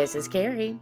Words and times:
This 0.00 0.14
is 0.14 0.28
Keri, 0.28 0.78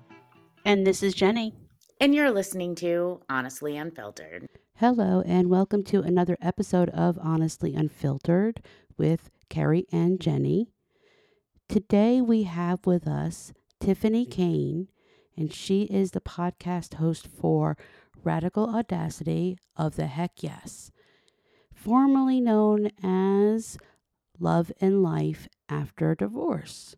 And 0.64 0.86
this 0.86 1.02
is 1.02 1.12
Jeni. 1.12 1.52
and 2.00 2.14
you're 2.14 2.30
listening 2.30 2.76
to 2.76 3.20
Honestly 3.28 3.76
Unfiltered. 3.76 4.48
Hello, 4.76 5.24
and 5.26 5.50
welcome 5.50 5.82
to 5.86 6.02
another 6.02 6.36
episode 6.40 6.88
of 6.90 7.18
Honestly 7.20 7.74
Unfiltered 7.74 8.62
with 8.96 9.28
Keri 9.50 9.86
and 9.90 10.20
Jeni. 10.20 10.68
Today 11.68 12.20
we 12.20 12.44
have 12.44 12.86
with 12.86 13.08
us 13.08 13.52
Tiphany 13.80 14.24
Kane, 14.24 14.86
and 15.36 15.52
she 15.52 15.82
is 15.82 16.12
the 16.12 16.20
podcast 16.20 16.94
host 16.94 17.26
for 17.26 17.76
Radical 18.22 18.72
Audacity 18.72 19.58
of 19.76 19.96
the 19.96 20.06
Heck 20.06 20.44
Yes, 20.44 20.92
formerly 21.74 22.40
known 22.40 22.92
as 23.02 23.78
Love 24.38 24.70
and 24.80 25.02
Life 25.02 25.48
After 25.68 26.14
Divorce. 26.14 26.94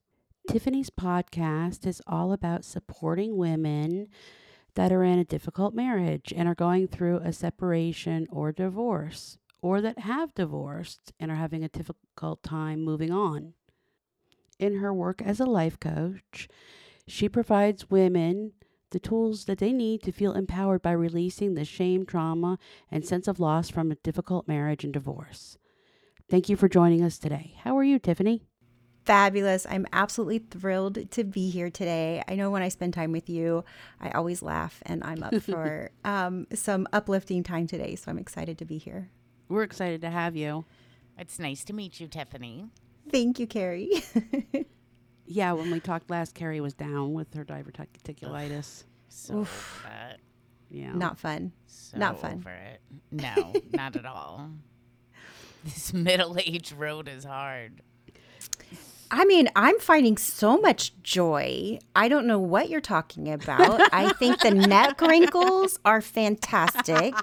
Tiphany's 0.49 0.91
podcast 0.91 1.87
is 1.87 2.03
all 2.07 2.33
about 2.33 2.65
supporting 2.65 3.37
women 3.37 4.09
that 4.75 4.93
are 4.93 5.05
in 5.05 5.19
a 5.19 5.25
difficult 5.25 5.75
marriage 5.75 6.33
and 6.35 6.49
are 6.49 6.55
going 6.55 6.89
through 6.89 7.19
a 7.19 7.33
separation 7.33 8.27
or 8.31 8.53
divorce, 8.53 9.39
or 9.63 9.81
that 9.81 10.01
have 10.01 10.35
divorced 10.35 11.13
and 11.21 11.31
are 11.31 11.37
having 11.37 11.63
a 11.63 11.69
difficult 11.69 12.43
time 12.43 12.83
moving 12.83 13.13
on. 13.13 13.55
In 14.59 14.77
her 14.77 14.93
work 14.93 15.23
as 15.23 15.41
a 15.41 15.47
life 15.47 15.79
coach, 15.79 16.49
she 17.07 17.29
provides 17.29 17.91
women 17.91 18.53
the 18.91 18.99
tools 18.99 19.45
that 19.45 19.59
they 19.59 19.73
need 19.73 20.03
to 20.03 20.13
feel 20.13 20.33
empowered 20.33 20.83
by 20.83 20.93
releasing 20.93 21.55
the 21.55 21.65
shame, 21.65 22.05
trauma, 22.05 22.59
and 22.91 23.05
sense 23.05 23.29
of 23.29 23.39
loss 23.39 23.71
from 23.71 23.93
a 23.93 23.97
difficult 23.97 24.49
marriage 24.49 24.83
and 24.83 24.93
divorce. 24.93 25.57
Thank 26.29 26.49
you 26.49 26.57
for 26.57 26.69
joining 26.69 27.03
us 27.03 27.19
today. 27.19 27.55
How 27.63 27.79
are 27.79 27.85
you, 27.85 28.01
Tiphany? 28.01 28.50
Fabulous. 29.05 29.67
I'm 29.69 29.87
absolutely 29.93 30.39
thrilled 30.41 31.11
to 31.13 31.25
be 31.25 31.51
here 31.51 31.71
today. 31.71 32.23
I 32.29 32.35
know 32.35 32.51
when 32.51 32.63
I 32.63 32.69
spend 32.69 32.95
time 32.95 33.13
with 33.13 33.29
you, 33.29 33.65
I 34.01 34.11
always 34.11 34.43
laugh, 34.43 34.83
and 34.87 35.03
I'm 35.03 35.23
up 35.23 35.35
for 35.43 35.91
um, 36.05 36.47
some 36.55 36.87
uplifting 36.93 37.43
time 37.43 37.67
today. 37.67 37.97
So 37.97 38.11
I'm 38.11 38.19
excited 38.19 38.59
to 38.59 38.65
be 38.65 38.79
here. 38.79 39.09
We're 39.49 39.63
excited 39.65 40.01
to 40.03 40.11
have 40.11 40.37
you. 40.37 40.65
It's 41.19 41.39
nice 41.39 41.65
to 41.65 41.73
meet 41.73 41.99
you, 41.99 42.07
Tiphany. 42.09 42.67
Thank 43.11 43.39
you, 43.41 43.47
Keri. 43.47 43.91
Yeah, 45.33 45.53
when 45.53 45.71
we 45.71 45.79
talked 45.79 46.11
last, 46.11 46.35
Keri 46.35 46.61
was 46.61 46.75
down 46.75 47.13
with 47.13 47.33
her 47.35 47.45
diverticulitis. 47.45 48.83
So 49.09 49.35
over 49.39 49.51
that. 49.85 50.19
Yeah. 50.69 50.91
Not 50.93 51.21
fun. 51.21 51.53
So 51.69 51.99
Not 51.99 52.21
fun. 52.21 52.39
over 52.41 52.51
it. 52.51 52.81
No, 53.13 53.53
not 53.73 53.95
at 53.95 54.05
all. 54.07 54.51
This 55.63 55.93
middle 55.95 56.37
age 56.41 56.73
road 56.73 57.07
is 57.07 57.23
hard. 57.23 57.81
I 59.11 59.25
mean, 59.25 59.49
I'm 59.57 59.79
finding 59.81 60.17
so 60.17 60.57
much 60.59 60.93
joy. 61.03 61.79
I 61.97 62.09
don't 62.09 62.27
know 62.27 62.39
what 62.39 62.69
you're 62.69 62.81
talking 62.81 63.33
about. 63.33 63.93
I 63.93 64.13
think 64.15 64.41
the 64.41 64.53
neck 64.53 65.01
wrinkles 65.01 65.79
are 65.85 66.01
fantastic. 66.01 67.15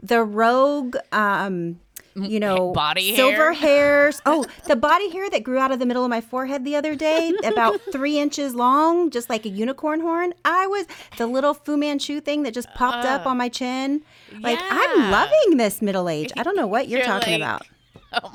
The 0.00 0.22
rogue, 0.22 0.96
um, 1.10 1.80
you 2.14 2.40
know, 2.40 2.72
Body 2.72 3.14
silver 3.16 3.52
hair. 3.52 3.52
hairs. 3.54 4.22
Oh, 4.24 4.46
the 4.66 4.76
body 4.76 5.10
hair 5.10 5.28
that 5.30 5.42
grew 5.42 5.58
out 5.58 5.72
of 5.72 5.78
the 5.78 5.86
middle 5.86 6.04
of 6.04 6.10
my 6.10 6.20
forehead 6.20 6.64
the 6.64 6.76
other 6.76 6.94
day, 6.94 7.32
about 7.44 7.80
three 7.92 8.18
inches 8.18 8.54
long, 8.54 9.10
just 9.10 9.28
like 9.28 9.44
a 9.44 9.48
unicorn 9.48 10.00
horn. 10.00 10.32
I 10.44 10.66
was 10.66 10.86
the 11.18 11.26
little 11.26 11.54
Fu 11.54 11.76
Manchu 11.76 12.20
thing 12.20 12.44
that 12.44 12.54
just 12.54 12.72
popped 12.74 13.04
up 13.04 13.26
on 13.26 13.36
my 13.36 13.48
chin. 13.48 14.02
Like 14.40 14.58
I'm 14.62 15.10
loving 15.10 15.56
this 15.56 15.82
middle 15.82 16.08
age. 16.08 16.32
I 16.36 16.42
don't 16.42 16.56
know 16.56 16.66
what 16.66 16.88
you're, 16.88 17.00
You're 17.00 17.06
talking 17.06 17.40
like, 17.40 17.42
about. 17.42 17.66
Oh 18.22 18.32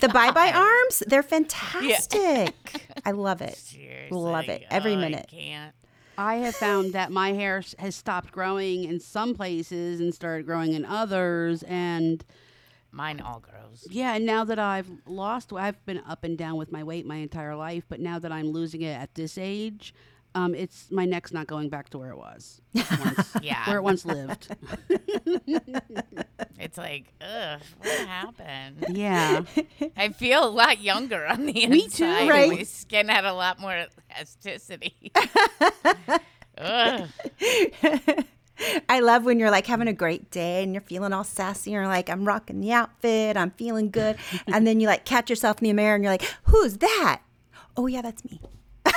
The 0.00 0.08
bye 0.08 0.30
bye 0.30 0.52
arms, 0.52 1.02
they're 1.06 1.22
fantastic. 1.22 2.54
I 3.04 3.10
love 3.12 3.40
it. 3.40 3.56
Seriously. 3.56 4.16
Love 4.18 4.48
it. 4.48 4.62
Uh, 4.62 4.66
Every 4.70 4.92
Oh, 4.92 4.98
I 4.98 5.00
minute. 5.00 5.26
can't. 5.30 5.74
I 6.16 6.36
have 6.36 6.54
found 6.54 6.92
that 6.92 7.10
my 7.10 7.32
hair 7.32 7.62
has 7.78 7.96
stopped 7.96 8.30
growing 8.30 8.84
in 8.84 9.00
some 9.00 9.34
places 9.34 10.00
and 10.00 10.14
started 10.14 10.46
growing 10.46 10.74
in 10.74 10.84
others. 10.84 11.62
And 11.64 12.24
Mine 12.92 13.20
all 13.20 13.40
grows. 13.40 13.86
yeah, 13.90 14.14
and 14.14 14.24
now 14.24 14.44
that 14.44 14.58
I've 14.60 14.88
lost, 15.06 15.52
I've 15.52 15.84
been 15.86 16.00
up 16.06 16.22
and 16.22 16.38
down 16.38 16.56
with 16.56 16.70
my 16.70 16.84
weight 16.84 17.04
my 17.06 17.16
entire 17.16 17.56
life. 17.56 17.84
But 17.88 17.98
now 18.00 18.18
that 18.20 18.30
I'm 18.30 18.52
losing 18.52 18.82
it 18.82 18.92
at 18.96 19.14
this 19.16 19.36
age, 19.38 19.92
um, 20.34 20.54
it's 20.54 20.90
my 20.90 21.04
neck's 21.04 21.32
not 21.32 21.46
going 21.46 21.68
back 21.68 21.88
to 21.90 21.98
where 21.98 22.10
it 22.10 22.16
was, 22.18 22.60
once, 22.74 23.36
Yeah. 23.42 23.66
where 23.68 23.78
it 23.78 23.82
once 23.82 24.04
lived. 24.04 24.48
It's 26.58 26.78
like, 26.78 27.12
ugh, 27.20 27.60
what 27.78 28.08
happened? 28.08 28.86
Yeah, 28.96 29.42
I 29.96 30.08
feel 30.10 30.44
a 30.44 30.48
lot 30.48 30.80
younger 30.80 31.26
on 31.26 31.44
the 31.46 31.52
Me 31.52 31.84
inside. 31.84 32.24
too. 32.24 32.30
Right. 32.30 32.50
My 32.50 32.62
skin 32.62 33.08
had 33.08 33.24
a 33.26 33.34
lot 33.34 33.60
more 33.60 33.86
elasticity. 34.16 35.12
I 38.88 39.00
love 39.00 39.24
when 39.24 39.38
you're 39.38 39.50
like 39.50 39.66
having 39.66 39.88
a 39.88 39.92
great 39.92 40.30
day 40.30 40.62
and 40.62 40.72
you're 40.72 40.80
feeling 40.82 41.12
all 41.12 41.24
sassy. 41.24 41.72
You're 41.72 41.86
like, 41.88 42.08
I'm 42.08 42.24
rocking 42.24 42.60
the 42.60 42.72
outfit. 42.72 43.36
I'm 43.36 43.50
feeling 43.50 43.90
good. 43.90 44.16
and 44.46 44.66
then 44.66 44.80
you 44.80 44.86
like 44.86 45.04
catch 45.04 45.28
yourself 45.28 45.60
in 45.60 45.68
the 45.68 45.74
mirror 45.74 45.96
and 45.96 46.04
you're 46.04 46.12
like, 46.12 46.24
who's 46.44 46.78
that? 46.78 47.20
Oh, 47.76 47.86
yeah, 47.88 48.00
that's 48.02 48.24
me. 48.24 48.40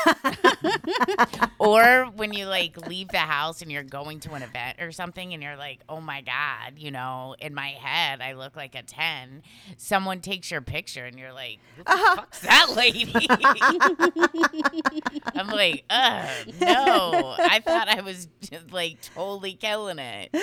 Or 1.59 2.05
when 2.15 2.33
you 2.33 2.45
like 2.45 2.87
leave 2.87 3.09
the 3.09 3.17
house 3.17 3.61
and 3.61 3.71
you're 3.71 3.83
going 3.83 4.19
to 4.21 4.33
an 4.33 4.43
event 4.43 4.79
or 4.79 4.91
something 4.91 5.33
and 5.33 5.41
you're 5.41 5.57
like, 5.57 5.79
oh 5.89 5.99
my 5.99 6.21
God, 6.21 6.77
you 6.77 6.91
know, 6.91 7.35
in 7.39 7.53
my 7.53 7.69
head, 7.69 8.21
I 8.21 8.33
look 8.33 8.55
like 8.55 8.75
a 8.75 8.83
10. 8.83 9.41
Someone 9.75 10.21
takes 10.21 10.51
your 10.51 10.61
picture 10.61 11.05
and 11.05 11.17
you're 11.17 11.33
like, 11.33 11.59
who 11.75 11.83
the 11.83 11.91
uh-huh. 11.91 12.15
fuck's 12.15 12.39
that 12.41 12.73
lady? 12.75 13.11
I'm 15.35 15.47
like, 15.47 15.83
no. 15.89 17.35
I 17.39 17.59
thought 17.59 17.89
I 17.89 18.01
was 18.01 18.27
like 18.71 19.01
totally 19.01 19.53
killing 19.53 19.99
it. 19.99 20.35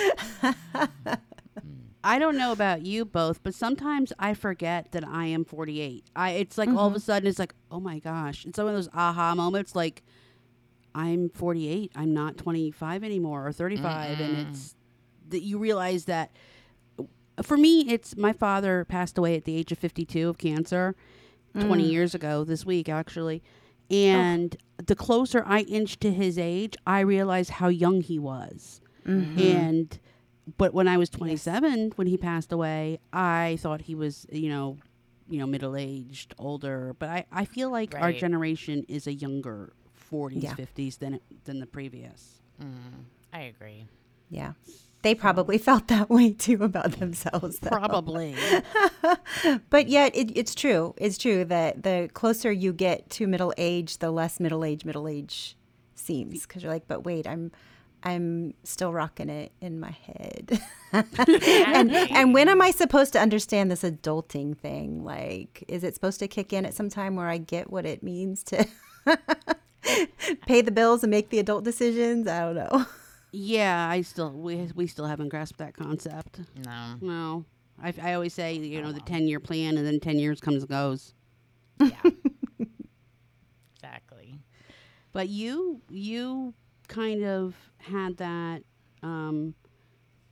I 2.05 2.19
don't 2.19 2.37
know 2.37 2.51
about 2.51 2.85
you 2.85 3.03
both, 3.03 3.41
but 3.41 3.55
sometimes 3.55 4.13
I 4.19 4.35
forget 4.35 4.91
that 4.91 5.05
I 5.05 5.25
am 5.25 5.43
48. 5.43 6.05
I 6.15 6.31
it's 6.31 6.57
like 6.57 6.69
all 6.69 6.87
of 6.87 6.93
a 6.93 6.97
mm-hmm. 6.97 7.03
sudden 7.03 7.27
it's 7.27 7.39
like, 7.39 7.55
oh 7.71 7.79
my 7.79 7.99
gosh, 7.99 8.45
it's 8.45 8.55
some 8.55 8.67
of 8.67 8.73
those 8.73 8.89
aha 8.93 9.35
moments 9.35 9.75
like. 9.75 10.03
I'm 10.97 11.27
48. 11.27 11.91
I'm 11.93 12.13
not 12.13 12.37
25 12.37 13.03
anymore 13.03 13.45
or 13.45 13.51
35 13.51 14.21
and 14.21 14.47
it's 14.47 14.75
that 15.27 15.41
you 15.41 15.57
realize 15.57 16.05
that 16.05 16.31
for 17.41 17.57
me 17.57 17.81
it's 17.89 18.15
my 18.15 18.31
father 18.31 18.85
passed 18.85 19.17
away 19.17 19.35
at 19.35 19.43
the 19.43 19.57
age 19.57 19.71
of 19.71 19.77
52 19.77 20.29
of 20.29 20.37
cancer 20.37 20.95
20 21.59 21.83
mm. 21.83 21.91
years 21.91 22.15
ago 22.15 22.43
this 22.43 22.65
week 22.65 22.87
actually 22.87 23.43
oh. 23.91 23.95
and 23.95 24.57
the 24.77 24.95
closer 24.95 25.43
I 25.45 25.61
inch 25.61 25.99
to 25.99 26.11
his 26.11 26.37
age 26.37 26.75
I 26.87 27.01
realize 27.01 27.49
how 27.49 27.67
young 27.67 28.01
he 28.01 28.19
was 28.19 28.79
mm-hmm. 29.05 29.39
and 29.39 29.99
but 30.57 30.73
when 30.73 30.87
I 30.87 30.97
was 30.97 31.09
27 31.09 31.93
when 31.95 32.07
he 32.07 32.17
passed 32.17 32.51
away 32.51 32.99
I 33.13 33.57
thought 33.61 33.81
he 33.81 33.95
was 33.95 34.25
you 34.31 34.49
know 34.49 34.77
you 35.27 35.39
know 35.39 35.47
middle 35.47 35.75
aged 35.75 36.35
older 36.37 36.95
but 36.99 37.09
I 37.09 37.25
I 37.31 37.45
feel 37.45 37.69
like 37.71 37.95
our 37.95 38.11
generation 38.13 38.85
is 38.87 39.07
a 39.07 39.13
younger 39.13 39.73
40s 40.11 40.43
Yeah. 40.43 40.53
50s 40.53 40.99
than 40.99 41.19
than 41.45 41.59
the 41.59 41.65
previous 41.65 42.41
mm, 42.61 43.05
I 43.33 43.41
agree. 43.41 43.85
Yeah. 44.29 44.53
They 45.01 45.13
probably 45.13 45.57
felt 45.59 45.87
that 45.89 46.09
way 46.09 46.31
too 46.31 46.63
about 46.63 46.93
themselves. 46.93 47.59
Though. 47.59 47.69
probably 47.69 48.35
But 49.69 49.87
yet, 49.87 50.15
it, 50.15 50.35
it's 50.35 50.55
true. 50.55 50.93
It's 50.97 51.17
true 51.17 51.45
that 51.45 51.83
the 51.83 52.09
closer 52.13 52.51
you 52.51 52.73
get 52.73 53.09
to 53.11 53.27
middle 53.27 53.53
age, 53.57 53.99
the 53.99 54.09
less 54.11 54.39
middle 54.39 54.63
age 54.65 54.83
middle 54.85 55.07
age 55.07 55.57
seems. 55.95 56.45
Because 56.47 56.63
you're 56.63 56.71
like, 56.71 56.87
but 56.87 57.03
wait, 57.03 57.27
I'm, 57.27 57.51
I'm 58.05 58.53
still 58.63 58.93
rocking 58.93 59.29
it 59.29 59.51
in 59.61 59.79
my 59.79 59.89
head. 59.89 60.61
and 60.93 61.91
and 61.91 62.33
when 62.35 62.47
am 62.47 62.61
I 62.61 62.69
supposed 62.69 63.13
to 63.13 63.19
understand 63.19 63.71
this 63.71 63.81
adulting 63.81 64.55
thing? 64.55 65.03
Like, 65.03 65.63
is 65.67 65.83
it 65.83 65.95
supposed 65.95 66.19
to 66.19 66.27
kick 66.27 66.53
in 66.53 66.65
at 66.65 66.75
some 66.75 66.87
time 66.87 67.15
where 67.15 67.27
I 67.27 67.39
get 67.39 67.71
what 67.71 67.83
it 67.85 68.03
means 68.03 68.43
to 68.43 68.67
pay 70.45 70.61
the 70.61 70.71
bills 70.71 71.03
and 71.03 71.09
make 71.09 71.29
the 71.29 71.39
adult 71.39 71.63
decisions? 71.63 72.27
I 72.27 72.39
don't 72.41 72.55
know. 72.55 72.85
Yeah, 73.37 73.89
I 73.89 73.99
still 73.99 74.31
we 74.31 74.71
we 74.75 74.87
still 74.87 75.07
haven't 75.07 75.27
grasped 75.27 75.57
that 75.57 75.75
concept. 75.75 76.39
No. 76.63 76.95
No, 77.01 77.45
I, 77.83 77.93
I 78.01 78.13
always 78.13 78.33
say 78.33 78.53
you 78.53 78.81
know 78.81 78.93
the 78.93 79.01
oh. 79.01 79.05
ten 79.05 79.27
year 79.27 79.41
plan, 79.41 79.75
and 79.77 79.85
then 79.85 79.99
ten 79.99 80.17
years 80.17 80.39
comes 80.39 80.63
and 80.63 80.69
goes. 80.69 81.13
Yeah. 81.81 82.11
exactly. 83.75 84.39
But 85.11 85.27
you 85.27 85.81
you 85.89 86.53
kind 86.87 87.25
of 87.25 87.55
had 87.85 88.17
that 88.17 88.63
um, 89.03 89.53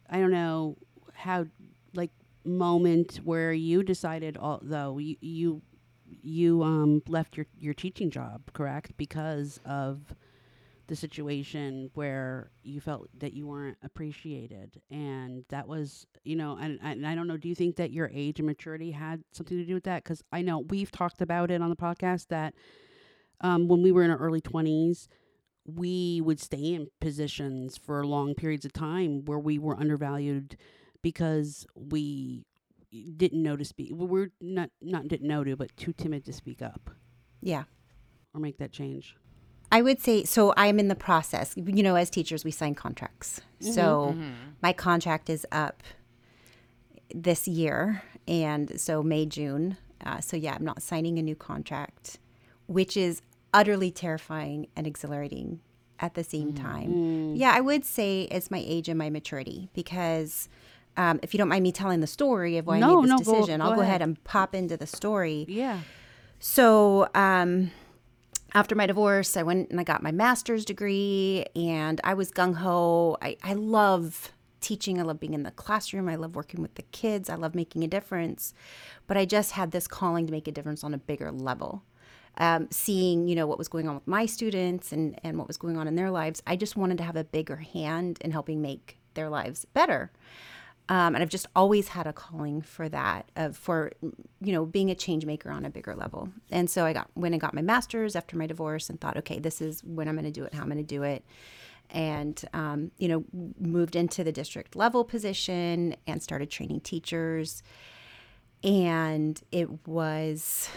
I 0.10 0.20
don't 0.20 0.32
know 0.32 0.78
how 1.14 1.46
like 1.94 2.12
moment 2.44 3.18
where 3.24 3.54
you 3.54 3.84
decided 3.84 4.38
although 4.38 4.98
you 4.98 5.16
you 5.22 5.62
you 6.22 6.64
um 6.64 7.02
left 7.08 7.38
your 7.38 7.46
your 7.58 7.74
teaching 7.74 8.10
job 8.10 8.42
correct? 8.54 8.98
Because 8.98 9.60
of 9.66 10.14
the 10.88 10.96
situation 10.96 11.90
where 11.94 12.52
you 12.64 12.82
felt 12.82 13.08
that 13.18 13.34
you 13.34 13.48
weren't 13.48 13.78
appreciated. 13.84 14.82
And 14.92 15.46
that 15.50 15.68
was 15.68 16.06
you 16.24 16.36
know 16.36 16.58
and, 16.60 16.80
and 16.82 17.06
i 17.08 17.16
don't 17.16 17.28
know 17.28 17.38
do 17.38 17.50
you 17.50 17.56
think 17.56 17.76
that 17.78 17.92
your 17.92 18.10
age 18.14 18.40
and 18.40 18.48
maturity 18.48 18.92
had 18.92 19.24
something 19.32 19.58
to 19.58 19.66
do 19.66 19.74
with 19.76 19.84
that? 19.86 20.04
Because 20.04 20.24
i 20.32 20.42
know 20.42 20.60
we've 20.60 20.92
talked 20.92 21.22
about 21.22 21.52
it 21.52 21.62
on 21.62 21.70
the 21.70 21.76
podcast 21.76 22.28
that 22.28 22.54
um, 23.42 23.68
when 23.68 23.82
we 23.82 23.92
were 23.92 24.04
in 24.04 24.12
our 24.12 24.18
early 24.18 24.42
20s 24.42 25.08
we 25.65 26.21
would 26.21 26.39
stay 26.39 26.74
in 26.74 26.88
positions 27.00 27.77
for 27.77 28.06
long 28.06 28.36
periods 28.36 28.65
of 28.65 28.74
time 28.74 29.24
where 29.25 29.39
we 29.39 29.57
were 29.57 29.77
undervalued 29.80 30.57
because 31.01 31.65
we 31.75 32.45
didn't 33.18 33.42
know 33.42 33.56
to 33.56 33.65
speak. 33.65 33.92
We 33.94 34.06
were 34.06 34.30
not 34.42 34.69
not 34.81 35.07
didn't 35.07 35.27
know 35.27 35.44
to, 35.44 35.56
but 35.56 35.75
too 35.77 35.94
timid 35.94 36.25
to 36.25 36.33
speak 36.33 36.62
up 36.62 36.89
Yeah. 37.42 37.63
or 38.33 38.39
make 38.42 38.57
that 38.57 38.71
change. 38.71 39.15
I 39.71 39.81
would 39.81 40.00
say 40.00 40.24
so. 40.24 40.54
I'm 40.56 40.80
in 40.80 40.88
the 40.89 40.95
process. 40.95 41.54
You 41.56 41.81
know, 41.81 41.95
as 41.95 42.10
teachers, 42.12 42.44
we 42.45 42.51
sign 42.51 42.75
contracts. 42.75 43.42
So 43.60 44.15
my 44.62 44.71
contract 44.74 45.30
is 45.30 45.48
up 45.51 45.81
this 47.13 47.48
year, 47.48 48.04
and 48.27 48.80
so 48.80 49.01
May 49.01 49.25
June. 49.25 49.77
Uh, 50.06 50.19
so 50.19 50.36
yeah, 50.38 50.54
I'm 50.54 50.65
not 50.65 50.81
signing 50.83 51.18
a 51.18 51.21
new 51.24 51.36
contract, 51.36 52.19
which 52.68 52.95
is 52.98 53.21
utterly 53.54 53.92
terrifying 53.92 54.68
and 54.76 54.86
exhilarating 54.88 55.60
at 56.00 56.16
the 56.16 56.24
same 56.24 56.54
time. 56.54 57.36
Yeah, 57.36 57.52
I 57.56 57.62
would 57.62 57.86
say 57.86 58.24
it's 58.32 58.50
my 58.52 58.62
age 58.66 58.90
and 58.90 58.98
my 58.98 59.10
maturity 59.10 59.70
because. 59.74 60.50
Um, 60.96 61.20
if 61.24 61.34
you 61.34 61.40
don't 61.40 61.48
mind 61.50 61.64
me 61.64 61.72
telling 61.72 62.02
the 62.02 62.06
story 62.08 62.60
of 62.60 62.68
why 62.68 62.78
No, 62.78 63.00
I 63.00 63.02
made 63.02 63.04
this 63.06 63.10
no, 63.10 63.18
go- 63.34 63.40
decision, 63.40 63.62
I'll 63.62 63.72
go 63.72 63.76
go 63.78 63.82
ahead 63.82 64.02
ahead. 64.02 64.02
and 64.04 64.24
pop 64.26 64.54
into 64.54 64.78
the 64.78 64.86
story. 64.86 65.44
Yeah. 65.50 65.80
So, 66.38 67.10
um, 67.16 67.72
after 68.54 68.76
my 68.76 68.86
divorce, 68.86 69.36
I 69.36 69.42
went 69.42 69.72
and 69.72 69.80
I 69.80 69.84
got 69.84 70.04
my 70.04 70.12
master's 70.12 70.64
degree, 70.66 71.46
and 71.56 72.00
I 72.04 72.14
was 72.14 72.30
gung 72.32 72.54
ho. 72.58 73.18
I, 73.24 73.38
I 73.42 73.54
love 73.54 74.32
teaching. 74.62 75.00
I 75.00 75.04
love 75.04 75.20
being 75.20 75.34
in 75.34 75.42
the 75.42 75.50
classroom. 75.50 76.08
I 76.08 76.16
love 76.16 76.36
working 76.36 76.62
with 76.62 76.76
the 76.76 76.84
kids. 76.84 77.28
I 77.28 77.36
love 77.36 77.56
making 77.56 77.84
a 77.84 77.88
difference. 77.88 78.54
But 79.08 79.18
I 79.18 79.26
just 79.26 79.54
had 79.54 79.72
this 79.72 79.88
calling 79.88 80.28
to 80.28 80.32
make 80.32 80.48
a 80.48 80.52
difference 80.52 80.84
on 80.84 80.94
a 80.94 81.00
bigger 81.00 81.32
level. 81.32 81.82
Um, 82.38 82.68
seeing, 82.72 83.28
you 83.28 83.36
know, 83.36 83.46
what 83.46 83.60
was 83.60 83.68
going 83.68 83.88
on 83.88 83.94
with 83.94 84.08
my 84.08 84.26
students 84.26 84.92
and, 84.92 85.20
and 85.24 85.38
what 85.38 85.48
was 85.48 85.58
going 85.58 85.78
on 85.78 85.88
in 85.88 85.96
their 85.96 86.10
lives, 86.10 86.42
I 86.48 86.56
just 86.56 86.76
wanted 86.76 86.98
to 86.98 87.04
have 87.04 87.16
a 87.16 87.24
bigger 87.24 87.58
hand 87.58 88.18
in 88.22 88.32
helping 88.32 88.60
make 88.60 88.98
their 89.14 89.30
lives 89.30 89.66
better. 89.66 90.12
Um, 90.90 91.16
and 91.16 91.24
I've 91.24 91.30
just 91.30 91.48
always 91.56 91.90
had 91.90 92.08
a 92.08 92.14
calling 92.14 92.62
for 92.62 92.90
that, 92.90 93.32
of 93.38 93.56
for 93.56 93.94
you 94.42 94.52
know 94.52 94.66
being 94.66 94.92
a 94.92 94.96
change 94.96 95.26
maker 95.26 95.50
on 95.50 95.64
a 95.64 95.70
bigger 95.70 95.96
level. 95.96 96.30
And 96.52 96.70
so 96.70 96.86
I 96.86 96.92
got 96.92 97.10
when 97.14 97.34
i 97.34 97.38
got 97.38 97.54
my 97.54 97.62
master's 97.62 98.16
after 98.18 98.36
my 98.36 98.48
divorce, 98.48 98.90
and 98.90 99.00
thought, 99.00 99.16
okay, 99.18 99.40
this 99.40 99.62
is 99.62 99.82
when 99.84 100.10
I'm 100.10 100.16
going 100.16 100.26
to 100.26 100.32
do 100.32 100.44
it, 100.44 100.54
how 100.54 100.62
I'm 100.62 100.70
going 100.70 100.78
to 100.78 100.84
do 100.84 101.04
it, 101.04 101.24
and 101.90 102.44
um, 102.54 102.92
you 102.98 103.08
know 103.08 103.24
moved 103.60 103.96
into 103.96 104.26
the 104.26 104.34
district 104.34 104.76
level 104.76 105.06
position 105.06 105.96
and 106.06 106.22
started 106.22 106.50
training 106.50 106.82
teachers. 106.82 107.64
And 108.62 109.42
it 109.52 109.88
was 109.88 110.70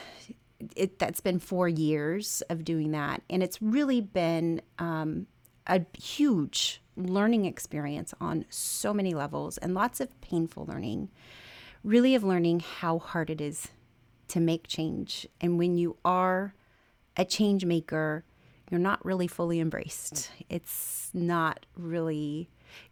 it 0.74 0.98
that's 0.98 1.20
been 1.20 1.38
four 1.38 1.68
years 1.68 2.42
of 2.48 2.64
doing 2.64 2.92
that, 2.92 3.22
and 3.28 3.42
it's 3.42 3.60
really 3.60 4.00
been 4.00 4.60
um, 4.78 5.26
a 5.66 5.82
huge 5.98 6.82
learning 6.96 7.44
experience 7.44 8.14
on 8.20 8.44
so 8.48 8.94
many 8.94 9.14
levels 9.14 9.58
and 9.58 9.74
lots 9.74 10.00
of 10.00 10.20
painful 10.20 10.64
learning. 10.66 11.10
Really, 11.84 12.14
of 12.14 12.24
learning 12.24 12.60
how 12.60 12.98
hard 12.98 13.30
it 13.30 13.40
is 13.40 13.68
to 14.28 14.40
make 14.40 14.66
change. 14.66 15.28
And 15.40 15.58
when 15.58 15.76
you 15.76 15.96
are 16.04 16.54
a 17.16 17.24
change 17.24 17.64
maker, 17.64 18.24
you're 18.70 18.80
not 18.80 19.04
really 19.04 19.28
fully 19.28 19.60
embraced. 19.60 20.30
It's 20.48 21.10
not 21.14 21.64
really, 21.76 22.48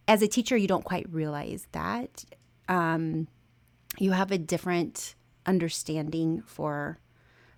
as 0.07 0.21
a 0.21 0.27
teacher, 0.27 0.55
you 0.55 0.67
don't 0.67 0.85
quite 0.85 1.11
realize 1.11 1.67
that. 1.73 2.23
Um, 2.69 3.27
you 3.97 4.11
have 4.11 4.31
a 4.31 4.37
different 4.37 5.15
understanding 5.45 6.41
for 6.45 6.99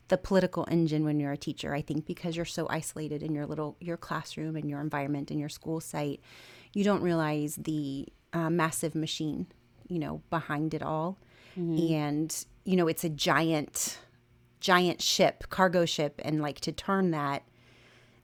the 0.10 0.18
political 0.18 0.66
engine 0.70 1.04
when 1.04 1.20
you're 1.20 1.32
a 1.32 1.38
teacher 1.38 1.74
i 1.74 1.82
think 1.82 2.06
because 2.06 2.36
you're 2.36 2.46
so 2.46 2.68
isolated 2.70 3.22
in 3.22 3.34
your 3.34 3.46
little 3.46 3.76
your 3.80 3.98
classroom 3.98 4.56
and 4.56 4.70
your 4.70 4.80
environment 4.82 5.32
and 5.32 5.40
your 5.40 5.50
school 5.50 5.80
site 5.80 6.22
you 6.74 6.84
don't 6.84 7.02
realize 7.02 7.56
the 7.56 8.08
uh, 8.34 8.50
massive 8.50 8.96
machine 8.96 9.48
you 9.88 10.00
know 10.00 10.22
behind 10.30 10.74
it 10.74 10.84
all. 10.84 11.18
And 11.92 12.46
you 12.66 12.76
know 12.76 12.88
it's 12.88 13.04
a 13.04 13.10
giant 13.10 14.00
giant 14.60 15.02
ship 15.02 15.46
cargo 15.50 15.86
ship 15.86 16.22
and 16.24 16.42
like 16.42 16.60
to 16.62 16.72
turn 16.72 17.12
that 17.12 17.44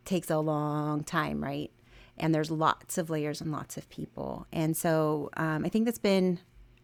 takes 0.05 0.29
a 0.29 0.39
long 0.39 1.03
time 1.03 1.43
right? 1.43 1.71
And 2.17 2.33
there's 2.33 2.51
lots 2.51 2.99
of 2.99 3.09
layers 3.09 3.41
and 3.41 3.51
lots 3.51 3.75
of 3.75 3.89
people. 3.89 4.45
And 4.51 4.77
so 4.77 5.29
um, 5.37 5.65
i 5.65 5.69
think 5.69 5.85
that's 5.85 5.97
been 5.97 6.39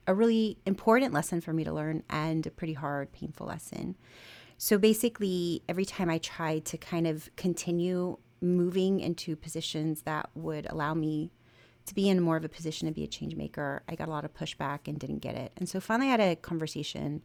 a 0.08 0.14
really 0.16 0.58
important 0.66 1.14
lesson 1.14 1.40
for 1.40 1.54
me 1.54 1.64
to 1.64 1.72
learn 1.72 2.04
and 2.10 2.48
a 2.48 2.52
pretty 2.52 2.74
hard 2.74 3.12
painful 3.12 3.46
lesson 3.46 3.96
so 4.62 4.78
basically, 4.78 5.64
every 5.70 5.86
time 5.86 6.10
I 6.10 6.18
tried 6.18 6.66
to 6.66 6.78
kind 6.78 7.08
of 7.08 7.34
continue 7.38 8.18
moving 8.42 9.00
into 9.00 9.38
positions 9.38 10.02
that 10.02 10.30
would 10.36 10.68
allow 10.70 10.94
me 10.94 11.32
to 11.86 11.96
be 11.96 12.10
in 12.10 12.20
more 12.20 12.36
of 12.36 12.44
a 12.44 12.50
position 12.50 12.86
to 12.90 12.94
be 12.94 13.06
a 13.06 13.08
change 13.08 13.38
maker, 13.38 13.84
I 13.88 13.96
got 13.96 14.10
a 14.10 14.12
lot 14.12 14.26
of 14.26 14.34
pushback 14.34 14.80
and 14.90 15.00
didn't 15.00 15.20
get 15.20 15.36
it. 15.36 15.54
And 15.56 15.70
so 15.70 15.80
finally, 15.80 16.10
I 16.10 16.12
had 16.12 16.20
a 16.20 16.36
conversation 16.36 17.22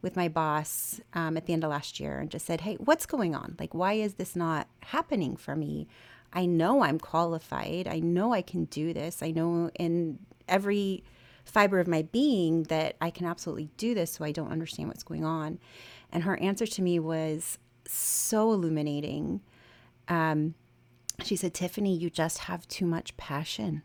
with 0.00 0.16
my 0.16 0.28
boss 0.28 1.02
um, 1.12 1.36
at 1.36 1.44
the 1.44 1.52
end 1.52 1.64
of 1.64 1.70
last 1.70 2.00
year 2.00 2.18
and 2.18 2.30
just 2.30 2.46
said, 2.46 2.62
Hey, 2.62 2.76
what's 2.76 3.04
going 3.04 3.34
on? 3.34 3.56
Like, 3.60 3.74
why 3.74 3.92
is 3.92 4.14
this 4.14 4.34
not 4.34 4.66
happening 4.80 5.36
for 5.36 5.54
me? 5.54 5.86
I 6.32 6.46
know 6.46 6.82
I'm 6.82 6.98
qualified. 6.98 7.88
I 7.88 7.98
know 7.98 8.32
I 8.32 8.40
can 8.40 8.64
do 8.64 8.94
this. 8.94 9.22
I 9.22 9.32
know 9.32 9.70
in 9.78 10.18
every 10.48 11.04
fiber 11.44 11.78
of 11.78 11.88
my 11.88 12.02
being 12.02 12.62
that 12.64 12.96
I 13.00 13.10
can 13.10 13.26
absolutely 13.26 13.68
do 13.76 13.94
this. 13.94 14.12
So 14.12 14.24
I 14.24 14.32
don't 14.32 14.50
understand 14.50 14.88
what's 14.88 15.02
going 15.02 15.24
on. 15.24 15.58
And 16.12 16.24
her 16.24 16.36
answer 16.38 16.66
to 16.66 16.82
me 16.82 16.98
was 16.98 17.58
so 17.86 18.52
illuminating. 18.52 19.40
Um, 20.08 20.54
she 21.22 21.36
said, 21.36 21.54
Tiphany, 21.54 21.96
you 21.96 22.10
just 22.10 22.38
have 22.38 22.66
too 22.68 22.86
much 22.86 23.16
passion. 23.16 23.82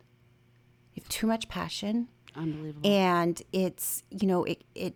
You 0.93 1.01
have 1.03 1.09
too 1.09 1.27
much 1.27 1.47
passion. 1.49 2.07
Unbelievable. 2.35 2.89
And 2.89 3.41
it's, 3.53 4.03
you 4.09 4.27
know, 4.27 4.43
it, 4.45 4.63
it 4.73 4.95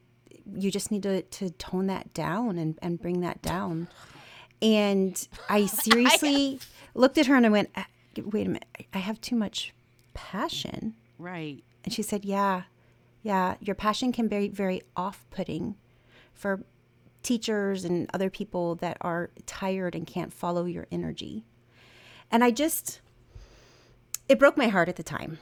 you 0.57 0.71
just 0.71 0.91
need 0.91 1.03
to, 1.03 1.21
to 1.21 1.49
tone 1.51 1.87
that 1.87 2.13
down 2.13 2.57
and, 2.57 2.77
and 2.81 2.99
bring 2.99 3.21
that 3.21 3.41
down. 3.41 3.87
And 4.61 5.27
I 5.47 5.65
seriously 5.67 6.59
looked 6.95 7.17
at 7.17 7.27
her 7.27 7.35
and 7.35 7.45
I 7.45 7.49
went, 7.49 7.69
"Uh, 7.75 7.83
wait 8.25 8.47
a 8.47 8.49
minute, 8.49 8.65
I- 8.79 8.85
I 8.93 8.97
have 8.99 9.21
too 9.21 9.35
much 9.35 9.73
passion. 10.13 10.95
right. 11.17 11.63
And 11.85 11.93
she 11.93 12.01
said, 12.01 12.25
Yeah, 12.25 12.63
yeah, 13.23 13.55
your 13.61 13.75
passion 13.75 14.11
can 14.11 14.27
be 14.27 14.49
very 14.49 14.81
off 14.97 15.25
putting 15.31 15.75
for 16.33 16.63
teachers 17.23 17.85
and 17.85 18.09
other 18.13 18.29
people 18.29 18.75
that 18.75 18.97
are 19.01 19.29
tired 19.45 19.95
and 19.95 20.07
can't 20.07 20.33
follow 20.33 20.65
your 20.65 20.87
energy. 20.91 21.45
And 22.31 22.43
I 22.43 22.51
just, 22.51 23.01
it 24.27 24.39
broke 24.39 24.57
my 24.57 24.67
heart 24.67 24.89
at 24.89 24.95
the 24.95 25.03
time. 25.03 25.39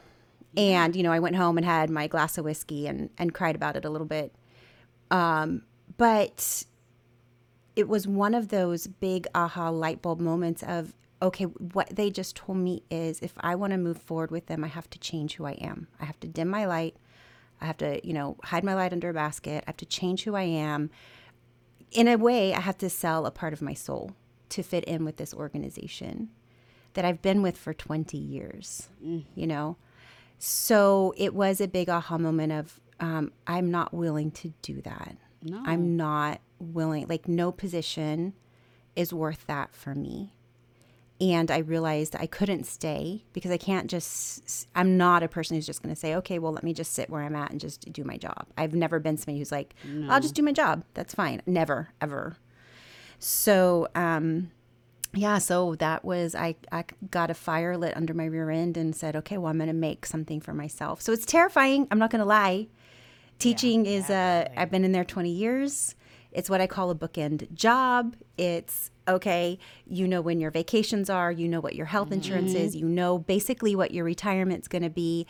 And, 0.56 0.96
you 0.96 1.04
know, 1.04 1.12
I 1.12 1.20
went 1.20 1.36
home 1.36 1.58
and 1.58 1.66
had 1.66 1.90
my 1.90 2.08
glass 2.08 2.38
of 2.38 2.46
whiskey 2.46 2.88
and, 2.88 3.10
and 3.18 3.34
cried 3.34 3.56
about 3.56 3.76
it 3.76 3.86
a 3.86 3.90
little 3.90 4.08
bit. 4.08 4.34
Um, 5.12 5.64
but 5.98 6.66
it 7.76 7.88
was 7.88 8.08
one 8.08 8.34
of 8.34 8.50
those 8.50 8.88
big 8.88 9.28
aha 9.36 9.70
light 9.70 10.02
bulb 10.02 10.20
moments 10.20 10.64
of 10.64 10.94
okay 11.22 11.46
what 11.46 11.88
they 11.96 12.10
just 12.10 12.36
told 12.36 12.58
me 12.58 12.84
is 12.90 13.20
if 13.22 13.34
i 13.40 13.56
want 13.56 13.72
to 13.72 13.78
move 13.78 13.98
forward 13.98 14.32
with 14.32 14.48
them 14.48 14.64
i 14.64 14.68
have 14.68 14.90
to 14.90 15.00
change 15.00 15.36
who 15.36 15.46
i 15.46 15.52
am 15.54 15.88
i 16.00 16.06
have 16.06 16.20
to 16.20 16.28
dim 16.28 16.48
my 16.48 16.66
light 16.66 16.96
i 17.62 17.66
have 17.66 17.78
to 17.78 18.06
you 18.06 18.14
know 18.14 18.36
hide 18.44 18.64
my 18.64 18.74
light 18.74 18.94
under 18.94 19.10
a 19.10 19.14
basket 19.14 19.64
i 19.66 19.70
have 19.70 19.78
to 19.78 19.86
change 19.86 20.24
who 20.24 20.36
i 20.36 20.44
am 20.44 20.90
in 21.92 22.08
a 22.08 22.16
way 22.18 22.54
i 22.54 22.60
have 22.60 22.78
to 22.78 22.90
sell 22.90 23.26
a 23.26 23.32
part 23.32 23.54
of 23.54 23.62
my 23.62 23.74
soul 23.74 24.12
to 24.50 24.64
fit 24.64 24.84
in 24.86 25.04
with 25.06 25.18
this 25.18 25.34
organization 25.34 26.30
that 26.94 27.06
i've 27.06 27.22
been 27.22 27.42
with 27.42 27.58
for 27.58 27.74
20 27.74 28.18
years 28.18 28.90
you 29.36 29.48
know 29.48 29.76
so 30.40 31.14
it 31.18 31.34
was 31.34 31.60
a 31.62 31.68
big 31.68 31.90
aha 31.90 32.18
moment 32.18 32.52
of 32.52 32.80
um, 33.00 33.32
i'm 33.46 33.70
not 33.72 33.94
willing 33.94 34.32
to 34.32 34.54
do 34.62 34.82
that 34.82 35.16
No. 35.42 35.62
I'm 35.66 35.96
not 35.98 36.42
willing, 36.60 37.08
like, 37.08 37.28
no 37.28 37.52
position 37.52 38.34
is 38.96 39.14
worth 39.14 39.46
that 39.46 39.76
for 39.76 39.94
me. 39.94 40.34
And 41.20 41.50
I 41.50 41.60
realized 41.60 42.16
I 42.16 42.28
couldn't 42.28 42.66
stay 42.66 43.24
because 43.34 43.50
I 43.50 43.58
can't 43.58 43.90
just, 43.90 44.68
I'm 44.76 44.98
not 44.98 45.24
a 45.24 45.28
person 45.28 45.56
who's 45.56 45.66
just 45.66 45.82
going 45.82 45.94
to 45.94 46.00
say, 46.00 46.14
okay, 46.16 46.38
well, 46.38 46.52
let 46.52 46.64
me 46.64 46.74
just 46.74 46.94
sit 46.94 47.10
where 47.10 47.24
I'm 47.24 47.36
at 47.36 47.50
and 47.50 47.60
just 47.60 47.92
do 47.92 48.04
my 48.04 48.18
job. 48.18 48.46
I've 48.56 48.76
never 48.76 49.00
been 49.00 49.18
somebody 49.18 49.40
who's 49.40 49.52
like, 49.52 49.74
I'll 50.10 50.20
just 50.22 50.36
do 50.36 50.44
my 50.44 50.52
job. 50.52 50.84
That's 50.94 51.16
fine. 51.16 51.42
Never, 51.48 51.90
ever. 52.02 52.38
So, 53.18 53.88
um, 53.96 54.52
yeah, 55.14 55.40
so 55.40 55.74
that 55.76 56.06
was, 56.06 56.36
I, 56.36 56.56
I 56.72 56.86
got 57.10 57.32
a 57.32 57.34
fire 57.34 57.76
lit 57.78 57.98
under 57.98 58.14
my 58.14 58.26
rear 58.26 58.52
end 58.52 58.78
and 58.78 58.96
said, 58.96 59.16
okay, 59.16 59.40
well, 59.40 59.50
I'm 59.50 59.58
going 59.58 59.68
to 59.68 59.74
make 59.74 60.06
something 60.06 60.40
for 60.40 60.54
myself. 60.54 61.02
So 61.02 61.14
it's 61.14 61.26
terrifying. 61.26 61.88
I'm 61.90 61.98
not 61.98 62.12
going 62.12 62.20
to 62.20 62.26
lie. 62.26 62.68
Teaching 63.40 63.88
is, 63.88 64.12
uh, 64.12 64.48
I've 64.56 64.70
been 64.70 64.84
in 64.84 64.92
there 64.92 65.06
20 65.06 65.30
years. 65.30 65.96
It's 66.32 66.50
what 66.50 66.62
I 66.62 66.68
call 66.68 66.92
a 66.92 66.96
bookend 66.96 67.52
job. 67.54 68.16
It's 68.38 68.92
okay, 69.08 69.58
you 69.86 70.08
know 70.08 70.22
when 70.22 70.40
your 70.40 70.52
vacations 70.52 71.10
are, 71.10 71.32
you 71.32 71.48
know 71.48 71.60
what 71.60 71.76
your 71.76 71.86
health 71.88 72.12
insurance 72.12 72.54
is, 72.54 72.76
you 72.76 72.88
know 72.88 73.18
basically 73.18 73.76
what 73.76 73.92
your 73.92 74.04
retirement's 74.04 74.68
going 74.68 74.84
to 74.84 74.90
be. 74.90 75.26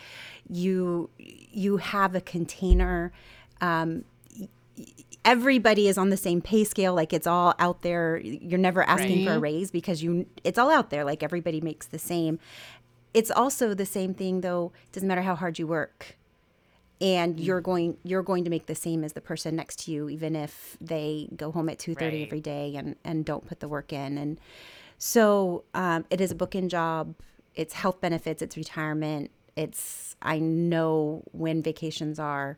You 0.49 1.09
you 1.17 1.77
have 1.77 2.15
a 2.15 2.21
container. 2.21 3.11
Um, 3.61 4.05
everybody 5.25 5.87
is 5.87 5.97
on 5.97 6.09
the 6.09 6.17
same 6.17 6.41
pay 6.41 6.63
scale 6.63 6.93
like 6.93 7.11
it's 7.11 7.27
all 7.27 7.53
out 7.59 7.81
there 7.81 8.17
you're 8.17 8.59
never 8.59 8.83
asking 8.83 9.25
for 9.25 9.33
a 9.33 9.39
raise 9.39 9.71
because 9.71 10.01
you 10.01 10.25
it's 10.43 10.57
all 10.57 10.71
out 10.71 10.89
there 10.89 11.03
like 11.03 11.21
everybody 11.21 11.59
makes 11.59 11.85
the 11.87 11.99
same 11.99 12.39
it's 13.13 13.31
also 13.31 13.73
the 13.73 13.85
same 13.85 14.13
thing 14.13 14.41
though 14.41 14.71
it 14.85 14.91
doesn't 14.93 15.07
matter 15.07 15.23
how 15.23 15.35
hard 15.35 15.59
you 15.59 15.67
work 15.67 16.16
and 16.99 17.39
you're 17.39 17.61
going 17.61 17.97
you're 18.03 18.23
going 18.23 18.43
to 18.43 18.49
make 18.49 18.65
the 18.65 18.75
same 18.75 19.03
as 19.03 19.13
the 19.13 19.21
person 19.21 19.55
next 19.55 19.85
to 19.85 19.91
you 19.91 20.09
even 20.09 20.35
if 20.35 20.77
they 20.81 21.29
go 21.35 21.51
home 21.51 21.69
at 21.69 21.77
2.30 21.77 22.01
Right. 22.01 22.21
every 22.21 22.41
day 22.41 22.75
and 22.75 22.95
and 23.03 23.23
don't 23.25 23.45
put 23.47 23.59
the 23.59 23.67
work 23.67 23.93
in. 23.93 24.17
And 24.17 24.39
so 24.97 25.63
um, 25.73 26.05
it 26.09 26.19
is 26.21 26.31
a 26.31 26.35
book-in 26.35 26.69
job. 26.69 27.13
It's 27.55 27.73
health 27.73 28.01
benefits. 28.01 28.41
It's 28.41 28.57
retirement. 28.57 29.31
It's 29.55 30.15
i 30.21 30.39
know 30.39 31.23
when 31.31 31.61
vacations 31.61 32.17
are 32.19 32.57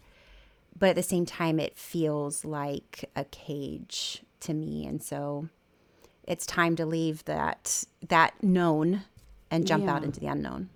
but 0.77 0.89
at 0.89 0.95
the 0.95 1.03
same 1.03 1.25
time 1.25 1.59
it 1.59 1.77
feels 1.77 2.45
like 2.45 3.09
a 3.15 3.25
cage 3.25 4.23
to 4.41 4.53
me. 4.53 4.85
And 4.85 5.03
so 5.03 5.49
it's 6.23 6.45
time 6.45 6.75
to 6.77 6.85
leave 6.85 7.25
that 7.25 7.83
that 8.07 8.41
known 8.41 9.03
and 9.51 9.67
jump 9.67 9.87
out 9.87 10.03
into 10.03 10.19
the 10.19 10.27
unknown. 10.27 10.69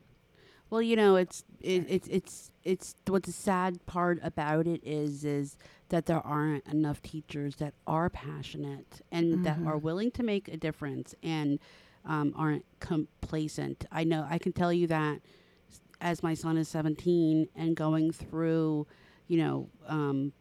Well, 0.70 0.82
you 0.82 0.96
know, 0.96 1.16
it's 1.16 1.44
it, 1.62 1.86
it's 1.88 2.08
it's 2.10 2.52
it's 2.64 2.96
what's 3.08 3.28
the 3.28 3.34
sad 3.34 3.86
part 3.86 4.20
about 4.24 4.68
it 4.68 4.82
is 4.84 5.26
is 5.26 5.58
that 5.90 6.06
there 6.06 6.26
aren't 6.26 6.66
enough 6.68 7.02
teachers 7.02 7.58
that 7.58 7.74
are 7.86 8.10
passionate 8.10 9.02
and 9.12 9.46
that 9.46 9.60
are 9.66 9.78
willing 9.78 10.12
to 10.12 10.24
make 10.24 10.48
a 10.48 10.58
difference 10.58 11.14
and 11.22 11.60
um, 12.06 12.34
aren't 12.36 12.66
complacent. 12.80 13.86
I 13.92 14.04
know 14.04 14.26
I 14.30 14.38
can 14.38 14.54
tell 14.54 14.74
you 14.74 14.88
that 14.88 15.20
as 16.02 16.22
my 16.24 16.34
son 16.34 16.58
is 16.58 16.68
17 16.68 17.48
and 17.56 17.76
going 17.76 18.12
through, 18.12 18.88
you 19.28 19.38
know, 19.38 19.70
um, 19.88 20.34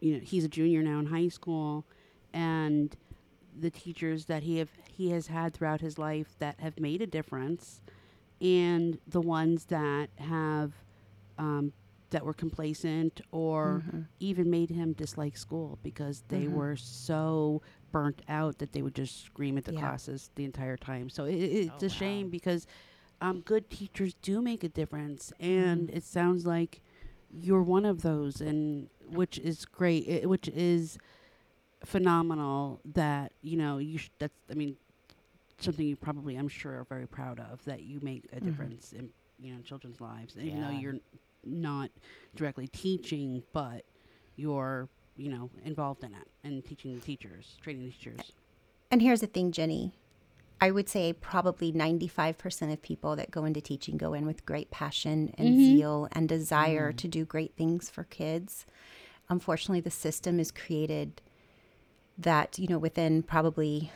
you 0.00 0.14
know, 0.14 0.20
he's 0.20 0.44
a 0.44 0.48
junior 0.48 0.82
now 0.82 0.98
in 0.98 1.06
high 1.06 1.28
school, 1.28 1.84
and 2.32 2.96
the 3.58 3.70
teachers 3.70 4.24
that 4.26 4.42
he 4.42 4.58
have 4.58 4.70
he 4.88 5.10
has 5.10 5.28
had 5.28 5.54
throughout 5.54 5.80
his 5.80 5.98
life 5.98 6.34
that 6.38 6.58
have 6.60 6.78
made 6.80 7.02
a 7.02 7.06
difference 7.06 7.80
and 8.40 8.98
the 9.06 9.20
ones 9.20 9.66
that 9.66 10.08
have 10.18 10.72
um, 11.42 11.72
that 12.10 12.24
were 12.24 12.34
complacent 12.34 13.20
or 13.32 13.84
even 14.20 14.50
made 14.50 14.70
him 14.70 14.92
dislike 14.94 15.36
school 15.36 15.78
because 15.82 16.22
they 16.28 16.46
were 16.48 16.76
so 16.76 17.62
burnt 17.92 18.22
out 18.28 18.58
that 18.58 18.72
they 18.72 18.82
would 18.82 18.94
just 18.94 19.24
scream 19.24 19.58
at 19.58 19.64
the 19.64 19.72
Yeah. 19.72 19.80
classes 19.80 20.30
the 20.36 20.44
entire 20.44 20.76
time. 20.76 21.08
So 21.10 21.24
it, 21.24 21.34
it- 21.36 21.66
it's 21.68 21.82
Oh, 21.82 21.86
a 21.86 21.90
shame 21.90 22.30
because 22.30 22.66
um, 23.20 23.40
good 23.40 23.70
teachers 23.70 24.14
do 24.22 24.42
make 24.42 24.64
a 24.64 24.68
difference, 24.68 25.32
and 25.40 25.90
it 25.90 26.04
sounds 26.04 26.46
like 26.46 26.80
you're 27.30 27.62
one 27.62 27.84
of 27.86 28.02
those, 28.02 28.40
and 28.40 28.88
which 29.08 29.38
is 29.38 29.64
great. 29.64 30.06
It, 30.08 30.28
which 30.28 30.48
is 30.48 30.98
phenomenal 31.84 32.80
that 32.94 33.32
you 33.42 33.56
know 33.56 33.78
you. 33.78 33.98
Sh- 33.98 34.10
that's 34.18 34.34
I 34.50 34.54
mean 34.54 34.76
something 35.58 35.86
you 35.86 35.96
probably 35.96 36.36
I'm 36.36 36.48
sure 36.48 36.72
are 36.80 36.84
very 36.84 37.06
proud 37.06 37.40
of 37.40 37.64
that 37.64 37.82
you 37.82 38.00
make 38.02 38.26
a 38.32 38.40
difference 38.40 38.92
in 38.92 39.10
you 39.38 39.54
know 39.54 39.60
children's 39.62 40.00
lives 40.00 40.36
even 40.38 40.60
though 40.60 40.70
you're 40.70 40.96
not 41.44 41.90
directly 42.34 42.66
teaching 42.68 43.42
but 43.52 43.84
you're 44.36 44.88
you 45.16 45.30
know 45.30 45.50
involved 45.64 46.02
in 46.02 46.14
it 46.14 46.28
and 46.44 46.64
teaching 46.64 46.94
the 46.94 47.00
teachers 47.00 47.56
training 47.62 47.84
the 47.84 47.90
teachers 47.90 48.32
And 48.92 49.00
here's 49.00 49.22
the 49.22 49.26
thing, 49.26 49.52
Jeni. 49.52 49.92
I 50.60 50.70
would 50.70 50.86
say 50.86 51.14
probably 51.14 51.72
95% 51.72 52.72
of 52.72 52.82
people 52.82 53.16
that 53.16 53.30
go 53.30 53.46
into 53.46 53.62
teaching 53.62 53.96
go 53.96 54.12
in 54.12 54.26
with 54.26 54.44
great 54.44 54.70
passion 54.70 55.34
and 55.38 55.48
mm-hmm. 55.48 55.64
zeal 55.64 56.08
and 56.12 56.28
desire 56.28 56.90
mm-hmm. 56.90 56.98
to 56.98 57.08
do 57.08 57.24
great 57.24 57.56
things 57.56 57.88
for 57.88 58.04
kids. 58.04 58.66
Unfortunately, 59.30 59.80
the 59.80 59.90
system 59.90 60.38
is 60.38 60.50
created 60.50 61.22
that, 62.18 62.58
you 62.58 62.68
know, 62.68 62.78
within 62.78 63.22
probably 63.22 63.90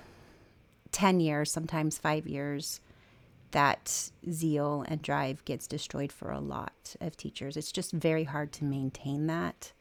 10 0.92 1.20
years, 1.20 1.52
sometimes 1.52 1.98
five 1.98 2.26
years, 2.26 2.80
that 3.56 4.10
zeal 4.30 4.84
and 4.86 5.00
drive 5.00 5.42
gets 5.46 5.66
destroyed 5.66 6.12
for 6.12 6.30
a 6.30 6.40
lot 6.40 6.94
of 7.00 7.16
teachers. 7.16 7.56
It's 7.56 7.72
just 7.72 7.92
very 7.92 8.24
hard 8.24 8.52
to 8.52 8.64
maintain 8.64 9.26
that 9.28 9.72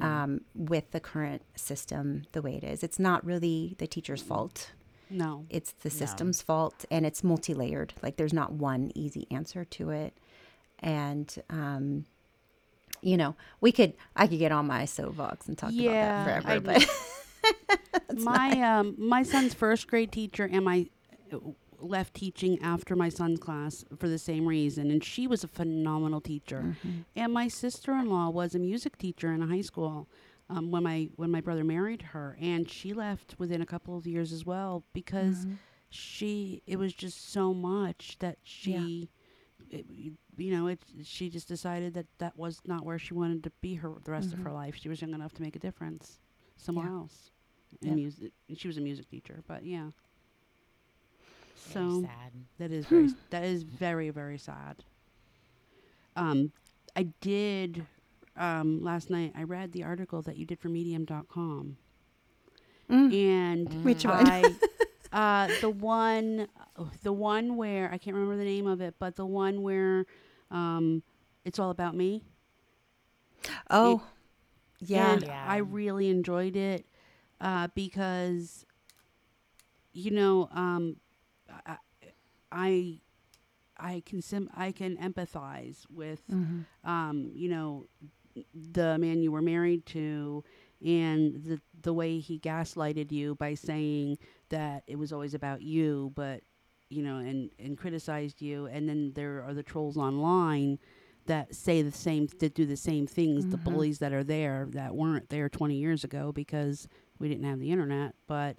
um, 0.00 0.42
with 0.54 0.90
the 0.92 1.00
current 1.00 1.42
system 1.56 2.24
the 2.32 2.42
way 2.42 2.54
it 2.56 2.64
is. 2.64 2.84
It's 2.84 2.98
not 2.98 3.24
really 3.26 3.74
the 3.78 3.86
teacher's 3.86 4.22
fault. 4.22 4.70
no 5.10 5.44
It's 5.50 5.72
the 5.72 5.90
system's 5.90 6.40
fault, 6.42 6.84
and 6.90 7.04
it's 7.04 7.24
multi-layered. 7.24 7.94
Like 8.02 8.16
there's 8.16 8.32
not 8.32 8.52
one 8.52 8.92
easy 8.94 9.26
answer 9.30 9.64
to 9.64 9.90
it, 9.90 10.12
and 10.78 11.28
um, 11.50 12.04
you 13.02 13.16
know, 13.16 13.34
we 13.60 13.72
could 13.72 13.94
I 14.14 14.26
could 14.28 14.38
get 14.38 14.52
on 14.52 14.66
my 14.66 14.84
soapbox 14.84 15.48
and 15.48 15.58
talk 15.58 15.72
Yeah, 15.72 15.90
about 15.90 16.44
that 16.44 16.46
I 16.46 16.60
forever, 16.60 16.60
but 16.60 18.18
my 18.24 18.60
um 18.62 18.94
my 18.98 19.22
son's 19.24 19.54
first 19.54 19.88
grade 19.88 20.12
teacher 20.12 20.48
and 20.50 20.64
my 20.64 20.86
left 21.80 22.14
teaching 22.14 22.60
after 22.62 22.94
my 22.94 23.08
son's 23.08 23.38
class 23.38 23.84
for 23.98 24.08
the 24.08 24.18
same 24.18 24.46
reason 24.46 24.90
and 24.90 25.02
she 25.04 25.26
was 25.26 25.44
a 25.44 25.48
phenomenal 25.48 26.20
teacher. 26.20 26.62
Mm-hmm. 26.62 27.00
And 27.16 27.32
my 27.32 27.48
sister-in-law 27.48 28.30
was 28.30 28.54
a 28.54 28.58
music 28.58 28.98
teacher 28.98 29.32
in 29.32 29.42
a 29.42 29.46
high 29.46 29.60
school 29.62 30.08
um, 30.50 30.70
when 30.70 30.82
my 30.82 31.08
when 31.16 31.30
my 31.30 31.40
brother 31.40 31.64
married 31.64 32.02
her 32.02 32.36
and 32.40 32.68
she 32.68 32.92
left 32.92 33.36
within 33.38 33.62
a 33.62 33.66
couple 33.66 33.96
of 33.96 34.06
years 34.06 34.32
as 34.32 34.44
well 34.44 34.82
because 34.92 35.38
mm-hmm. 35.38 35.54
she 35.90 36.62
it 36.66 36.78
was 36.78 36.92
just 36.92 37.32
so 37.32 37.54
much 37.54 38.16
that 38.18 38.38
she 38.42 39.08
it, 39.70 39.86
you 40.36 40.52
know 40.52 40.66
it 40.66 40.80
she 41.04 41.30
just 41.30 41.46
decided 41.46 41.94
that 41.94 42.06
that 42.18 42.36
was 42.36 42.60
not 42.64 42.84
where 42.84 42.98
she 42.98 43.14
wanted 43.14 43.44
to 43.44 43.50
be 43.60 43.74
her 43.76 43.92
the 44.04 44.10
rest 44.10 44.32
of 44.32 44.40
her 44.40 44.46
mm-hmm. 44.46 44.54
life. 44.54 44.74
She 44.76 44.88
was 44.88 45.00
young 45.00 45.14
enough 45.14 45.32
to 45.34 45.42
make 45.42 45.56
a 45.56 45.60
difference 45.60 46.18
somewhere 46.56 46.86
Yeah. 46.86 46.94
else. 46.94 47.30
In 47.82 47.88
Yep. 47.90 47.96
music 47.96 48.32
she 48.56 48.66
was 48.66 48.76
a 48.76 48.80
music 48.80 49.08
teacher 49.08 49.44
but 49.46 49.64
yeah 49.64 49.90
so 51.60 51.90
sad. 51.90 52.32
that 52.58 52.70
is 52.72 52.86
very 52.86 53.10
that 53.30 53.44
is 53.44 53.62
very 53.62 54.10
very 54.10 54.38
sad. 54.38 54.84
Um 56.16 56.52
i 56.96 57.04
did 57.20 57.86
um 58.36 58.82
last 58.82 59.10
night 59.10 59.32
i 59.36 59.42
read 59.42 59.72
the 59.72 59.82
article 59.84 60.22
that 60.22 60.36
you 60.36 60.44
did 60.46 60.58
for 60.58 60.68
medium.com 60.68 61.76
and 63.10 63.76
Which 63.82 64.04
one? 64.04 64.24
I, 64.24 64.60
uh 65.12 65.50
the 65.60 65.70
one 65.70 66.48
the 67.02 67.12
one 67.12 67.56
where 67.56 67.90
i 67.92 67.98
can't 67.98 68.14
remember 68.14 68.36
the 68.36 68.44
name 68.44 68.66
of 68.66 68.80
it 68.80 68.94
but 68.98 69.16
the 69.16 69.26
one 69.26 69.62
where 69.62 70.04
um 70.50 71.02
it's 71.44 71.58
all 71.58 71.70
about 71.70 71.94
me. 71.94 72.22
Oh, 73.70 74.02
yeah, 74.80 75.12
and 75.12 75.24
Yeah. 75.24 75.44
I 75.44 75.58
really 75.58 76.08
enjoyed 76.08 76.56
it 76.56 76.86
uh, 77.40 77.68
because, 77.74 78.64
you 79.92 80.10
know, 80.10 80.48
um, 80.52 80.96
I, 81.00 81.09
I, 82.52 83.00
I 83.78 84.02
can 84.06 84.22
sim- 84.22 84.50
I 84.56 84.72
can 84.72 84.96
empathize 84.96 85.84
with, 85.90 86.22
um, 86.84 87.30
you 87.34 87.48
know, 87.48 87.86
the 88.54 88.98
man 88.98 89.22
you 89.22 89.32
were 89.32 89.42
married 89.42 89.86
to, 89.86 90.44
and 90.84 91.42
the 91.44 91.60
the 91.82 91.92
way 91.92 92.18
he 92.18 92.38
gaslighted 92.38 93.10
you 93.12 93.34
by 93.36 93.54
saying 93.54 94.18
that 94.50 94.82
it 94.86 94.96
was 94.98 95.12
always 95.12 95.34
about 95.34 95.62
you, 95.62 96.12
but 96.14 96.42
you 96.88 97.02
know, 97.02 97.16
and 97.18 97.50
and 97.58 97.76
criticized 97.78 98.40
you, 98.42 98.66
and 98.66 98.88
then 98.88 99.12
there 99.14 99.42
are 99.44 99.54
the 99.54 99.62
trolls 99.62 99.96
online 99.96 100.78
that 101.26 101.54
say 101.54 101.82
the 101.82 101.92
same 101.92 102.28
that 102.40 102.54
do 102.54 102.66
the 102.66 102.76
same 102.76 103.06
things 103.06 103.46
the 103.46 103.56
bullies 103.58 103.98
that 103.98 104.12
are 104.12 104.24
there 104.24 104.66
that 104.70 104.94
weren't 104.94 105.28
there 105.28 105.48
20 105.48 105.74
years 105.76 106.02
ago 106.02 106.32
because 106.32 106.88
we 107.18 107.28
didn't 107.28 107.44
have 107.44 107.60
the 107.60 107.70
internet. 107.70 108.14
But 108.26 108.56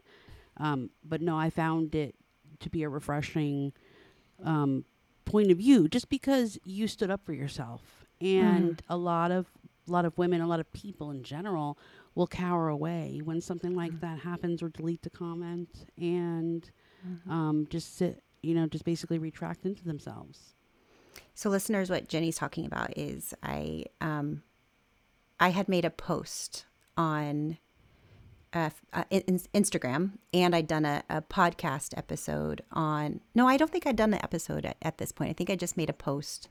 um 0.58 0.90
but 1.04 1.22
no 1.22 1.38
i 1.38 1.50
found 1.50 1.96
it 1.96 2.14
to 2.60 2.70
be 2.70 2.84
a 2.84 2.90
refreshing 2.90 3.72
um 4.44 4.86
point 5.26 5.52
of 5.52 5.58
view 5.58 5.88
just 5.88 6.10
because 6.10 6.58
you 6.64 6.88
stood 6.88 7.10
up 7.12 7.24
for 7.26 7.34
yourself. 7.34 8.06
And 8.20 8.82
a 8.90 8.98
lot 8.98 9.32
of 9.32 9.48
a 9.88 9.92
lot 9.92 10.06
of 10.06 10.18
women 10.18 10.42
a 10.42 10.48
lot 10.48 10.60
of 10.60 10.72
people 10.74 11.10
in 11.12 11.24
general 11.24 11.78
will 12.14 12.28
cower 12.28 12.68
away 12.70 13.22
when 13.24 13.42
something 13.42 13.76
like 13.76 14.00
that 14.02 14.20
happens 14.20 14.62
or 14.62 14.70
delete 14.70 15.02
the 15.02 15.10
comment 15.10 15.86
and 15.98 16.70
um 17.30 17.68
just 17.70 17.98
sit 17.98 18.22
you 18.42 18.54
know 18.54 18.68
just 18.68 18.86
basically 18.86 19.18
retract 19.18 19.66
into 19.66 19.84
themselves. 19.84 20.54
So, 21.34 21.50
listeners, 21.50 21.90
what 21.90 22.08
Jeni's 22.08 22.36
talking 22.36 22.66
about 22.66 22.98
is 22.98 23.34
I 23.42 23.86
um, 24.00 24.44
I 25.40 25.50
had 25.50 25.68
made 25.68 25.86
a 25.86 25.90
post 25.90 26.66
on 26.98 27.58
uh, 28.54 28.70
uh, 28.94 29.04
in, 29.10 29.40
Instagram, 29.54 30.12
and 30.34 30.56
I'd 30.56 30.68
done 30.68 30.86
a, 30.86 31.04
a 31.10 31.22
podcast 31.22 31.98
episode 31.98 32.62
on. 32.72 33.22
No, 33.34 33.48
I 33.48 33.58
don't 33.58 33.72
think 33.72 33.88
I'd 33.88 33.96
done 33.96 34.12
the 34.12 34.24
episode 34.24 34.66
at, 34.66 34.78
at 34.82 34.98
this 34.98 35.12
point. 35.12 35.30
I 35.30 35.34
think 35.34 35.50
I 35.50 35.56
just 35.56 35.78
made 35.78 35.90
a 35.90 35.94
post. 35.94 36.50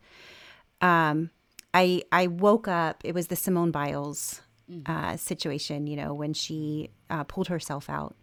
Um, 0.81 1.31
I 1.75 2.03
I 2.11 2.27
woke 2.27 2.69
up. 2.69 3.03
It 3.05 3.15
was 3.15 3.27
the 3.27 3.37
Simone 3.37 3.71
Biles 3.71 4.41
uh, 4.87 5.17
situation. 5.17 5.87
You 5.87 5.97
know, 5.97 6.15
when 6.15 6.33
she 6.33 6.91
uh, 7.11 7.25
pulled 7.25 7.49
herself 7.49 7.91
out, 7.91 8.17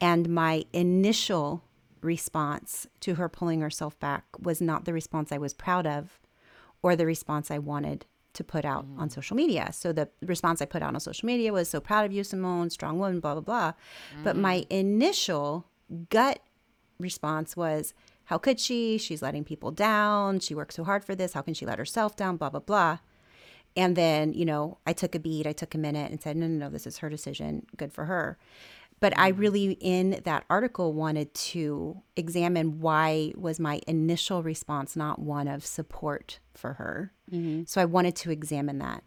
and 0.00 0.28
my 0.28 0.64
initial 0.72 1.64
response 2.02 2.86
to 3.00 3.16
her 3.16 3.28
pulling 3.28 3.60
herself 3.60 3.98
back 4.00 4.24
was 4.40 4.60
not 4.60 4.84
the 4.84 4.92
response 4.92 5.32
I 5.32 5.38
was 5.38 5.52
proud 5.52 5.86
of 5.86 6.20
or 6.82 6.96
the 6.96 7.06
response 7.06 7.50
I 7.50 7.58
wanted 7.58 8.06
to 8.32 8.44
put 8.44 8.64
out 8.64 8.86
on 8.96 9.08
mm. 9.08 9.12
social 9.12 9.36
media. 9.36 9.70
So 9.72 9.92
the 9.92 10.08
response 10.22 10.62
I 10.62 10.64
put 10.64 10.82
out 10.82 10.94
on 10.94 11.00
social 11.00 11.26
media 11.26 11.52
was 11.52 11.68
so 11.68 11.80
proud 11.80 12.04
of 12.06 12.12
you, 12.12 12.22
Simone, 12.24 12.70
strong 12.70 12.98
woman, 12.98 13.20
blah, 13.20 13.34
blah, 13.34 13.42
blah. 13.42 13.72
But 14.22 14.36
my 14.36 14.58
mm. 14.60 14.66
initial 14.70 15.66
gut 16.10 16.40
response 16.98 17.56
was, 17.56 17.94
how 18.24 18.38
could 18.38 18.60
she? 18.60 18.96
She's 18.98 19.22
letting 19.22 19.42
people 19.42 19.72
down. 19.72 20.38
She 20.38 20.54
worked 20.54 20.74
so 20.74 20.84
hard 20.84 21.04
for 21.04 21.16
this. 21.16 21.32
How 21.32 21.42
can 21.42 21.54
she 21.54 21.66
let 21.66 21.78
herself 21.78 22.14
down? 22.14 22.36
Blah, 22.36 22.50
blah, 22.50 22.60
blah. 22.60 22.98
And 23.76 23.96
then, 23.96 24.32
you 24.32 24.44
know, 24.44 24.78
I 24.86 24.92
took 24.92 25.14
a 25.14 25.18
beat, 25.18 25.46
I 25.46 25.52
took 25.52 25.74
a 25.74 25.78
minute 25.78 26.10
and 26.10 26.20
said, 26.20 26.36
no, 26.36 26.46
no, 26.46 26.66
no, 26.66 26.70
this 26.70 26.86
is 26.86 26.98
her 26.98 27.08
decision. 27.08 27.66
Good 27.76 27.92
for 27.92 28.04
her. 28.04 28.38
But 29.00 29.16
I 29.18 29.32
mm-hmm. 29.32 29.40
really, 29.40 29.70
in 29.80 30.20
that 30.24 30.44
article, 30.50 30.92
wanted 30.92 31.32
to 31.34 32.02
examine 32.16 32.80
why 32.80 33.32
was 33.34 33.58
my 33.58 33.80
initial 33.86 34.42
response 34.42 34.94
not 34.94 35.18
one 35.18 35.48
of 35.48 35.64
support 35.64 36.38
for 36.54 36.74
her. 36.74 37.12
Mm-hmm. 37.32 37.62
So 37.66 37.80
I 37.80 37.86
wanted 37.86 38.14
to 38.16 38.30
examine 38.30 38.78
that. 38.78 39.02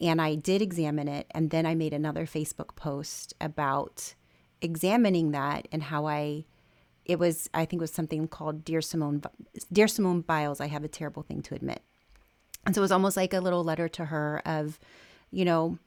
And 0.00 0.22
I 0.22 0.36
did 0.36 0.62
examine 0.62 1.08
it. 1.08 1.26
And 1.32 1.50
then 1.50 1.66
I 1.66 1.74
made 1.74 1.92
another 1.92 2.24
Facebook 2.24 2.76
post 2.76 3.34
about 3.40 4.14
examining 4.60 5.32
that 5.32 5.66
and 5.72 5.82
how 5.82 6.06
I, 6.06 6.44
it 7.04 7.18
was, 7.18 7.50
I 7.52 7.64
think 7.64 7.80
it 7.80 7.84
was 7.84 7.92
something 7.92 8.28
called 8.28 8.64
Dear 8.64 8.80
Simone, 8.80 9.22
Dear 9.72 9.88
Simone 9.88 10.20
Biles, 10.20 10.60
I 10.60 10.68
have 10.68 10.84
a 10.84 10.88
terrible 10.88 11.22
thing 11.22 11.42
to 11.42 11.54
admit. 11.54 11.82
And 12.64 12.74
so 12.74 12.80
it 12.80 12.82
was 12.82 12.92
almost 12.92 13.16
like 13.16 13.34
a 13.34 13.40
little 13.40 13.64
letter 13.64 13.88
to 13.88 14.04
her 14.06 14.40
of, 14.46 14.78
you 15.32 15.44
know, 15.44 15.78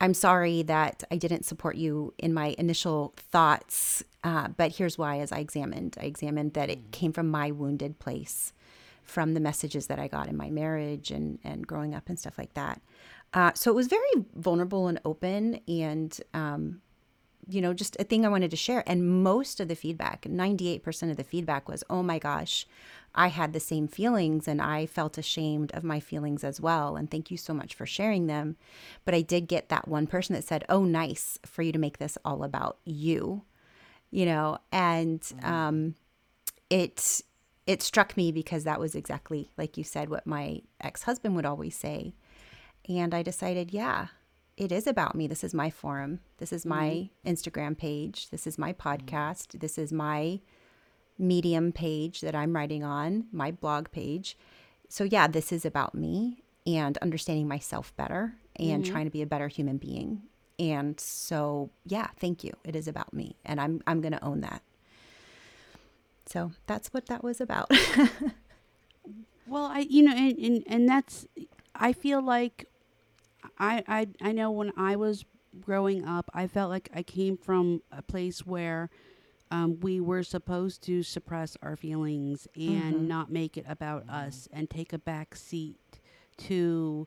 I'm 0.00 0.14
sorry 0.14 0.62
that 0.62 1.04
I 1.10 1.16
didn't 1.16 1.44
support 1.44 1.76
you 1.76 2.14
in 2.18 2.32
my 2.32 2.54
initial 2.58 3.12
thoughts, 3.16 4.02
uh, 4.24 4.48
but 4.48 4.76
here's 4.76 4.96
why. 4.96 5.18
As 5.18 5.30
I 5.30 5.38
examined, 5.38 5.96
I 6.00 6.04
examined 6.04 6.54
that 6.54 6.70
it 6.70 6.90
came 6.90 7.12
from 7.12 7.28
my 7.28 7.50
wounded 7.50 7.98
place, 7.98 8.52
from 9.02 9.34
the 9.34 9.40
messages 9.40 9.88
that 9.88 9.98
I 9.98 10.08
got 10.08 10.28
in 10.28 10.36
my 10.36 10.50
marriage 10.50 11.10
and 11.10 11.38
and 11.44 11.66
growing 11.66 11.94
up 11.94 12.08
and 12.08 12.18
stuff 12.18 12.38
like 12.38 12.54
that. 12.54 12.80
Uh, 13.34 13.52
so 13.54 13.70
it 13.70 13.74
was 13.74 13.88
very 13.88 14.24
vulnerable 14.34 14.88
and 14.88 15.00
open, 15.04 15.60
and 15.68 16.18
um, 16.32 16.80
you 17.48 17.60
know, 17.60 17.74
just 17.74 17.96
a 17.98 18.04
thing 18.04 18.24
I 18.24 18.28
wanted 18.28 18.50
to 18.50 18.56
share. 18.56 18.82
And 18.86 19.22
most 19.22 19.60
of 19.60 19.68
the 19.68 19.76
feedback, 19.76 20.22
98% 20.22 21.10
of 21.10 21.16
the 21.16 21.24
feedback 21.24 21.68
was, 21.68 21.84
oh 21.90 22.02
my 22.02 22.18
gosh, 22.18 22.66
I 23.14 23.28
had 23.28 23.52
the 23.52 23.60
same 23.60 23.88
feelings 23.88 24.46
and 24.46 24.62
I 24.62 24.86
felt 24.86 25.18
ashamed 25.18 25.72
of 25.72 25.82
my 25.82 26.00
feelings 26.00 26.44
as 26.44 26.60
well. 26.60 26.96
And 26.96 27.10
thank 27.10 27.30
you 27.30 27.36
so 27.36 27.52
much 27.52 27.74
for 27.74 27.86
sharing 27.86 28.26
them. 28.26 28.56
But 29.04 29.14
I 29.14 29.22
did 29.22 29.48
get 29.48 29.68
that 29.68 29.88
one 29.88 30.06
person 30.06 30.34
that 30.34 30.44
said, 30.44 30.64
oh, 30.68 30.84
nice 30.84 31.38
for 31.44 31.62
you 31.62 31.72
to 31.72 31.78
make 31.78 31.98
this 31.98 32.16
all 32.24 32.44
about 32.44 32.78
you, 32.84 33.42
you 34.10 34.26
know, 34.26 34.58
and 34.70 35.20
mm-hmm. 35.20 35.52
um, 35.52 35.94
it, 36.68 37.22
it 37.66 37.82
struck 37.82 38.16
me 38.16 38.30
because 38.30 38.64
that 38.64 38.80
was 38.80 38.94
exactly, 38.94 39.50
like 39.58 39.76
you 39.76 39.84
said, 39.84 40.08
what 40.08 40.26
my 40.26 40.62
ex 40.80 41.02
husband 41.02 41.34
would 41.34 41.46
always 41.46 41.76
say. 41.76 42.14
And 42.88 43.12
I 43.12 43.22
decided, 43.22 43.72
yeah, 43.72 44.08
it 44.56 44.70
is 44.70 44.86
about 44.86 45.14
me. 45.14 45.26
This 45.26 45.42
is 45.42 45.54
my 45.54 45.70
forum. 45.70 46.20
This 46.38 46.52
is 46.52 46.64
my 46.64 46.88
mm-hmm. 46.88 47.28
Instagram 47.28 47.76
page. 47.76 48.30
This 48.30 48.46
is 48.46 48.56
my 48.56 48.72
mm-hmm. 48.72 48.88
podcast. 48.88 49.58
This 49.58 49.78
is 49.78 49.92
my 49.92 50.40
Medium 51.20 51.72
page 51.72 52.20
that 52.22 52.34
I'm 52.34 52.54
writing 52.54 52.82
on, 52.82 53.26
my 53.32 53.50
blog 53.50 53.90
page. 53.90 54.36
So, 54.88 55.04
yeah, 55.04 55.28
this 55.28 55.52
is 55.52 55.64
about 55.64 55.94
me 55.94 56.42
and 56.66 56.98
understanding 56.98 57.46
myself 57.46 57.94
better 57.96 58.34
and 58.56 58.82
mm-hmm. 58.82 58.92
trying 58.92 59.04
to 59.04 59.10
be 59.10 59.22
a 59.22 59.26
better 59.26 59.48
human 59.48 59.76
being. 59.76 60.22
And 60.58 60.98
so, 60.98 61.70
yeah, 61.86 62.08
thank 62.18 62.42
you. 62.44 62.52
It 62.64 62.74
is 62.74 62.88
about 62.88 63.12
me. 63.14 63.36
And 63.44 63.60
I'm, 63.60 63.80
I'm 63.86 64.00
going 64.00 64.12
to 64.12 64.24
own 64.24 64.40
that. 64.40 64.62
So 66.26 66.52
that's 66.66 66.88
what 66.88 67.06
that 67.06 67.24
was 67.24 67.40
about. 67.40 67.70
Well, 69.50 69.64
I 69.64 69.80
you 69.80 70.04
know, 70.04 70.14
and, 70.14 70.38
and 70.38 70.62
and 70.68 70.88
that's 70.88 71.26
I 71.74 71.92
feel 71.92 72.22
like 72.22 72.66
I 73.58 73.82
I 73.88 74.06
I 74.22 74.30
know 74.30 74.52
when 74.52 74.72
I 74.76 74.94
was 74.94 75.24
growing 75.60 76.06
up, 76.06 76.30
I 76.32 76.46
felt 76.46 76.70
like 76.70 76.88
I 76.94 77.02
came 77.02 77.36
from 77.36 77.82
a 77.90 78.00
place 78.00 78.46
where 78.46 78.90
um, 79.50 79.80
we 79.80 80.00
were 80.00 80.22
supposed 80.22 80.82
to 80.84 81.02
suppress 81.02 81.56
our 81.62 81.76
feelings 81.76 82.46
and 82.56 83.08
not 83.08 83.30
make 83.30 83.56
it 83.56 83.64
about 83.68 84.08
us 84.08 84.48
and 84.52 84.68
take 84.70 84.92
a 84.92 84.98
back 84.98 85.34
seat 85.34 85.78
to 86.38 87.06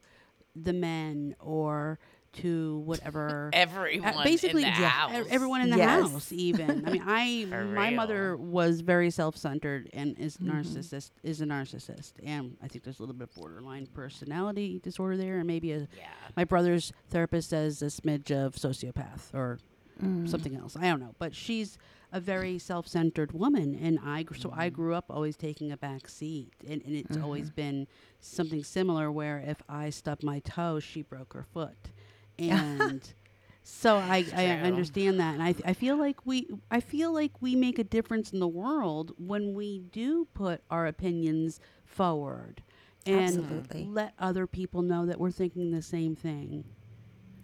the 0.55 0.73
men 0.73 1.35
or 1.39 1.97
to 2.33 2.79
whatever 2.85 3.51
Everyone 3.53 4.07
uh, 4.17 4.23
basically 4.23 4.63
in 4.63 4.73
the 4.73 4.79
yeah, 4.81 4.89
house. 4.89 5.27
everyone 5.29 5.61
in 5.61 5.69
the 5.69 5.77
Yes. 5.77 6.01
house 6.11 6.31
even 6.31 6.83
i 6.85 6.89
mean 6.91 7.03
i 7.07 7.45
For 7.49 7.63
my 7.63 7.87
real. 7.89 7.95
mother 7.95 8.37
was 8.37 8.81
very 8.81 9.11
self-centered 9.11 9.89
and 9.93 10.17
is 10.19 10.37
narcissist 10.37 11.11
is 11.21 11.41
a 11.41 11.45
narcissist 11.45 12.13
and 12.23 12.57
i 12.63 12.67
think 12.67 12.83
there's 12.83 12.97
a 12.99 13.03
little 13.03 13.13
bit 13.15 13.29
of 13.29 13.35
borderline 13.35 13.85
personality 13.93 14.79
disorder 14.83 15.15
there 15.15 15.37
and 15.37 15.45
maybe 15.47 15.71
a 15.73 15.79
Yeah. 15.95 16.07
my 16.35 16.43
brother's 16.43 16.91
therapist 17.11 17.51
says 17.51 17.81
a 17.83 17.85
smidge 17.85 18.31
of 18.31 18.55
sociopath 18.55 19.31
or 19.33 19.59
Mm. 20.01 20.27
something 20.27 20.55
else. 20.55 20.75
I 20.75 20.83
don't 20.83 20.99
know. 20.99 21.15
But 21.19 21.35
she's 21.35 21.77
a 22.13 22.19
very 22.19 22.59
self-centered 22.59 23.31
woman 23.31 23.73
and 23.73 23.97
i 24.05 24.21
gr- 24.21 24.35
so 24.35 24.53
i 24.55 24.69
mm. 24.69 24.73
grew 24.73 24.93
up 24.93 25.05
always 25.09 25.35
taking 25.35 25.71
a 25.71 25.77
back 25.77 26.07
seat 26.07 26.53
and, 26.69 26.79
and 26.85 26.95
it's 26.95 27.17
always 27.17 27.47
mm-hmm. 27.47 27.55
been 27.55 27.87
something 28.19 28.63
similar 28.63 29.11
where 29.11 29.39
if 29.39 29.63
i 29.67 29.89
stubbed 29.89 30.23
my 30.23 30.39
toe 30.39 30.79
she 30.79 31.01
broke 31.01 31.33
her 31.33 31.43
foot. 31.43 31.77
And 32.39 33.13
so 33.61 33.97
I, 33.97 34.25
I 34.35 34.45
understand 34.47 35.19
that 35.19 35.35
and 35.35 35.43
I, 35.43 35.53
I 35.63 35.73
feel 35.73 35.97
like 35.97 36.25
we 36.25 36.47
I 36.71 36.79
feel 36.79 37.13
like 37.13 37.31
we 37.41 37.55
make 37.55 37.77
a 37.77 37.83
difference 37.83 38.33
in 38.33 38.39
the 38.39 38.47
world 38.47 39.13
when 39.17 39.53
we 39.53 39.79
do 39.79 40.27
put 40.33 40.61
our 40.71 40.87
opinions 40.87 41.59
forward 41.85 42.63
and 43.05 43.25
Absolutely. 43.25 43.85
let 43.85 44.13
other 44.17 44.47
people 44.47 44.81
know 44.81 45.05
that 45.05 45.19
we're 45.19 45.31
thinking 45.31 45.71
the 45.71 45.81
same 45.83 46.15
thing. 46.15 46.63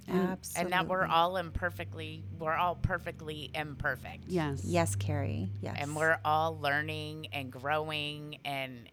Absolutely. 0.09 0.61
And 0.61 0.73
that 0.73 0.87
we're 0.87 1.05
all 1.05 1.37
imperfectly, 1.37 2.23
we're 2.37 2.55
all 2.55 2.75
perfectly 2.75 3.51
imperfect. 3.53 4.25
Yes. 4.27 4.63
Yes, 4.63 4.95
Keri. 4.95 5.49
Yes. 5.61 5.77
And 5.79 5.95
we're 5.95 6.19
all 6.25 6.57
learning 6.59 7.27
and 7.33 7.51
growing, 7.51 8.39
and 8.45 8.89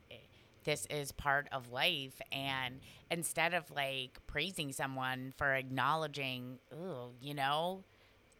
this 0.64 0.86
is 0.90 1.12
part 1.12 1.48
of 1.52 1.70
life. 1.72 2.20
And 2.32 2.80
instead 3.10 3.54
of 3.54 3.70
like 3.70 4.18
praising 4.26 4.72
someone 4.72 5.32
for 5.36 5.54
acknowledging, 5.54 6.58
ooh, 6.72 7.12
you 7.20 7.34
know, 7.34 7.84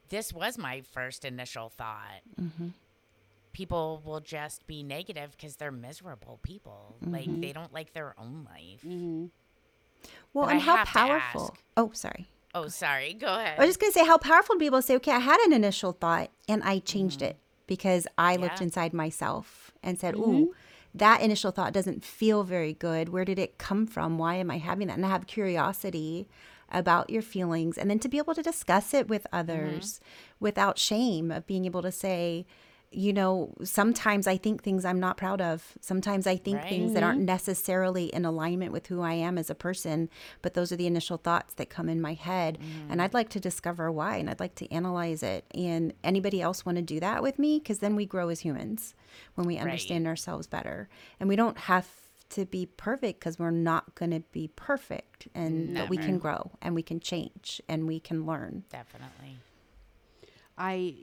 this 0.09 0.33
was 0.33 0.59
my 0.59 0.83
first 0.93 1.25
initial 1.25 1.69
thought. 1.71 2.21
Mm-hmm. 2.41 2.69
People 3.53 4.03
will 4.05 4.21
just 4.21 4.67
be 4.67 4.83
negative 4.83 5.31
because 5.37 5.57
they're 5.57 5.73
miserable 5.73 6.39
people. 6.43 6.97
Mm-hmm. 7.03 7.13
Like 7.13 7.41
they 7.41 7.53
don't 7.53 7.73
like 7.73 7.95
their 7.95 8.15
own 8.19 8.47
life. 8.51 8.83
Mm-hmm. 8.85 9.27
well, 10.35 10.47
But 10.47 10.55
and 10.57 10.61
I 10.61 10.65
how 10.65 10.85
powerful. 10.85 11.57
Oh, 11.77 11.91
sorry. 11.95 12.29
Oh, 12.57 12.69
sorry. 12.69 13.13
Go 13.13 13.27
ahead. 13.27 13.59
I 13.59 13.61
was 13.61 13.69
just 13.69 13.81
going 13.81 13.93
to 13.93 13.99
say 13.99 14.07
how 14.07 14.17
powerful 14.17 14.55
to 14.55 14.59
be 14.59 14.67
able 14.67 14.79
to 14.79 14.83
say, 14.83 14.97
okay, 14.97 15.13
I 15.13 15.19
had 15.19 15.39
an 15.41 15.53
initial 15.53 15.93
thought 15.93 16.31
and 16.49 16.63
I 16.63 16.79
changed 16.79 17.21
mm-hmm. 17.21 17.31
it 17.31 17.39
because 17.67 18.07
I 18.17 18.37
looked 18.37 18.63
inside 18.63 18.95
myself 18.95 19.73
and 19.83 19.99
said, 19.99 20.15
ooh, 20.15 20.19
mm-hmm. 20.21 20.51
that 20.95 21.21
initial 21.21 21.51
thought 21.51 21.75
doesn't 21.75 22.03
feel 22.03 22.45
very 22.45 22.73
good. 22.73 23.11
Where 23.11 23.27
did 23.27 23.39
it 23.39 23.59
come 23.59 23.87
from? 23.87 24.17
Why 24.17 24.37
am 24.37 24.51
I 24.51 24.57
having 24.57 24.87
that? 24.87 24.95
And 24.95 25.05
to 25.05 25.09
have 25.09 25.27
curiosity 25.27 26.29
about 26.73 27.11
your 27.11 27.23
feelings 27.23 27.77
and 27.77 27.91
then 27.91 27.99
to 27.99 28.09
be 28.09 28.19
able 28.19 28.35
to 28.35 28.43
discuss 28.43 28.95
it 28.95 29.07
with 29.07 29.25
mm-hmm. 29.25 29.37
others 29.37 30.01
without 30.41 30.79
shame 30.79 31.31
of 31.31 31.47
being 31.47 31.67
able 31.67 31.83
to 31.83 31.93
say, 31.93 32.47
you 32.93 33.13
know, 33.13 33.53
sometimes 33.65 34.27
I 34.27 34.37
think 34.37 34.63
things 34.63 34.85
I'm 34.85 35.01
not 35.01 35.17
proud 35.17 35.41
of. 35.41 35.77
Sometimes 35.81 36.27
I 36.27 36.37
think 36.37 36.59
Right. 36.59 36.69
things 36.69 36.93
that 36.95 37.03
aren't 37.03 37.21
necessarily 37.21 38.07
in 38.07 38.25
alignment 38.25 38.73
with 38.73 38.87
who 38.87 39.03
I 39.03 39.15
am 39.15 39.37
as 39.39 39.51
a 39.51 39.55
person, 39.55 40.09
but 40.41 40.55
those 40.55 40.73
are 40.73 40.77
the 40.77 40.87
initial 40.87 41.17
thoughts 41.17 41.55
that 41.55 41.69
come 41.69 41.89
in 41.89 42.01
my 42.01 42.15
head. 42.15 42.59
And 42.89 43.03
I'd 43.03 43.13
like 43.13 43.29
to 43.31 43.41
discover 43.41 43.91
why 43.91 44.17
and 44.17 44.31
I'd 44.31 44.41
like 44.41 44.55
to 44.57 44.73
analyze 44.73 45.23
it. 45.23 45.45
And 45.55 45.93
anybody 46.05 46.41
else 46.41 46.65
want 46.65 46.77
to 46.77 46.83
do 46.83 47.01
that 47.01 47.23
with 47.23 47.39
me? 47.39 47.59
Because 47.59 47.81
then 47.81 47.97
we 47.97 48.07
grow 48.07 48.29
as 48.29 48.41
humans 48.41 48.95
when 49.35 49.47
we 49.47 49.59
understand 49.59 50.07
ourselves 50.07 50.47
better. 50.47 50.89
And 51.21 51.29
we 51.29 51.37
don't 51.37 51.59
have 51.59 51.89
to 52.31 52.45
be 52.45 52.67
perfect 52.67 53.21
because 53.21 53.39
we're 53.39 53.51
not 53.51 53.95
going 53.95 54.11
to 54.11 54.21
be 54.33 54.49
perfect. 54.57 55.29
And 55.35 55.77
but 55.77 55.89
we 55.89 55.97
can 55.97 56.19
grow 56.19 56.53
and 56.63 56.75
we 56.75 56.83
can 56.83 57.01
change 57.01 57.61
and 57.69 57.87
we 57.87 58.01
can 58.01 58.27
learn. 58.27 58.65
Definitely. 58.71 59.39
I 60.59 60.95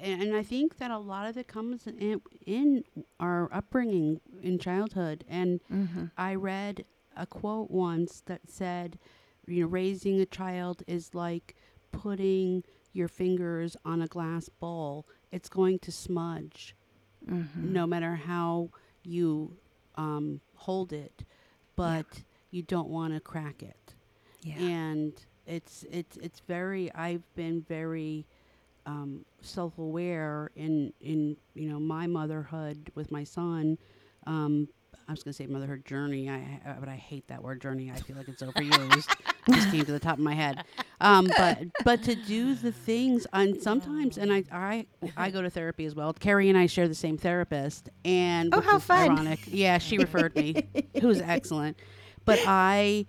and 0.00 0.34
I 0.36 0.42
think 0.42 0.78
that 0.78 0.90
a 0.90 0.98
lot 0.98 1.28
of 1.28 1.36
it 1.36 1.46
comes 1.48 1.86
in, 1.86 2.20
in 2.46 2.84
our 3.20 3.48
upbringing 3.52 4.20
in 4.42 4.58
childhood. 4.58 5.24
And 5.28 5.60
I 6.16 6.34
read 6.34 6.84
a 7.16 7.26
quote 7.26 7.70
once 7.70 8.22
that 8.26 8.42
said, 8.48 8.98
you 9.46 9.62
know, 9.62 9.66
raising 9.68 10.20
a 10.20 10.26
child 10.26 10.82
is 10.86 11.14
like 11.14 11.54
putting 11.92 12.62
your 12.92 13.08
fingers 13.08 13.76
on 13.84 14.02
a 14.02 14.06
glass 14.06 14.48
bowl. 14.48 15.06
It's 15.32 15.48
going 15.48 15.78
to 15.80 15.92
smudge, 15.92 16.74
no 17.56 17.86
matter 17.86 18.14
how 18.16 18.70
you 19.02 19.56
um, 19.96 20.40
hold 20.54 20.92
it, 20.92 21.24
but 21.76 22.06
you 22.50 22.62
don't 22.62 22.88
want 22.88 23.12
to 23.14 23.20
crack 23.20 23.62
it 23.62 23.94
Yeah. 24.42 24.54
and 24.58 25.12
it's 25.46 25.84
it's 25.90 26.16
it's 26.18 26.40
very 26.40 26.92
I've 26.94 27.22
been 27.34 27.60
very 27.62 28.26
um, 28.86 29.24
self-aware 29.42 30.50
in 30.56 30.92
in 31.00 31.36
you 31.54 31.68
know 31.68 31.78
my 31.80 32.06
motherhood 32.06 32.90
with 32.94 33.10
my 33.10 33.24
son 33.24 33.76
um, 34.26 34.68
I 35.08 35.12
was 35.12 35.22
going 35.22 35.30
to 35.32 35.36
say 35.36 35.46
motherhood 35.46 35.84
journey, 35.84 36.28
I, 36.28 36.60
I- 36.66 36.76
but 36.80 36.88
I 36.88 36.96
hate 36.96 37.28
that 37.28 37.40
word 37.40 37.60
journey. 37.62 37.92
I 37.92 38.00
feel 38.00 38.16
like 38.16 38.26
it's 38.26 38.42
overused. 38.42 39.08
It 39.46 39.52
just 39.54 39.70
came 39.70 39.84
to 39.84 39.92
the 39.92 40.00
top 40.00 40.14
of 40.18 40.24
my 40.24 40.34
head. 40.34 40.64
Um, 41.00 41.30
but 41.36 41.58
but 41.84 42.02
to 42.04 42.16
do 42.16 42.56
the 42.56 42.72
things, 42.72 43.24
and 43.32 43.62
sometimes, 43.62 44.18
and 44.18 44.32
I 44.32 44.42
I 44.50 44.86
I 45.16 45.30
go 45.30 45.42
to 45.42 45.50
therapy 45.50 45.84
as 45.84 45.94
well. 45.94 46.12
Keri 46.12 46.48
and 46.48 46.58
I 46.58 46.66
share 46.66 46.88
the 46.88 46.94
same 46.96 47.16
therapist, 47.18 47.88
and 48.04 48.52
Oh, 48.52 48.60
how 48.60 48.80
fun. 48.80 49.10
Ironic, 49.12 49.38
yeah. 49.46 49.78
She 49.78 49.96
referred 49.98 50.34
me, 50.34 50.66
who's 51.00 51.20
excellent. 51.20 51.78
But 52.24 52.40
I. 52.44 53.06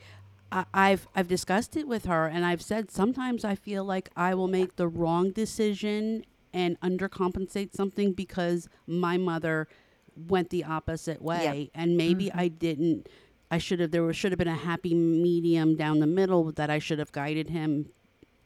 I- 0.51 0.65
I've 0.73 1.07
I've 1.15 1.27
discussed 1.27 1.75
it 1.75 1.87
with 1.87 2.05
her, 2.05 2.25
and 2.25 2.45
I've 2.45 2.61
said 2.61 2.91
sometimes 2.91 3.43
I 3.43 3.55
feel 3.55 3.83
like 3.83 4.09
I 4.15 4.33
will 4.33 4.47
make 4.47 4.75
the 4.75 4.87
wrong 4.87 5.31
decision 5.31 6.25
and 6.53 6.79
undercompensate 6.81 7.73
something 7.73 8.13
because 8.13 8.69
my 8.85 9.17
mother 9.17 9.67
went 10.15 10.49
the 10.49 10.63
opposite 10.63 11.21
way, 11.21 11.69
and 11.75 11.97
maybe 11.97 12.27
mm-hmm. 12.27 12.39
I 12.39 12.47
didn't. 12.47 13.09
I 13.49 13.57
should 13.57 13.79
have. 13.79 13.91
There 13.91 14.03
was, 14.03 14.15
should 14.15 14.31
have 14.31 14.39
been 14.39 14.47
a 14.47 14.55
happy 14.55 14.93
medium 14.93 15.75
down 15.75 15.99
the 15.99 16.07
middle 16.07 16.51
that 16.53 16.69
I 16.69 16.79
should 16.79 16.99
have 16.99 17.11
guided 17.11 17.49
him, 17.49 17.89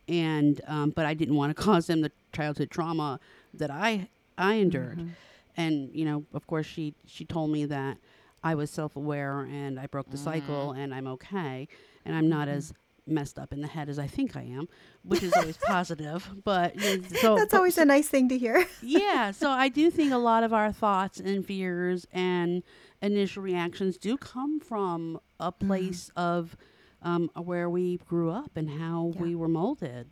and 0.08 0.60
um, 0.68 0.90
but 0.92 1.06
I 1.06 1.14
didn't 1.14 1.36
want 1.36 1.56
to 1.56 1.64
cause 1.64 1.90
him 1.90 2.02
the 2.02 2.12
childhood 2.34 2.72
trauma 2.72 3.20
that 3.54 3.72
I 3.72 4.10
I 4.38 4.56
endured, 4.56 5.00
mm-hmm. 5.00 5.10
and 5.56 5.90
you 5.94 6.06
know, 6.06 6.26
of 6.34 6.48
course, 6.48 6.66
she 6.66 6.96
she 7.06 7.26
told 7.26 7.52
me 7.52 7.66
that 7.66 7.98
I 8.44 8.56
was 8.56 8.70
self 8.70 8.96
aware 8.96 9.42
and 9.42 9.80
I 9.80 9.88
broke 9.88 10.10
the 10.10 10.18
cycle 10.18 10.70
mm-hmm. 10.70 10.80
and 10.80 10.94
I'm 10.94 11.08
okay, 11.08 11.68
and 12.06 12.16
I'm 12.16 12.30
not 12.30 12.48
as 12.48 12.74
messed 13.08 13.40
up 13.40 13.52
in 13.52 13.62
the 13.62 13.68
head 13.68 13.90
as 13.90 13.98
I 14.00 14.08
think 14.08 14.36
I 14.38 14.44
am, 14.44 14.70
which 15.04 15.24
is 15.24 15.34
always 15.34 15.58
positive. 15.68 16.30
But 16.44 16.80
so 17.22 17.36
That's 17.36 17.52
but- 17.52 17.54
always 17.58 17.78
a 17.78 17.86
nice 17.86 18.08
thing 18.08 18.30
to 18.30 18.38
hear. 18.38 18.66
yeah, 18.82 19.32
so 19.32 19.50
I 19.50 19.70
do 19.70 19.90
think 19.92 20.12
a 20.14 20.18
lot 20.18 20.44
of 20.44 20.54
our 20.54 20.72
thoughts 20.72 21.20
and 21.20 21.46
fears 21.46 22.06
and 22.12 22.64
initial 23.02 23.42
reactions 23.44 23.98
do 23.98 24.18
come 24.18 24.60
from 24.60 25.20
a 25.40 25.52
place 25.52 26.12
of 26.16 26.56
um, 27.02 27.30
where 27.36 27.68
we 27.70 27.98
grew 27.98 28.30
up 28.30 28.56
and 28.56 28.70
how 28.70 29.12
Yeah. 29.16 29.22
we 29.22 29.36
were 29.36 29.48
molded. 29.48 30.08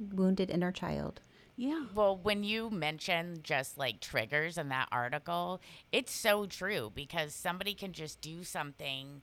Wounded 0.00 0.50
inner 0.50 0.72
child. 0.72 1.20
Yeah. 1.54 1.84
Well, 1.94 2.16
when 2.16 2.42
you 2.42 2.70
mention 2.70 3.38
just 3.42 3.76
like 3.78 4.00
triggers 4.00 4.56
in 4.58 4.70
that 4.70 4.88
article, 4.90 5.60
it's 5.92 6.10
so 6.10 6.46
true 6.46 6.90
because 6.92 7.34
somebody 7.34 7.74
can 7.74 7.92
just 7.92 8.20
do 8.22 8.42
something 8.42 9.20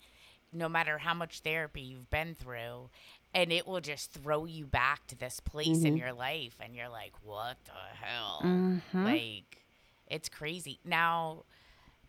no 0.52 0.70
matter 0.70 0.98
how 0.98 1.14
much 1.14 1.42
therapy 1.42 1.82
you've 1.82 2.10
been 2.10 2.36
through 2.36 2.90
and 3.34 3.52
it 3.52 3.68
will 3.68 3.82
just 3.82 4.12
throw 4.12 4.46
you 4.46 4.66
back 4.66 5.06
to 5.08 5.16
this 5.16 5.40
place 5.40 5.84
in 5.84 5.94
mm-hmm. 5.94 5.98
your 5.98 6.14
life 6.14 6.56
and 6.60 6.76
you're 6.76 6.90
like, 6.90 7.14
"What 7.24 7.58
the 7.66 7.72
hell?" 8.06 8.42
Mm-hmm. 8.44 9.06
Like 9.06 9.62
it's 10.08 10.30
crazy. 10.30 10.80
Now, 10.84 11.44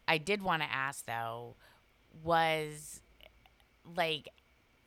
I 0.08 0.18
did 0.18 0.42
want 0.42 0.62
to 0.62 0.72
ask 0.72 1.04
though, 1.04 1.56
was 2.24 3.00
like 3.96 4.28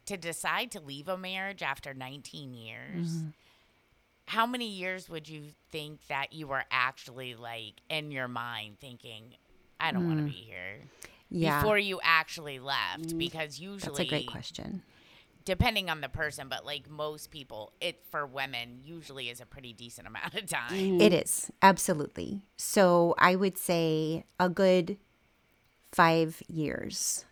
to 0.06 0.18
decide 0.18 0.72
to 0.72 0.80
leave 0.80 1.08
a 1.08 1.18
marriage 1.18 1.62
after 1.62 1.94
19 1.94 2.54
years 2.54 3.08
mm-hmm. 3.08 3.28
how 4.26 4.46
many 4.46 4.68
years 4.68 5.10
would 5.10 5.28
you 5.28 5.44
think 5.72 6.06
that 6.08 6.34
you 6.34 6.48
were 6.48 6.64
actually 6.72 7.36
like 7.36 7.74
in 7.90 8.12
your 8.12 8.28
mind 8.28 8.78
thinking 8.80 9.24
i 9.80 9.92
don't 9.92 10.08
want 10.08 10.20
to 10.20 10.24
mm. 10.24 10.30
be 10.30 10.32
here 10.32 10.80
Yeah. 11.36 11.62
before 11.62 11.78
you 11.80 12.00
actually 12.04 12.60
left 12.60 13.18
because 13.18 13.60
usually 13.60 13.92
That's 13.98 14.00
a 14.00 14.06
great 14.06 14.28
question. 14.28 14.84
depending 15.46 15.90
on 15.90 16.00
the 16.02 16.08
person 16.10 16.48
but 16.48 16.66
like 16.66 16.90
most 16.90 17.32
people 17.32 17.74
it 17.82 18.04
for 18.12 18.26
women 18.26 18.80
usually 18.86 19.30
is 19.30 19.42
a 19.42 19.46
pretty 19.46 19.74
decent 19.74 20.08
amount 20.08 20.34
of 20.36 20.46
time 20.46 21.02
It 21.02 21.12
is 21.12 21.52
absolutely. 21.62 22.46
So 22.56 23.16
I 23.18 23.36
would 23.36 23.58
say 23.58 24.24
a 24.40 24.48
good 24.50 24.98
five 25.92 26.42
years. 26.48 27.26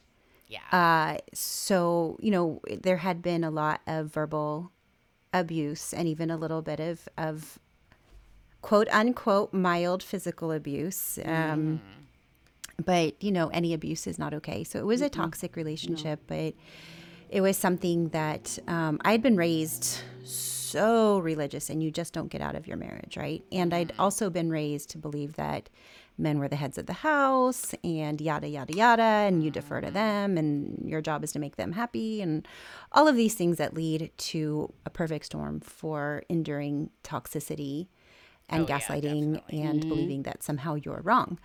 yeah 0.48 0.60
Uh, 0.72 1.18
so 1.34 2.18
you 2.22 2.32
know 2.32 2.60
there 2.82 2.98
had 2.98 3.22
been 3.22 3.44
a 3.44 3.52
lot 3.52 3.82
of 3.88 4.08
verbal 4.14 4.72
abuse 5.34 5.94
and 5.94 6.08
even 6.08 6.30
a 6.30 6.38
little 6.38 6.62
bit 6.62 6.80
of 6.80 7.08
of 7.18 7.60
quote 8.62 8.90
unquote 8.92 9.54
mild 9.54 10.04
physical 10.04 10.52
abuse. 10.52 11.18
Um, 11.26 11.82
But 12.84 13.22
you 13.22 13.32
know 13.32 13.50
any 13.50 13.74
abuse 13.74 14.08
is 14.08 14.18
not 14.18 14.34
okay. 14.34 14.64
So 14.64 14.80
it 14.80 14.86
was 14.86 15.02
a 15.02 15.10
toxic 15.10 15.56
relationship, 15.56 16.22
but 16.28 16.54
it 17.30 17.42
was 17.42 17.58
something 17.58 18.10
that 18.10 18.60
um, 18.68 19.00
I 19.04 19.12
had 19.12 19.22
been 19.22 19.38
raised 19.38 20.02
so 20.24 21.20
religious, 21.20 21.70
and 21.70 21.84
you 21.84 21.92
just 21.92 22.14
don't 22.14 22.30
get 22.30 22.42
out 22.42 22.56
of 22.56 22.68
your 22.68 22.78
marriage, 22.78 23.18
right? 23.18 23.44
And 23.52 23.74
I'd 23.74 23.90
mm. 23.90 24.00
also 24.00 24.30
been 24.30 24.50
raised 24.50 24.90
to 24.92 24.98
believe 24.98 25.36
that 25.36 25.70
men 26.18 26.40
were 26.40 26.48
the 26.48 26.56
heads 26.56 26.78
of 26.78 26.86
the 26.86 26.94
house, 26.94 27.74
and 27.84 28.22
yada 28.22 28.48
yada 28.48 28.74
yada, 28.74 29.02
and 29.02 29.44
you 29.44 29.52
defer 29.52 29.82
to 29.82 29.90
mm. 29.90 29.94
them, 29.94 30.38
and 30.38 30.82
your 30.86 31.02
job 31.02 31.24
is 31.24 31.32
to 31.34 31.40
make 31.40 31.58
them 31.58 31.74
happy, 31.74 32.22
and 32.22 32.48
all 32.92 33.08
of 33.08 33.16
these 33.16 33.36
things 33.36 33.58
that 33.58 33.74
lead 33.74 34.12
to 34.18 34.74
a 34.86 34.90
perfect 34.90 35.26
storm 35.26 35.60
for 35.60 36.24
enduring 36.30 36.90
toxicity 37.04 37.88
and 38.50 38.64
Oh, 38.64 38.66
yeah, 38.68 38.80
gaslighting 38.80 39.42
and 39.50 39.80
mm-hmm. 39.80 39.90
believing 39.90 40.24
that 40.24 40.44
somehow 40.44 40.76
you're 40.76 41.02
wrong. 41.04 41.40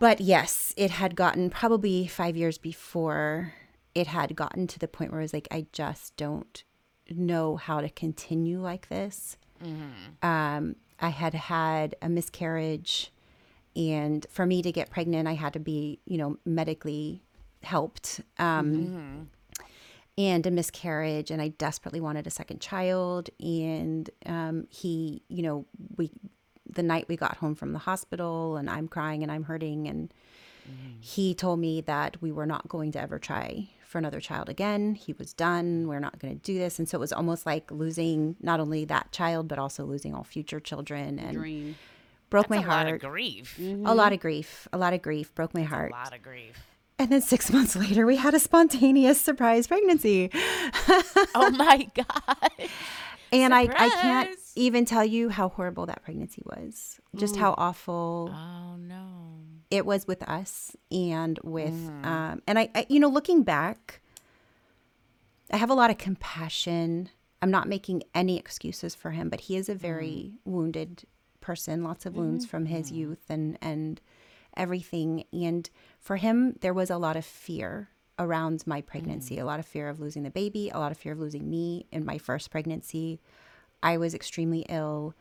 But 0.00 0.20
yes, 0.20 0.74
it 0.76 0.90
had 0.90 1.14
gotten 1.14 1.50
probably 1.50 2.06
five 2.08 2.36
years 2.36 2.58
before 2.58 3.52
it 3.94 4.06
had 4.08 4.34
gotten 4.34 4.66
to 4.68 4.78
the 4.78 4.88
point 4.88 5.12
where 5.12 5.20
I 5.20 5.24
was 5.24 5.32
like, 5.34 5.46
I 5.50 5.66
just 5.72 6.16
don't 6.16 6.64
know 7.08 7.56
how 7.56 7.80
to 7.80 7.88
continue 7.88 8.60
like 8.60 8.88
this. 8.88 9.36
Um, 10.22 10.76
I 11.00 11.10
had 11.10 11.34
had 11.34 11.96
a 12.00 12.08
miscarriage, 12.08 13.12
and 13.76 14.26
for 14.30 14.46
me 14.46 14.62
to 14.62 14.72
get 14.72 14.90
pregnant, 14.90 15.28
I 15.28 15.34
had 15.34 15.52
to 15.52 15.60
be, 15.60 16.00
you 16.06 16.18
know, 16.18 16.38
medically 16.44 17.22
helped. 17.62 18.20
Um, 18.38 19.28
And 20.18 20.46
a 20.46 20.50
miscarriage, 20.50 21.30
and 21.30 21.40
I 21.40 21.48
desperately 21.48 22.00
wanted 22.00 22.26
a 22.26 22.30
second 22.30 22.60
child. 22.60 23.30
And 23.40 24.10
um, 24.26 24.66
he, 24.68 25.22
you 25.28 25.42
know, 25.42 25.64
we 25.96 26.10
the 26.74 26.82
night 26.82 27.06
we 27.08 27.16
got 27.16 27.38
home 27.38 27.54
from 27.54 27.72
the 27.72 27.78
hospital 27.80 28.56
and 28.56 28.68
I'm 28.68 28.88
crying 28.88 29.22
and 29.22 29.30
I'm 29.30 29.44
hurting 29.44 29.88
and 29.88 30.12
mm. 30.68 30.94
he 31.00 31.34
told 31.34 31.58
me 31.60 31.80
that 31.82 32.20
we 32.20 32.32
were 32.32 32.46
not 32.46 32.68
going 32.68 32.92
to 32.92 33.00
ever 33.00 33.18
try 33.18 33.68
for 33.90 33.98
another 33.98 34.20
child 34.20 34.48
again. 34.48 34.94
He 34.94 35.12
was 35.14 35.32
done. 35.32 35.88
We're 35.88 35.98
not 35.98 36.18
going 36.20 36.32
to 36.32 36.40
do 36.40 36.56
this. 36.58 36.78
And 36.78 36.88
so 36.88 36.96
it 36.96 37.00
was 37.00 37.12
almost 37.12 37.44
like 37.44 37.70
losing 37.72 38.36
not 38.40 38.60
only 38.60 38.84
that 38.84 39.10
child 39.10 39.48
but 39.48 39.58
also 39.58 39.84
losing 39.84 40.14
all 40.14 40.22
future 40.22 40.60
children 40.60 41.18
and 41.18 41.36
Dream. 41.36 41.76
broke 42.30 42.48
That's 42.48 42.62
my 42.62 42.66
a 42.66 42.68
lot 42.68 42.86
of 42.86 42.88
heart. 42.88 43.00
grief 43.00 43.58
A 43.58 43.94
lot 43.94 44.12
of 44.12 44.20
grief. 44.20 44.68
A 44.72 44.78
lot 44.78 44.92
of 44.92 45.02
grief 45.02 45.34
broke 45.34 45.54
my 45.54 45.64
heart. 45.64 45.90
A 45.90 45.94
lot 45.94 46.14
of 46.14 46.22
grief 46.22 46.56
And 47.00 47.10
then 47.10 47.20
6 47.20 47.52
months 47.52 47.74
later 47.74 48.06
we 48.06 48.16
had 48.16 48.32
a 48.32 48.38
spontaneous 48.38 49.20
surprise 49.20 49.66
pregnancy. 49.66 50.30
oh 51.34 51.50
my 51.50 51.88
god 51.94 52.50
And 53.32 53.54
I, 53.54 53.62
I 53.62 53.88
can't! 53.90 54.39
Even 54.56 54.84
tell 54.84 55.04
you 55.04 55.28
how 55.28 55.48
horrible 55.48 55.86
that 55.86 56.02
pregnancy 56.02 56.42
was. 56.44 57.00
Just 57.16 57.36
how 57.36 57.54
awful 57.58 58.32
oh 58.34 58.76
no 58.76 59.06
it 59.70 59.86
was 59.86 60.06
with 60.06 60.22
us 60.28 60.76
and 60.90 61.38
with 61.44 61.72
Mm-hmm. 61.72 62.04
um 62.04 62.42
and 62.46 62.58
I, 62.58 62.68
I 62.74 62.86
you 62.88 62.98
know 63.00 63.08
looking 63.08 63.42
back 63.44 64.00
i 65.52 65.56
have 65.56 65.70
a 65.70 65.74
lot 65.74 65.90
of 65.90 65.98
compassion 65.98 67.08
i'm 67.42 67.50
not 67.50 67.68
making 67.68 68.02
any 68.14 68.38
excuses 68.38 68.94
for 68.94 69.10
him 69.12 69.28
but 69.28 69.40
he 69.42 69.56
is 69.56 69.68
a 69.68 69.74
very 69.74 70.32
Mm. 70.46 70.52
wounded 70.52 71.04
person 71.40 71.82
lots 71.82 72.04
of 72.06 72.16
wounds 72.16 72.44
from 72.46 72.64
Mm-hmm. 72.64 72.74
his 72.76 72.92
youth 72.92 73.24
and 73.28 73.58
and 73.62 74.00
everything 74.56 75.24
and 75.32 75.70
for 76.00 76.16
him 76.16 76.56
there 76.60 76.74
was 76.74 76.90
a 76.90 76.98
lot 76.98 77.16
of 77.16 77.24
fear 77.24 77.88
around 78.18 78.66
my 78.66 78.80
pregnancy 78.80 79.36
Mm. 79.36 79.42
a 79.42 79.44
lot 79.44 79.60
of 79.60 79.66
fear 79.66 79.88
of 79.88 80.00
losing 80.00 80.22
the 80.24 80.30
baby 80.30 80.68
a 80.70 80.78
lot 80.78 80.92
of 80.92 80.98
fear 80.98 81.12
of 81.12 81.18
losing 81.20 81.48
me 81.48 81.86
in 81.92 82.04
my 82.04 82.18
first 82.18 82.50
pregnancy 82.50 83.20
i 83.82 83.96
was 83.96 84.14
extremely 84.14 84.66
ill 84.68 85.14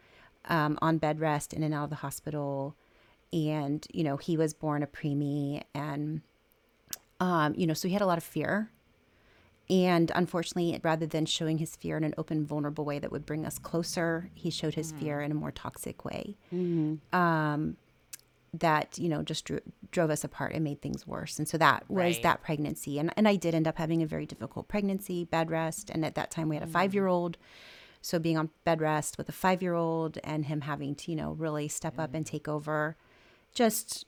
um, 0.45 0.77
on 0.81 0.97
bed 0.97 1.19
rest 1.19 1.53
in 1.53 1.63
and 1.63 1.73
out 1.73 1.85
of 1.85 1.89
the 1.89 1.97
hospital. 1.97 2.75
And 3.31 3.85
you 3.93 4.03
know 4.03 4.17
he 4.17 4.37
was 4.37 4.53
born 4.53 4.81
a 4.81 4.87
preemie 4.87 5.61
and 5.75 6.21
um, 7.19 7.53
you 7.55 7.67
know 7.67 7.73
so 7.75 7.87
he 7.87 7.93
had 7.93 8.01
a 8.01 8.07
lot 8.07 8.17
of 8.17 8.23
fear. 8.23 8.71
And 9.69 10.11
unfortunately 10.15 10.79
rather 10.83 11.05
than 11.05 11.27
showing 11.27 11.59
his 11.59 11.75
fear 11.75 11.95
in 11.97 12.03
an 12.03 12.15
open 12.17 12.43
vulnerable 12.45 12.85
way 12.85 12.97
that 12.97 13.11
would 13.11 13.25
bring 13.25 13.45
us 13.45 13.59
closer 13.59 14.31
he 14.33 14.49
showed 14.49 14.73
his 14.73 14.91
fear 14.93 15.21
in 15.21 15.31
a 15.31 15.35
more 15.35 15.51
toxic 15.51 16.03
way. 16.05 16.35
Um, 17.13 17.77
that 18.51 18.97
you 18.97 19.09
know 19.09 19.21
just 19.21 19.45
drew, 19.45 19.59
drove 19.91 20.09
us 20.09 20.23
apart 20.23 20.53
and 20.55 20.63
made 20.63 20.81
things 20.81 21.05
worse. 21.05 21.37
And 21.37 21.47
so 21.47 21.55
that 21.59 21.83
was 21.87 22.15
Right. 22.15 22.21
that 22.23 22.41
pregnancy. 22.41 22.97
And, 22.97 23.13
and 23.15 23.27
i 23.27 23.35
did 23.35 23.53
end 23.53 23.67
up 23.67 23.77
having 23.77 24.01
a 24.01 24.07
very 24.07 24.25
difficult 24.25 24.67
pregnancy 24.67 25.23
bed 25.23 25.51
rest. 25.51 25.91
And 25.91 26.03
at 26.03 26.15
that 26.15 26.31
time 26.31 26.49
we 26.49 26.55
had 26.55 26.63
a 26.63 26.67
five 26.67 26.95
year 26.95 27.05
old 27.05 27.37
so 28.01 28.17
being 28.19 28.37
on 28.37 28.49
bed 28.63 28.81
rest 28.81 29.17
with 29.17 29.27
a 29.29 29.31
five 29.33 29.61
year 29.61 29.73
old 29.73 30.17
and 30.23 30.45
him 30.45 30.61
having 30.61 30.95
to 30.95 31.11
you 31.11 31.17
know 31.17 31.31
really 31.33 31.67
step 31.67 31.99
up 31.99 32.13
and 32.13 32.25
take 32.25 32.47
over 32.47 32.95
just 33.53 34.05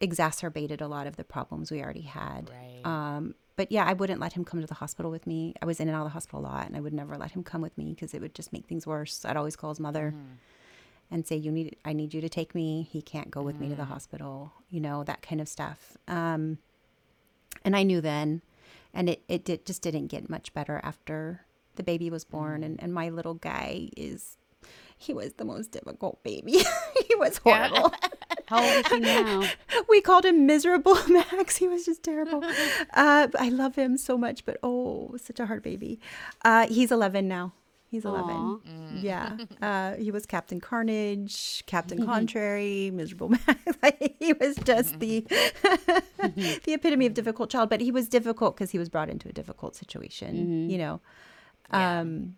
exacerbated 0.00 0.80
a 0.80 0.88
lot 0.88 1.06
of 1.06 1.16
the 1.16 1.24
problems 1.24 1.70
we 1.70 1.82
already 1.82 2.02
had 2.02 2.50
right 2.50 2.80
um, 2.84 3.34
but 3.56 3.70
yeah, 3.70 3.84
I 3.84 3.92
wouldn't 3.92 4.20
let 4.20 4.32
him 4.32 4.42
come 4.42 4.62
to 4.62 4.66
the 4.66 4.72
hospital 4.72 5.10
with 5.10 5.26
me. 5.26 5.52
I 5.60 5.66
was 5.66 5.80
in 5.80 5.88
and 5.88 5.94
out 5.94 6.00
of 6.00 6.06
the 6.06 6.14
hospital 6.14 6.40
a 6.40 6.46
lot, 6.46 6.66
and 6.66 6.74
I 6.74 6.80
would 6.80 6.94
never 6.94 7.18
let 7.18 7.32
him 7.32 7.42
come 7.44 7.60
with 7.60 7.76
me 7.76 7.90
because 7.92 8.14
it 8.14 8.22
would 8.22 8.34
just 8.34 8.54
make 8.54 8.64
things 8.66 8.86
worse. 8.86 9.22
I'd 9.22 9.36
always 9.36 9.54
call 9.54 9.68
his 9.68 9.78
mother 9.78 10.14
and 11.10 11.26
say, 11.26 11.36
"You 11.36 11.52
need, 11.52 11.76
I 11.84 11.92
need 11.92 12.14
you 12.14 12.22
to 12.22 12.28
take 12.30 12.54
me. 12.54 12.88
He 12.90 13.02
can't 13.02 13.30
go 13.30 13.42
with 13.42 13.60
me 13.60 13.68
to 13.68 13.74
the 13.74 13.84
hospital." 13.84 14.52
You 14.70 14.80
know 14.80 15.04
that 15.04 15.20
kind 15.20 15.42
of 15.42 15.48
stuff. 15.48 15.98
Um, 16.08 16.56
And 17.62 17.76
I 17.76 17.82
knew 17.82 18.00
then, 18.00 18.40
and 18.94 19.10
it, 19.10 19.22
it 19.28 19.44
did, 19.44 19.66
just 19.66 19.82
didn't 19.82 20.06
get 20.06 20.30
much 20.30 20.54
better 20.54 20.80
after 20.82 21.42
the 21.80 21.84
baby 21.84 22.10
was 22.10 22.24
born. 22.24 22.62
And, 22.62 22.82
and 22.82 22.92
my 22.92 23.08
little 23.08 23.34
guy 23.34 23.88
is, 23.96 24.36
he 24.98 25.14
was 25.14 25.32
the 25.34 25.46
most 25.46 25.70
difficult 25.72 26.22
baby. 26.22 26.52
he 27.08 27.14
was 27.16 27.38
horrible. 27.38 27.92
How 28.48 28.62
old 28.62 28.84
is 28.84 28.92
he 28.92 29.00
now? 29.00 29.48
we 29.88 30.02
called 30.02 30.26
him 30.26 30.44
miserable 30.44 30.98
Max. 31.08 31.56
He 31.56 31.68
was 31.68 31.86
just 31.86 32.02
terrible. 32.02 32.44
Uh, 32.92 33.28
I 33.38 33.48
love 33.48 33.76
him 33.76 33.96
so 33.96 34.18
much, 34.18 34.44
but 34.44 34.58
oh, 34.62 35.16
such 35.16 35.40
a 35.40 35.46
hard 35.46 35.62
baby. 35.62 36.00
Uh, 36.44 36.66
he's 36.66 36.92
11 36.92 37.26
now. 37.26 37.54
He's 37.90 38.04
11. 38.04 38.30
Aw. 38.30 38.58
Yeah. 39.00 39.36
Uh, 39.60 39.94
he 39.94 40.10
was 40.12 40.24
Captain 40.26 40.60
Carnage, 40.60 41.64
Captain 41.66 42.04
Contrary, 42.04 42.90
miserable 42.92 43.30
Max. 43.30 43.64
Like, 43.82 44.16
he 44.20 44.32
was 44.34 44.54
just 44.56 45.00
the 45.00 45.24
the 46.20 46.72
epitome 46.72 47.06
of 47.06 47.14
difficult 47.14 47.50
child, 47.50 47.68
but 47.68 47.80
he 47.80 47.90
was 47.90 48.08
difficult 48.08 48.54
because 48.54 48.70
he 48.70 48.78
was 48.78 48.88
brought 48.88 49.08
into 49.08 49.28
a 49.28 49.32
difficult 49.32 49.74
situation, 49.74 50.70
you 50.70 50.78
know. 50.78 51.00
Yeah. 51.72 52.00
Um, 52.00 52.36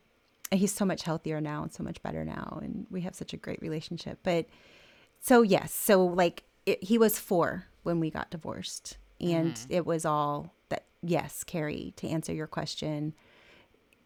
he's 0.51 0.73
so 0.73 0.85
much 0.85 1.03
healthier 1.03 1.41
now 1.41 1.63
and 1.63 1.73
so 1.73 1.83
much 1.83 2.03
better 2.03 2.25
now, 2.25 2.61
and 2.63 2.87
we 2.91 3.01
have 3.03 3.15
such 3.15 3.33
a 3.33 3.37
great 3.37 3.61
relationship. 3.63 4.19
But 4.23 4.47
so 5.21 5.43
yes, 5.43 5.73
so 5.73 6.05
like 6.05 6.45
it, 6.67 6.83
he 6.83 6.99
was 6.99 7.19
four 7.19 7.67
when 7.83 8.01
we 8.01 8.11
got 8.11 8.31
divorced, 8.31 8.99
and 9.21 9.59
it 9.69 9.87
was 9.87 10.05
all 10.05 10.53
that. 10.69 10.85
Yes, 11.03 11.43
Keri, 11.45 11.93
to 11.97 12.09
answer 12.09 12.33
your 12.33 12.47
question, 12.47 13.15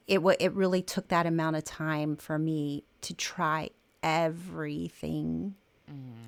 it 0.06 0.22
wa 0.22 0.32
it 0.40 0.52
really 0.54 0.82
took 0.82 1.08
that 1.08 1.26
amount 1.26 1.56
of 1.56 1.64
time 1.64 2.16
for 2.16 2.38
me 2.38 2.84
to 3.02 3.14
try 3.14 3.70
everything 4.02 5.54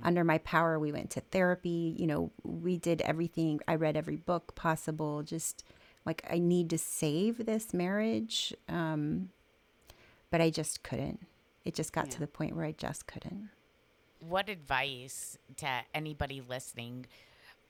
under 0.02 0.24
my 0.24 0.38
power. 0.38 0.78
We 0.78 0.92
went 0.92 1.10
to 1.10 1.20
therapy, 1.20 1.94
you 1.98 2.06
know, 2.06 2.30
we 2.44 2.76
did 2.76 3.00
everything. 3.02 3.60
I 3.66 3.74
read 3.74 3.96
every 3.96 4.16
book 4.16 4.54
possible. 4.54 5.22
Just 5.22 5.64
like 6.08 6.24
I 6.28 6.38
need 6.38 6.70
to 6.70 6.78
save 6.78 7.44
this 7.44 7.74
marriage, 7.74 8.54
um, 8.68 9.28
but 10.30 10.40
I 10.40 10.48
just 10.50 10.82
couldn't. 10.82 11.20
It 11.66 11.74
just 11.74 11.92
got 11.92 12.10
to 12.12 12.18
the 12.18 12.26
point 12.26 12.56
where 12.56 12.64
I 12.64 12.72
just 12.72 13.06
couldn't. 13.06 13.50
what 14.20 14.48
advice 14.48 15.38
to 15.58 15.68
anybody 15.94 16.40
listening 16.40 17.06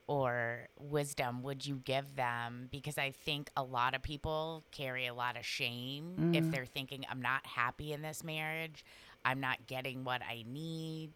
or 0.06 0.68
wisdom 0.78 1.42
would 1.42 1.66
you 1.66 1.82
give 1.84 2.14
them? 2.16 2.68
Because 2.70 2.96
I 2.96 3.10
think 3.10 3.50
a 3.56 3.62
lot 3.64 3.94
of 3.94 4.02
people 4.02 4.62
carry 4.70 5.06
a 5.06 5.12
lot 5.14 5.36
of 5.36 5.44
shame 5.44 6.30
if 6.32 6.50
they're 6.50 6.64
thinking, 6.64 7.04
I'm 7.10 7.20
not 7.20 7.44
happy 7.44 7.92
in 7.92 8.00
this 8.02 8.22
marriage, 8.24 8.84
I'm 9.24 9.40
not 9.40 9.66
getting 9.66 10.04
what 10.04 10.22
I 10.22 10.44
need. 10.46 11.10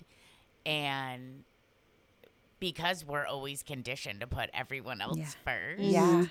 And 0.67 1.45
because 2.61 3.05
we're 3.05 3.27
always 3.27 3.63
conditioned 3.63 4.21
to 4.21 4.27
put 4.27 4.51
everyone 4.55 5.01
else 5.01 5.19
Yeah. 5.19 5.31
first. 5.45 5.83
Yeah. 5.83 6.27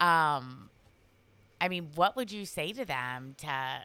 Um, 0.00 0.70
I 1.60 1.68
mean, 1.68 1.88
what 1.94 2.14
would 2.16 2.30
you 2.30 2.44
say 2.46 2.72
to 2.72 2.84
them 2.84 3.34
to 3.38 3.80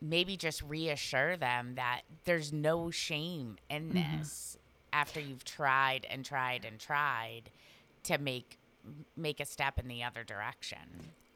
maybe 0.00 0.36
just 0.36 0.62
reassure 0.62 1.36
them 1.36 1.74
that 1.76 2.02
there's 2.24 2.52
no 2.52 2.90
shame 2.90 3.56
in 3.70 3.90
Mm-hmm. 3.92 4.18
this 4.18 4.56
after 4.92 5.20
you've 5.20 5.44
tried 5.44 6.06
and 6.10 6.24
tried 6.24 6.64
and 6.64 6.78
tried 6.78 7.50
to 8.04 8.18
make 8.18 8.58
make 9.16 9.38
a 9.38 9.44
step 9.44 9.78
in 9.78 9.86
the 9.86 10.02
other 10.02 10.24
direction? 10.24 10.78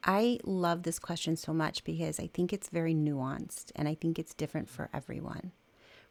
I 0.03 0.39
love 0.43 0.83
this 0.83 0.99
question 0.99 1.35
so 1.37 1.53
much 1.53 1.83
because 1.85 2.19
I 2.19 2.27
think 2.27 2.51
it's 2.51 2.69
very 2.69 2.93
nuanced 2.93 3.71
and 3.75 3.87
I 3.87 3.95
think 3.95 4.19
it's 4.19 4.33
different 4.33 4.69
for 4.69 4.89
everyone. 4.93 5.53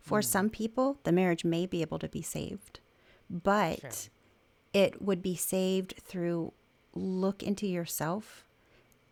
For 0.00 0.22
some 0.22 0.48
people, 0.50 0.98
the 1.04 1.12
marriage 1.12 1.44
may 1.44 1.66
be 1.66 1.82
able 1.82 1.98
to 1.98 2.08
be 2.08 2.22
saved, 2.22 2.80
but 3.28 3.80
Sure. 3.80 3.90
it 4.72 5.02
would 5.02 5.20
be 5.22 5.34
saved 5.36 5.94
through 6.00 6.52
look 6.96 7.42
into 7.42 7.66
yourself 7.66 8.46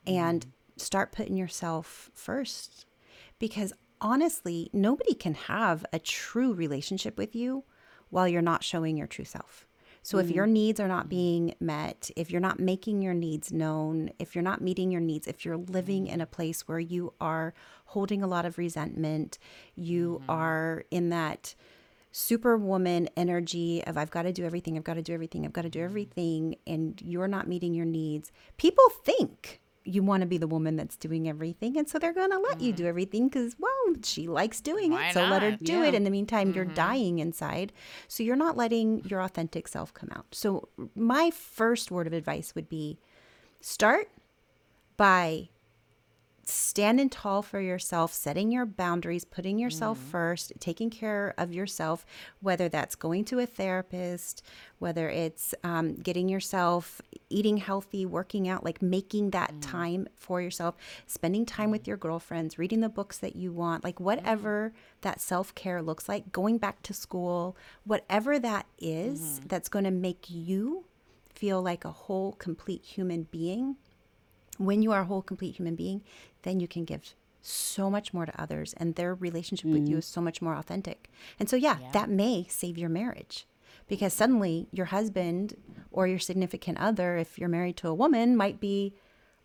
and 0.07 0.47
mm. 0.47 0.81
start 0.81 1.12
putting 1.12 1.37
yourself 1.37 2.11
first. 2.14 2.87
Because 3.38 3.73
honestly, 4.01 4.70
nobody 4.73 5.14
can 5.14 5.35
have 5.35 5.85
a 5.92 5.99
true 5.99 6.53
relationship 6.55 7.16
with 7.16 7.35
you 7.35 7.64
while 8.11 8.29
you're 8.29 8.42
not 8.42 8.64
showing 8.64 8.97
your 8.97 9.07
true 9.07 9.25
self. 9.25 9.66
So 10.03 10.18
if 10.18 10.31
your 10.31 10.47
mm. 10.47 10.51
needs 10.51 10.81
are 10.81 10.88
not 10.88 11.09
being 11.09 11.55
met, 11.61 12.11
if 12.14 12.31
you're 12.31 12.38
not 12.38 12.61
making 12.61 13.01
your 13.01 13.14
needs 13.14 13.51
known, 13.51 14.11
if 14.18 14.35
you're 14.35 14.42
not 14.42 14.61
meeting 14.61 14.90
your 14.90 15.01
needs, 15.01 15.27
if 15.27 15.47
you're 15.47 15.57
living 15.57 16.05
mm. 16.05 16.12
in 16.12 16.20
a 16.20 16.27
place 16.27 16.68
where 16.68 16.79
you 16.79 17.14
are 17.23 17.55
holding 17.87 18.23
a 18.23 18.27
lot 18.27 18.44
of 18.44 18.59
resentment, 18.59 19.38
you 19.75 20.20
mm-hmm. 20.20 20.31
are 20.31 20.85
in 20.90 21.09
that 21.09 21.55
superwoman 22.16 23.09
energy 23.16 23.83
of 23.88 23.98
I've 23.98 24.12
got 24.12 24.22
to 24.22 24.33
do 24.33 24.44
everything, 24.44 24.77
I've 24.77 24.85
got 24.85 24.94
to 24.94 25.03
do 25.03 25.12
everything, 25.12 25.44
I've 25.44 25.53
got 25.53 25.62
to 25.62 25.68
do 25.68 25.81
mm-hmm. 25.81 25.87
everything, 25.87 26.57
and 26.64 27.03
you're 27.05 27.27
not 27.27 27.48
meeting 27.48 27.74
your 27.74 27.87
needs, 27.87 28.31
people 28.57 28.85
think 29.05 29.61
you 29.83 30.00
want 30.00 30.20
to 30.20 30.27
be 30.27 30.38
the 30.38 30.46
woman 30.46 30.77
that's 30.77 30.96
doing 30.96 31.29
everything. 31.29 31.77
And 31.77 31.88
so 31.88 31.98
they're 31.98 32.14
going 32.14 32.31
to 32.31 32.38
let 32.38 32.61
you 32.61 32.72
mm. 32.72 32.77
do 32.77 32.87
everything 32.87 33.29
because, 33.29 33.57
well, 33.59 33.96
she 34.03 34.29
likes 34.29 34.61
doing 34.61 34.92
Why 34.92 35.09
it. 35.09 35.12
So 35.12 35.27
let 35.27 35.42
her 35.42 35.59
do 35.61 35.81
Yeah. 35.81 35.87
it. 35.87 35.94
In 35.94 36.05
the 36.05 36.11
meantime, 36.11 36.55
you're 36.55 36.64
mm-hmm. 36.64 36.74
dying 36.74 37.18
inside. 37.18 37.72
So 38.09 38.22
you're 38.22 38.37
not 38.37 38.57
letting 38.57 39.05
your 39.05 39.20
authentic 39.20 39.68
self 39.68 39.92
come 39.92 40.09
out. 40.14 40.27
So 40.31 40.68
my 40.94 41.31
first 41.31 41.90
word 41.90 42.07
of 42.07 42.14
advice 42.14 42.55
would 42.55 42.68
be 42.68 42.96
start 43.61 44.09
by 44.96 45.50
standing 46.48 47.09
tall 47.09 47.42
for 47.42 47.61
yourself, 47.61 48.12
setting 48.12 48.50
your 48.50 48.66
boundaries, 48.66 49.24
putting 49.24 49.59
yourself 49.59 49.98
mm-hmm. 49.98 50.11
first, 50.11 50.52
taking 50.61 50.90
care 50.90 51.35
of 51.38 51.52
yourself, 51.52 52.04
whether 52.40 52.68
that's 52.68 52.94
going 52.94 53.24
to 53.26 53.38
a 53.38 53.46
therapist, 53.46 54.42
whether 54.78 55.09
it's 55.09 55.54
um, 55.62 55.94
getting 55.94 56.28
yourself 56.28 57.00
eating 57.30 57.57
healthy, 57.57 58.07
working 58.07 58.48
out, 58.48 58.64
like 58.64 58.80
making 58.80 59.30
that 59.30 59.50
mm-hmm. 59.50 59.61
time 59.61 60.09
for 60.14 60.40
yourself, 60.40 60.76
spending 61.07 61.44
time 61.44 61.70
with 61.70 61.83
mm-hmm. 61.83 61.90
your 61.90 61.96
girlfriends, 61.96 62.59
reading 62.59 62.80
the 62.80 62.88
books 62.88 63.18
that 63.18 63.37
you 63.37 63.52
want, 63.52 63.85
like 63.85 63.98
whatever 63.98 64.72
that 65.00 65.20
self 65.20 65.54
care 65.54 65.83
looks 65.83 66.09
like, 66.09 66.33
going 66.33 66.59
back 66.59 66.83
to 66.83 66.94
school, 66.94 67.57
whatever 67.85 68.38
that 68.38 68.66
is 68.78 69.40
that's 69.46 69.68
going 69.68 69.85
to 69.85 69.90
make 69.90 70.26
you 70.28 70.85
feel 71.35 71.61
like 71.61 71.85
a 71.85 71.90
whole, 71.90 72.33
complete 72.33 72.85
human 72.85 73.24
being 73.24 73.76
when 74.58 74.82
you 74.82 74.92
are 74.92 75.00
a 75.00 75.04
whole 75.04 75.22
complete 75.22 75.56
human 75.56 75.74
being 75.74 76.02
then 76.42 76.60
you 76.60 76.68
can 76.68 76.84
give 76.84 77.14
so 77.44 77.90
much 77.90 78.14
more 78.14 78.24
to 78.24 78.40
others 78.40 78.74
and 78.78 78.94
their 78.94 79.14
relationship 79.14 79.66
with 79.66 79.82
you 79.82 79.90
mm-hmm. 79.90 79.98
is 79.98 80.06
so 80.06 80.20
much 80.20 80.40
more 80.40 80.54
authentic. 80.54 81.10
And 81.38 81.48
so 81.48 81.56
yeah, 81.56 81.78
Yeah. 81.78 81.90
that 81.92 82.08
may 82.08 82.46
save 82.48 82.78
your 82.78 82.88
marriage 82.88 83.46
because 83.86 84.14
suddenly 84.14 84.66
your 84.72 84.86
husband 84.86 85.56
or 85.92 86.06
your 86.06 86.18
significant 86.18 86.78
other 86.78 87.16
if 87.18 87.38
you're 87.38 87.48
married 87.48 87.76
to 87.78 87.88
a 87.88 87.94
woman 87.94 88.36
might 88.36 88.60
be 88.60 88.94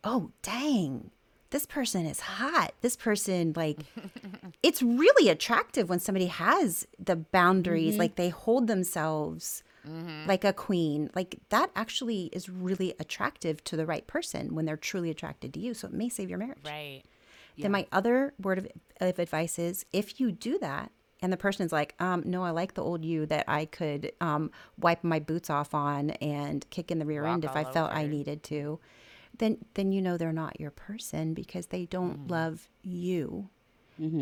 oh 0.04 0.32
dang 0.42 1.12
this 1.52 1.66
person 1.66 2.06
is 2.06 2.20
hot. 2.20 2.74
This 2.82 2.96
person 2.96 3.54
like 3.56 3.80
it's 4.64 4.82
really 4.82 5.30
attractive 5.30 5.90
when 5.90 6.00
somebody 6.00 6.28
has 6.28 6.88
the 6.98 7.16
boundaries 7.18 7.94
mm-hmm. 7.94 8.00
like 8.02 8.16
they 8.16 8.30
hold 8.30 8.68
themselves 8.68 9.64
like 10.28 10.44
a 10.44 10.54
queen 10.54 11.10
like 11.16 11.40
that 11.50 11.72
actually 11.76 12.26
is 12.34 12.50
really 12.50 12.94
attractive 13.00 13.64
to 13.64 13.76
the 13.78 13.86
right 13.86 14.06
person 14.06 14.54
when 14.56 14.66
they're 14.66 14.78
truly 14.78 15.10
attracted 15.10 15.54
to 15.54 15.60
you 15.60 15.74
so 15.74 15.88
it 15.88 15.94
may 15.94 16.10
save 16.10 16.30
your 16.30 16.38
marriage. 16.40 16.60
Right. 16.66 17.04
then 17.58 17.72
my 17.72 17.88
other 17.92 18.34
word 18.42 18.58
of, 18.60 18.68
of 19.02 19.20
advice 19.20 19.58
is 19.60 19.86
if 19.94 20.20
you 20.20 20.32
do 20.32 20.58
that 20.60 20.92
and 21.22 21.32
the 21.34 21.38
person 21.38 21.66
is 21.66 21.72
like 21.72 21.96
um, 22.00 22.22
no 22.26 22.44
i 22.44 22.50
like 22.52 22.74
the 22.74 22.84
old 22.84 23.04
you 23.06 23.26
that 23.26 23.46
i 23.48 23.66
could 23.66 24.12
um, 24.22 24.52
wipe 24.78 25.04
my 25.04 25.20
boots 25.20 25.50
off 25.50 25.74
on 25.74 26.12
and 26.22 26.70
kick 26.70 26.92
in 26.92 27.00
the 27.00 27.06
rear 27.06 27.26
end 27.26 27.44
if 27.46 27.56
i 27.56 27.64
all 27.64 27.72
felt 27.74 27.92
i 27.92 28.06
needed 28.06 28.44
to 28.44 28.80
then 29.38 29.58
then 29.76 29.92
you 29.92 30.02
know 30.02 30.18
they're 30.18 30.34
not 30.34 30.60
your 30.60 30.72
person 30.72 31.34
because 31.34 31.68
they 31.68 31.86
don't 31.86 32.28
Mm. 32.28 32.32
love 32.32 32.68
you. 32.82 33.50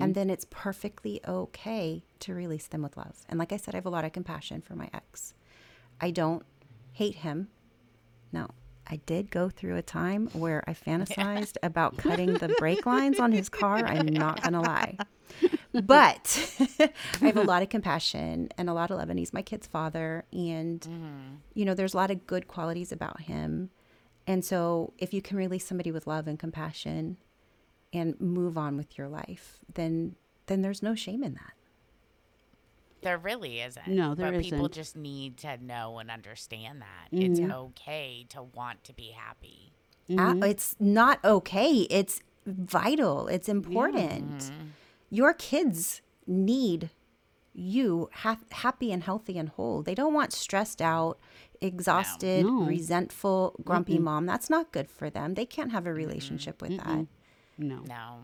And 0.04 0.16
then 0.16 0.30
it's 0.30 0.46
perfectly 0.50 1.22
okay 1.28 2.04
to 2.20 2.34
release 2.34 2.68
them 2.68 2.82
with 2.82 2.98
love. 2.98 3.18
And 3.30 3.40
like 3.40 3.52
i 3.52 3.58
said 3.58 3.74
i 3.74 3.78
have 3.78 3.86
a 3.86 3.90
lot 3.90 4.06
of 4.06 4.12
compassion 4.12 4.62
for 4.62 4.76
my 4.76 4.90
ex 4.94 5.34
i 6.02 6.12
don't 6.12 6.46
hate 6.94 7.16
him 7.16 7.48
no 8.32 8.50
I 8.90 8.98
did 9.06 9.32
go 9.32 9.50
through 9.50 9.76
a 9.76 9.82
time 9.82 10.30
where 10.34 10.64
I 10.68 10.74
fantasized 10.74 11.58
about 11.64 11.98
cutting 11.98 12.36
the 12.36 12.56
brake 12.58 12.86
lines 12.86 13.20
on 13.20 13.32
his 13.32 13.50
car. 13.50 13.86
I'm 13.86 14.06
not 14.06 14.42
going 14.42 14.54
to 14.54 14.62
lie. 14.62 14.98
But 15.74 16.60
I 16.82 17.26
have 17.26 17.38
a 17.38 17.44
lot 17.44 17.62
of 17.62 17.70
compassion 17.70 18.50
and 18.58 18.70
a 18.70 18.74
lot 18.74 18.90
of 18.90 18.98
love. 18.98 19.10
And 19.10 19.20
he's 19.20 19.34
my 19.34 19.44
kid's 19.44 19.68
father. 19.68 20.26
And, 20.32 20.82
mm-hmm. 20.82 21.36
you 21.54 21.66
know, 21.66 21.76
there's 21.76 21.94
a 21.94 21.98
lot 21.98 22.10
of 22.10 22.26
good 22.26 22.48
qualities 22.48 22.92
about 22.92 23.22
him. 23.22 23.70
And 24.26 24.44
so 24.44 24.94
if 24.98 25.14
you 25.14 25.22
can 25.22 25.38
release 25.38 25.68
somebody 25.68 25.92
with 25.92 26.08
love 26.08 26.28
and 26.28 26.40
compassion 26.40 27.18
and 27.94 28.20
move 28.20 28.58
on 28.58 28.76
with 28.76 28.98
your 28.98 29.08
life, 29.08 29.60
then 29.72 30.16
then 30.48 30.62
there's 30.62 30.82
no 30.82 30.96
shame 30.96 31.24
in 31.24 31.34
that. 31.34 31.54
There 33.02 33.18
really 33.18 33.62
isn't. 33.62 33.88
No, 33.88 34.16
there 34.16 34.32
but 34.32 34.42
people 34.42 34.60
isn't. 34.60 34.74
just 34.74 34.96
need 34.96 35.38
to 35.38 35.58
know 35.64 36.00
and 36.00 36.10
understand 36.10 36.82
that 36.82 37.08
it's 37.12 37.40
okay 37.40 38.26
to 38.30 38.44
want 38.44 38.84
to 38.86 38.94
be 38.94 39.12
happy. 39.16 39.72
Uh, 40.18 40.36
it's 40.46 40.76
not 40.80 41.24
okay. 41.24 41.86
It's 41.90 42.22
vital. 42.46 43.28
It's 43.28 43.50
important. 43.50 44.52
Your 45.10 45.34
kids 45.34 46.02
need 46.26 46.90
you 47.54 48.10
ha- 48.14 48.38
happy 48.52 48.92
and 48.92 49.04
healthy 49.04 49.38
and 49.38 49.50
whole. 49.50 49.82
They 49.82 49.96
don't 49.96 50.14
want 50.14 50.32
stressed 50.32 50.82
out, 50.82 51.18
exhausted, 51.60 52.46
No. 52.46 52.66
resentful, 52.66 53.56
grumpy 53.64 53.98
mom. 53.98 54.26
That's 54.28 54.50
not 54.50 54.72
good 54.72 54.90
for 54.90 55.10
them. 55.10 55.34
They 55.34 55.46
can't 55.46 55.72
have 55.72 55.88
a 55.88 55.94
relationship 55.94 56.62
with 56.62 56.78
that. 56.78 57.08
No. 57.58 57.84
No. 57.88 58.20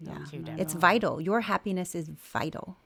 Yeah. 0.00 0.24
It's 0.58 0.74
vital. 0.74 1.20
Your 1.20 1.42
happiness 1.42 1.94
is 1.94 2.08
vital. 2.08 2.76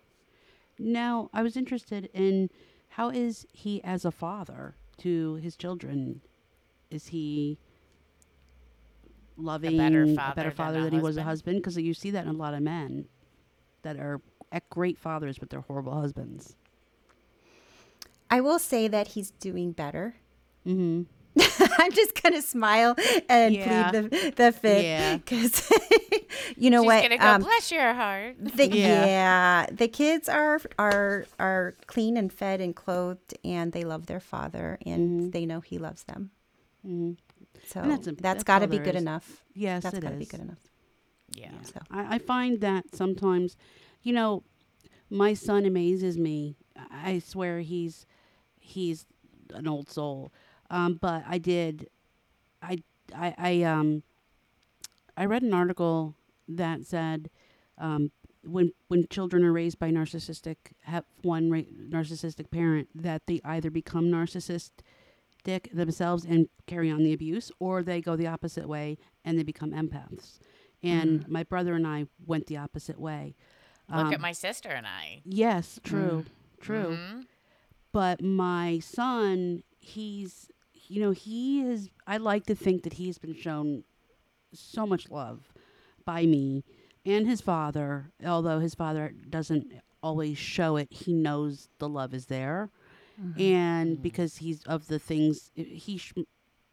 Now, 0.79 1.31
I 1.33 1.43
was 1.43 1.57
interested 1.57 2.09
in 2.14 2.51
how 2.91 3.11
is 3.11 3.47
he 3.53 3.83
as 3.85 4.05
a 4.05 4.11
father 4.11 4.75
to 4.99 5.35
his 5.37 5.57
children? 5.57 6.21
Is 6.91 7.09
he 7.09 7.59
loving 9.37 9.77
better 9.77 10.03
a 10.03 10.33
better 10.35 10.51
father 10.51 10.81
a 10.81 10.83
than 10.83 10.93
he 10.93 10.99
was 10.99 11.17
a 11.17 11.23
husband? 11.23 11.57
husband? 11.57 11.62
Because 11.62 11.77
you 11.79 11.95
see 11.95 12.11
that 12.11 12.25
in 12.25 12.31
a 12.31 12.38
lot 12.38 12.55
of 12.55 12.62
men 12.62 13.07
that 13.83 13.99
are 13.99 14.21
great 14.71 14.99
fathers, 14.99 15.38
but 15.38 15.51
they're 15.51 15.61
horrible 15.61 16.01
husbands. 16.01 16.57
I 18.31 18.41
will 18.41 18.59
say 18.59 18.88
that 18.88 19.09
he's 19.09 19.31
doing 19.33 19.73
better. 19.73 20.17
Mm-hmm. 20.67 21.03
I'm 21.79 21.92
just 21.92 22.20
gonna 22.22 22.42
smile 22.42 22.94
and 23.29 23.55
Yeah. 23.55 23.90
plead 23.90 24.11
the 24.11 24.33
the 24.37 24.53
fifth 24.53 24.83
Yeah. 24.85 25.16
because 25.16 25.70
you 26.57 26.70
know 26.70 26.83
She's 26.83 26.87
what? 26.87 27.03
gonna 27.03 27.18
go. 27.18 27.27
um, 27.27 27.42
Bless 27.42 27.70
your 27.72 27.94
heart. 27.94 28.37
the, 28.40 28.68
Yeah. 28.68 29.07
yeah. 29.07 29.66
the 29.70 29.88
kids 29.88 30.29
are 30.29 30.61
are 30.79 31.27
are 31.38 31.74
clean 31.87 32.16
and 32.16 32.33
fed 32.33 32.61
and 32.61 32.74
clothed, 32.74 33.35
and 33.44 33.72
they 33.72 33.85
love 33.85 34.07
their 34.07 34.20
father, 34.20 34.79
and 34.87 35.33
they 35.33 35.46
know 35.46 35.61
he 35.61 35.79
loves 35.79 36.05
them. 36.05 36.31
Mm-hmm. 36.87 37.12
So 37.66 37.81
And 37.81 37.90
that's 37.90 38.07
that's, 38.07 38.20
that's 38.20 38.44
got 38.44 38.61
to 38.61 38.66
be 38.68 38.79
good 38.79 38.94
is. 38.96 39.03
enough. 39.03 39.42
Yes, 39.55 39.83
That's 39.83 39.96
it 39.98 40.01
got 40.01 40.11
to 40.11 40.16
be 40.16 40.24
good 40.27 40.40
enough. 40.40 40.59
Yeah. 41.35 41.51
So 41.62 41.81
I, 41.90 42.14
I 42.14 42.18
find 42.18 42.61
that 42.62 42.94
sometimes, 42.94 43.57
you 44.03 44.12
know, 44.12 44.42
my 45.11 45.35
son 45.35 45.66
amazes 45.66 46.16
me. 46.16 46.57
I 46.77 47.11
I 47.12 47.18
swear 47.18 47.61
he's 47.61 48.07
he's 48.59 49.05
an 49.53 49.66
old 49.68 49.90
soul. 49.90 50.33
Um, 50.70 50.94
but 51.00 51.24
I 51.26 51.38
did, 51.38 51.88
I 52.62 52.83
I 53.14 53.35
I 53.38 53.62
um, 53.62 54.02
I 55.16 55.24
read 55.24 55.42
an 55.42 55.54
article 55.54 56.14
that 56.48 56.85
said, 56.85 57.31
um, 57.78 58.11
when 58.44 58.72
when 58.88 59.07
children 59.09 59.44
are 59.44 59.52
raised 59.52 59.78
by 59.78 59.90
narcissistic 59.90 60.57
have 60.85 61.04
one 61.22 61.50
ra- 61.50 61.61
narcissistic 61.88 62.50
parent 62.50 62.88
that 62.94 63.22
they 63.26 63.40
either 63.44 63.70
become 63.70 64.07
narcissistic 64.07 64.70
themselves 65.72 66.24
and 66.24 66.48
carry 66.66 66.90
on 66.90 67.02
the 67.02 67.12
abuse, 67.12 67.50
or 67.59 67.83
they 67.83 68.00
go 68.00 68.16
the 68.16 68.26
opposite 68.26 68.68
way 68.68 68.98
and 69.24 69.38
they 69.38 69.42
become 69.42 69.70
empaths. 69.72 70.38
And 70.83 71.26
my 71.28 71.42
brother 71.42 71.74
and 71.74 71.87
I 71.87 72.07
went 72.26 72.46
the 72.46 72.57
opposite 72.57 73.00
way. 73.00 73.35
Look 73.88 74.07
Um, 74.07 74.12
at 74.14 74.20
my 74.20 74.33
sister 74.33 74.68
and 74.68 74.87
I. 74.87 75.22
Yes, 75.24 75.81
true, 75.83 76.24
true. 76.61 76.96
Mhm. 76.98 77.26
But 77.90 78.22
my 78.22 78.78
son, 78.81 79.64
he's, 79.81 80.50
you 80.88 81.01
know, 81.01 81.11
he 81.11 81.62
is, 81.62 81.90
I 82.07 82.16
like 82.16 82.46
to 82.46 82.55
think 82.55 82.83
that 82.83 82.94
he's 82.94 83.18
been 83.18 83.35
shown 83.35 83.85
so 84.53 84.87
much 84.87 85.11
love 85.11 85.53
by 86.05 86.24
me 86.24 86.64
and 87.05 87.27
his 87.27 87.40
father, 87.40 88.11
although 88.24 88.61
his 88.61 88.74
father 88.74 89.12
doesn't 89.29 89.72
always 90.03 90.38
show 90.38 90.77
it, 90.77 90.88
he 90.90 91.12
knows 91.12 91.68
the 91.79 91.88
love 91.88 92.14
is 92.14 92.27
there. 92.27 92.70
Mm-hmm. 93.20 93.40
And 93.40 93.98
mm. 93.98 94.03
because 94.03 94.37
he's 94.37 94.62
of 94.64 94.87
the 94.88 94.98
things, 94.98 95.51
he, 95.55 95.98
sh- 95.98 96.12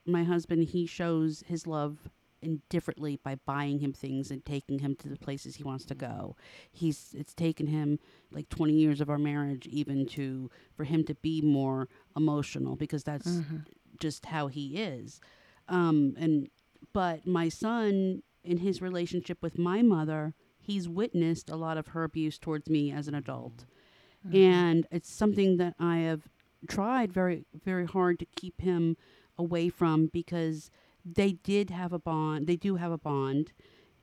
my 0.06 0.23
husband, 0.23 0.65
he 0.65 0.86
shows 0.86 1.43
his 1.47 1.65
love 1.65 2.10
indifferently 2.41 3.19
by 3.23 3.36
buying 3.45 3.80
him 3.80 3.91
things 3.93 4.30
and 4.30 4.45
taking 4.45 4.80
him 4.80 4.95
to 4.97 5.08
the 5.08 5.17
places 5.17 5.56
he 5.56 5.63
wants 5.63 5.86
to 5.86 5.95
go. 5.95 6.06
Mm. 6.08 6.36
He's 6.71 7.15
it's 7.17 7.34
taken 7.34 7.67
him 7.67 7.99
like 8.32 8.49
20 8.49 8.73
years 8.73 9.01
of 9.01 9.10
our 9.10 9.17
marriage 9.17 9.65
even 9.67 10.06
to 10.08 10.51
for 10.75 10.84
him 10.84 11.04
to 11.06 11.15
be 11.15 11.41
more 11.41 11.88
emotional 12.15 12.75
because 12.75 13.04
that's 13.04 13.28
mm-hmm. 13.28 13.58
Just 13.99 14.27
how 14.27 14.47
he 14.47 14.77
is. 14.77 15.19
Um 15.67 16.15
and 16.17 16.49
but 16.93 17.25
my 17.25 17.49
son 17.49 18.23
in 18.43 18.58
his 18.58 18.81
relationship 18.81 19.41
with 19.41 19.58
my 19.58 19.81
mother, 19.81 20.34
he's 20.60 20.88
witnessed 20.88 21.49
a 21.49 21.55
lot 21.55 21.77
of 21.77 21.88
her 21.88 22.03
abuse 22.03 22.38
towards 22.38 22.69
me 22.69 22.91
as 22.91 23.08
an 23.08 23.15
adult. 23.15 23.65
And 24.34 24.88
it's 24.91 25.12
something 25.12 25.58
that 25.58 25.75
I 25.79 25.97
have 25.97 26.27
tried 26.67 27.13
very 27.13 27.45
very 27.53 27.86
hard 27.86 28.17
to 28.19 28.25
keep 28.25 28.62
him 28.62 28.97
away 29.38 29.69
from 29.69 30.08
because 30.08 30.71
they 31.05 31.34
did 31.34 31.69
have 31.69 31.93
a 31.93 31.99
bond. 31.99 32.47
They 32.47 32.55
do 32.55 32.75
have 32.75 32.91
a 32.91 32.97
bond. 32.97 33.51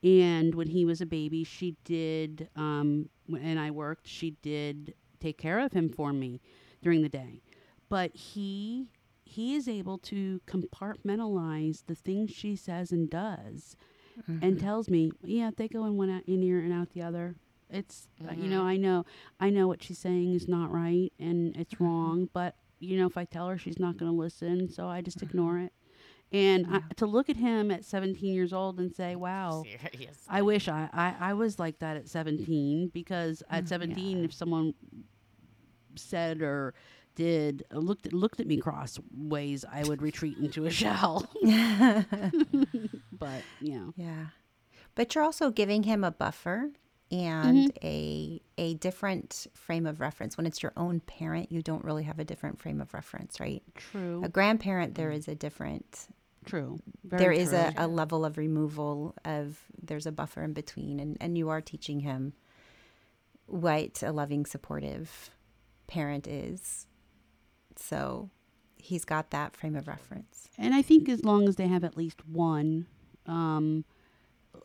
And 0.03 0.53
when 0.55 0.67
he 0.67 0.85
was 0.85 1.01
a 1.01 1.05
baby, 1.05 1.43
she 1.43 1.77
did, 1.85 2.49
um, 2.55 3.09
and 3.27 3.57
I 3.59 3.71
worked, 3.71 4.07
she 4.07 4.31
did 4.41 4.93
take 5.19 5.37
care 5.37 5.59
of 5.59 5.71
him 5.71 5.89
for 5.89 6.11
me 6.11 6.41
during 6.81 7.01
the 7.01 7.09
day. 7.09 7.41
But 7.89 8.15
he 8.15 8.89
he 9.33 9.55
is 9.55 9.67
able 9.67 9.97
to 9.97 10.41
compartmentalize 10.47 11.83
the 11.87 11.95
things 11.95 12.31
she 12.31 12.55
says 12.55 12.91
and 12.91 13.09
does 13.09 13.75
and 14.27 14.41
mm-hmm. 14.41 14.57
tells 14.57 14.89
me, 14.89 15.11
yeah, 15.23 15.49
they 15.55 15.67
go 15.67 15.85
in 15.85 15.97
one 15.97 16.11
out, 16.11 16.23
in 16.27 16.43
ear 16.43 16.59
and 16.59 16.71
out 16.71 16.91
the 16.91 17.01
other. 17.01 17.35
It's 17.69 18.07
uh, 18.23 18.33
you 18.33 18.47
know 18.47 18.59
mm-hmm. 18.59 18.67
I 18.67 18.77
know 18.77 19.05
I 19.39 19.49
know 19.49 19.67
what 19.67 19.81
she's 19.81 19.97
saying 19.97 20.35
is 20.35 20.47
not 20.47 20.71
right 20.71 21.11
and 21.17 21.55
it's 21.57 21.73
mm-hmm. 21.73 21.83
wrong, 21.83 22.29
but 22.31 22.55
you 22.79 22.97
know 22.99 23.07
if 23.07 23.17
I 23.17 23.25
tell 23.25 23.47
her 23.47 23.57
she's 23.57 23.79
not 23.79 23.97
going 23.97 24.11
to 24.11 24.17
listen, 24.17 24.69
so 24.69 24.87
I 24.87 25.01
just 25.01 25.23
ignore 25.23 25.57
it. 25.57 25.73
And 26.31 26.67
I, 26.69 26.81
to 26.97 27.05
look 27.07 27.29
at 27.29 27.37
him 27.37 27.71
at 27.71 27.85
17 27.85 28.31
years 28.33 28.53
old 28.53 28.79
and 28.79 28.93
say, 28.93 29.15
"Wow, 29.15 29.63
Seriously. 29.91 30.15
I 30.27 30.43
wish 30.43 30.67
I, 30.67 30.89
I, 30.93 31.15
I 31.31 31.33
was 31.33 31.57
like 31.57 31.79
that 31.79 31.97
at 31.97 32.07
17 32.07 32.91
because 32.93 33.41
at 33.49 33.67
17 33.67 34.25
if 34.25 34.33
someone 34.33 34.75
said 35.95 36.41
or 36.41 36.75
did 37.15 37.63
uh, 37.73 37.77
looked 37.77 38.05
at, 38.05 38.13
looked 38.13 38.39
at 38.39 38.47
me 38.47 38.57
crossways 38.57 39.65
I 39.71 39.83
would 39.83 40.01
retreat 40.01 40.37
into 40.37 40.65
a 40.65 40.71
shell 40.71 41.27
but 43.11 43.43
you 43.59 43.73
know 43.79 43.93
yeah, 43.95 44.25
but 44.95 45.13
you're 45.15 45.23
also 45.23 45.49
giving 45.51 45.83
him 45.83 46.03
a 46.03 46.11
buffer 46.11 46.69
and 47.11 47.71
Mm-hmm. 47.73 47.85
a 47.87 48.41
a 48.57 48.73
different 48.75 49.47
frame 49.53 49.85
of 49.85 49.99
reference. 49.99 50.35
When 50.37 50.45
it's 50.47 50.63
your 50.63 50.73
own 50.75 50.99
parent, 51.01 51.51
you 51.51 51.61
don't 51.61 51.83
really 51.83 52.03
have 52.03 52.17
a 52.19 52.23
different 52.25 52.59
frame 52.59 52.81
of 52.81 52.93
reference, 52.93 53.39
right? 53.39 53.61
true 53.75 54.23
A 54.23 54.29
grandparent, 54.29 54.95
there 54.95 55.11
is 55.11 55.27
a 55.27 55.35
different 55.35 56.07
true 56.45 56.79
there 57.05 57.19
Very 57.19 57.37
is 57.39 57.49
true. 57.49 57.57
a, 57.59 57.73
a 57.77 57.87
level 57.87 58.25
of 58.25 58.37
removal 58.37 59.15
of 59.23 59.59
there's 59.81 60.05
a 60.05 60.11
buffer 60.11 60.43
in 60.43 60.51
between 60.53 60.99
and, 60.99 61.15
and 61.21 61.37
you 61.37 61.47
are 61.49 61.61
teaching 61.61 62.01
him 62.01 62.33
what 63.45 64.01
a 64.03 64.11
loving 64.11 64.45
supportive 64.45 65.29
parent 65.87 66.27
is 66.27 66.87
so 67.79 68.29
he's 68.77 69.05
got 69.05 69.29
that 69.31 69.55
frame 69.55 69.75
of 69.75 69.87
reference 69.87 70.49
and 70.57 70.73
I 70.73 70.81
think 70.81 71.07
as 71.09 71.23
long 71.23 71.47
as 71.47 71.55
they 71.55 71.67
have 71.67 71.83
at 71.83 71.95
least 71.97 72.25
one 72.27 72.85
um 73.27 73.85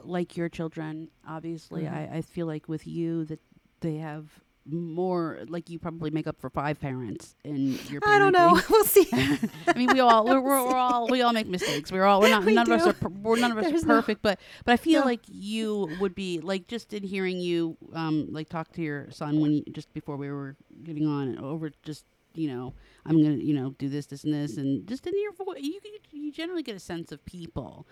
like 0.00 0.36
your 0.36 0.48
children 0.48 1.08
obviously 1.26 1.82
Mm-hmm. 1.82 2.14
I, 2.14 2.18
I 2.18 2.22
feel 2.22 2.46
like 2.46 2.68
with 2.68 2.86
you 2.86 3.24
that 3.26 3.40
they 3.80 3.96
have 3.96 4.26
more 4.70 5.38
like 5.48 5.70
you 5.70 5.78
probably 5.78 6.10
make 6.10 6.26
up 6.26 6.38
for 6.38 6.50
five 6.50 6.78
parents 6.78 7.34
in 7.42 7.78
your 7.88 8.02
i 8.04 8.18
don't 8.18 8.32
know 8.32 8.60
we'll 8.70 8.84
see 8.84 9.06
I 9.12 9.72
mean, 9.76 9.88
we 9.94 10.00
all 10.00 10.26
we're, 10.26 10.40
we're, 10.42 10.64
we're 10.68 10.76
all 10.76 11.08
we 11.08 11.22
all 11.22 11.32
make 11.32 11.46
mistakes. 11.46 11.90
We're 11.92 12.04
all 12.04 12.20
we're 12.20 12.28
not 12.28 12.44
We 12.44 12.52
none 12.54 12.70
of 12.70 12.80
us 12.80 12.86
are 13.02 13.08
we're 13.08 13.38
none 13.38 13.52
of 13.52 13.58
us 13.58 13.64
There's 13.70 13.84
are 13.84 13.86
no- 13.86 13.94
perfect, 13.94 14.20
but 14.22 14.38
but 14.66 14.72
I 14.72 14.76
feel 14.76 15.00
No. 15.00 15.06
like 15.06 15.20
you 15.26 15.96
would 16.00 16.14
be 16.14 16.40
like 16.40 16.66
just 16.66 16.92
in 16.92 17.02
hearing 17.02 17.38
you 17.38 17.76
um 17.94 18.26
like 18.30 18.48
talk 18.50 18.72
to 18.72 18.82
your 18.82 19.10
son 19.10 19.40
when 19.40 19.52
you, 19.52 19.64
just 19.72 19.92
before 19.94 20.16
we 20.18 20.30
were 20.30 20.56
getting 20.84 21.06
on 21.06 21.38
over 21.38 21.70
just 21.82 22.04
you 22.34 22.48
know 22.48 22.74
I'm 23.06 23.22
gonna 23.22 23.36
you 23.36 23.54
know 23.54 23.74
do 23.78 23.88
this 23.88 24.06
this 24.06 24.24
and 24.24 24.34
this 24.34 24.56
and 24.56 24.86
just 24.86 25.06
in 25.06 25.14
your 25.20 25.32
voice 25.32 25.60
you 25.60 25.80
you 26.10 26.32
generally 26.32 26.62
get 26.62 26.76
a 26.76 26.80
sense 26.80 27.12
of 27.12 27.24
people, 27.24 27.86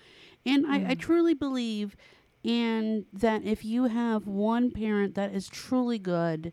and 0.45 0.67
I, 0.67 0.77
I 0.77 0.95
mm. 0.95 0.99
truly 0.99 1.35
believe 1.35 1.97
and 2.45 3.07
that 3.13 3.45
if 3.45 3.65
you 3.65 3.85
have 3.85 4.27
one 4.27 4.71
parent 4.71 5.15
that 5.15 5.35
is 5.35 5.49
truly 5.49 5.99
good 5.99 6.53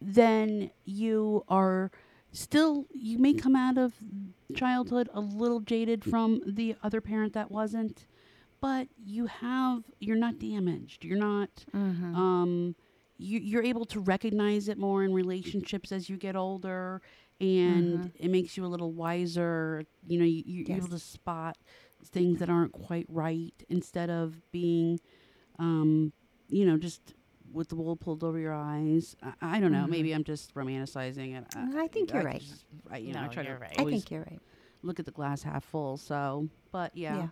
then 0.00 0.70
you 0.84 1.44
are 1.48 1.90
still 2.30 2.86
you 2.92 3.18
may 3.18 3.32
come 3.32 3.56
out 3.56 3.78
of 3.78 3.94
childhood 4.54 5.08
a 5.14 5.20
little 5.20 5.60
jaded 5.60 6.02
mm. 6.02 6.10
from 6.10 6.40
the 6.46 6.76
other 6.82 7.00
parent 7.00 7.32
that 7.32 7.50
wasn't 7.50 8.06
but 8.62 8.86
you 9.04 9.26
have 9.26 9.82
you're 9.98 10.16
not 10.16 10.38
damaged. 10.38 11.04
You're 11.04 11.18
not 11.18 11.50
mm-hmm. 11.74 12.14
um 12.16 12.76
you, 13.22 13.38
you're 13.40 13.62
able 13.62 13.84
to 13.86 14.00
recognize 14.00 14.68
it 14.68 14.78
more 14.78 15.04
in 15.04 15.12
relationships 15.14 15.92
as 15.92 16.08
you 16.10 16.16
get 16.16 16.36
older 16.36 17.00
and 17.40 18.12
it 18.16 18.30
makes 18.30 18.56
you 18.56 18.64
a 18.64 18.68
little 18.68 18.92
wiser. 18.92 19.84
You 20.06 20.18
know 20.18 20.24
you, 20.24 20.42
you're 20.46 20.68
Yes. 20.68 20.78
able 20.78 20.88
to 20.88 20.98
spot 20.98 21.56
things 22.06 22.38
that 22.40 22.48
aren't 22.50 22.72
quite 22.72 23.06
right 23.08 23.54
instead 23.68 24.10
of 24.10 24.40
being 24.52 24.98
um 25.58 26.12
you 26.48 26.64
know 26.66 26.76
just 26.76 27.14
with 27.52 27.68
the 27.68 27.76
wool 27.76 27.96
pulled 27.96 28.24
over 28.24 28.38
your 28.38 28.54
eyes. 28.54 29.14
I, 29.22 29.56
I 29.56 29.60
don't 29.60 29.72
know. 29.72 29.86
Maybe 29.86 30.12
i'm 30.12 30.24
just 30.24 30.54
romanticizing 30.54 31.36
it. 31.38 31.44
I 31.54 31.86
think 31.88 32.12
you're 32.12 32.22
right. 32.24 32.40
just- 32.40 32.64
I, 32.90 32.96
you 32.98 33.12
know 33.12 33.22
i 33.22 33.28
try 33.28 33.42
you're 33.44 33.54
to 33.56 33.60
right. 33.60 33.74
i 33.78 33.84
think 33.84 34.10
you're 34.10 34.22
right. 34.22 34.40
look 34.82 34.98
at 34.98 35.04
the 35.06 35.12
glass 35.12 35.42
half 35.42 35.64
full 35.64 35.96
so 35.96 36.48
but 36.72 36.96
yeah, 36.96 37.16
yeah, 37.16 37.28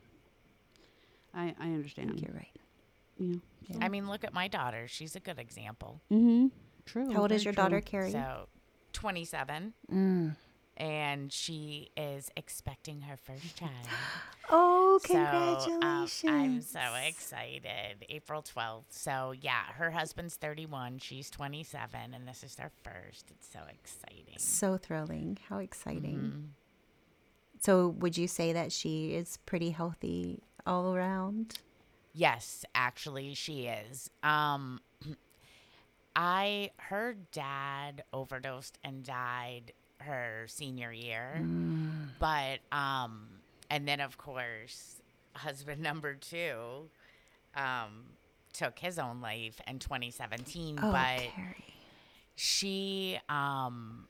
i 1.35 1.43
i 1.43 1.49
i 1.49 1.53
think 1.65 1.75
understand 1.75 2.21
you're 2.21 2.35
right. 2.35 2.57
Yeah 3.19 3.35
I 3.81 3.89
mean, 3.89 4.09
look 4.09 4.25
at 4.25 4.33
my 4.33 4.49
daughter. 4.49 4.87
She's 4.89 5.17
a 5.17 5.21
good 5.21 5.39
example. 5.39 6.01
mm-hmm 6.11 6.49
true 6.91 7.13
how 7.13 7.23
old 7.23 7.33
is 7.33 7.45
very 7.45 7.55
your 7.55 7.63
daughter 7.63 7.81
Keri 7.81 8.11
So, 8.11 8.49
27. 8.93 9.73
mm. 9.93 10.37
and 10.77 11.33
she 11.33 11.91
is 11.97 12.31
expecting 12.37 13.03
her 13.03 13.17
first 13.17 13.57
child. 13.57 13.73
Oh, 14.53 14.99
So, 15.07 15.17
um, 15.17 15.27
congratulations! 15.27 16.25
I'm 16.27 16.61
so 16.61 16.81
excited. 17.07 18.05
April 18.09 18.43
12th. 18.43 18.87
So, 18.91 19.33
yeah, 19.41 19.67
her 19.75 19.93
husband's 19.93 20.35
31, 20.35 20.99
she's 20.99 21.31
27, 21.31 22.13
and 22.13 22.27
this 22.27 22.43
is 22.43 22.57
their 22.57 22.73
first. 22.83 23.31
It's 23.31 23.49
so 23.49 23.61
exciting. 23.73 24.35
So 24.39 24.77
thrilling! 24.77 25.39
How 25.49 25.59
exciting! 25.59 26.17
Mm-hmm. 26.17 26.41
So, 27.61 27.89
would 27.89 28.17
you 28.19 28.27
say 28.27 28.53
that 28.53 28.73
she 28.73 29.15
is 29.15 29.39
pretty 29.47 29.71
healthy 29.71 30.43
all 30.67 30.97
around? 30.97 31.61
Yes, 32.13 32.65
actually, 32.75 33.35
she 33.35 33.67
is. 33.67 34.11
Um, 34.23 34.81
I 36.17 36.71
her 36.77 37.17
dad 37.33 38.03
overdosed 38.13 38.79
and 38.83 39.05
died 39.05 39.73
her 40.01 40.47
senior 40.49 40.93
year, 40.93 41.43
but 42.19 42.61
um, 42.73 43.29
and 43.71 43.87
then 43.87 44.01
of 44.01 44.19
course, 44.19 45.01
husband 45.35 45.81
number 45.83 46.15
two, 46.15 46.89
um, 47.55 48.07
took 48.53 48.79
his 48.79 48.99
own 48.99 49.21
life 49.21 49.61
in 49.67 49.79
2017. 49.79 50.79
Oh, 50.83 50.93
but 50.93 51.19
Keri. 51.35 51.65
she 52.35 53.19
um 53.29 54.09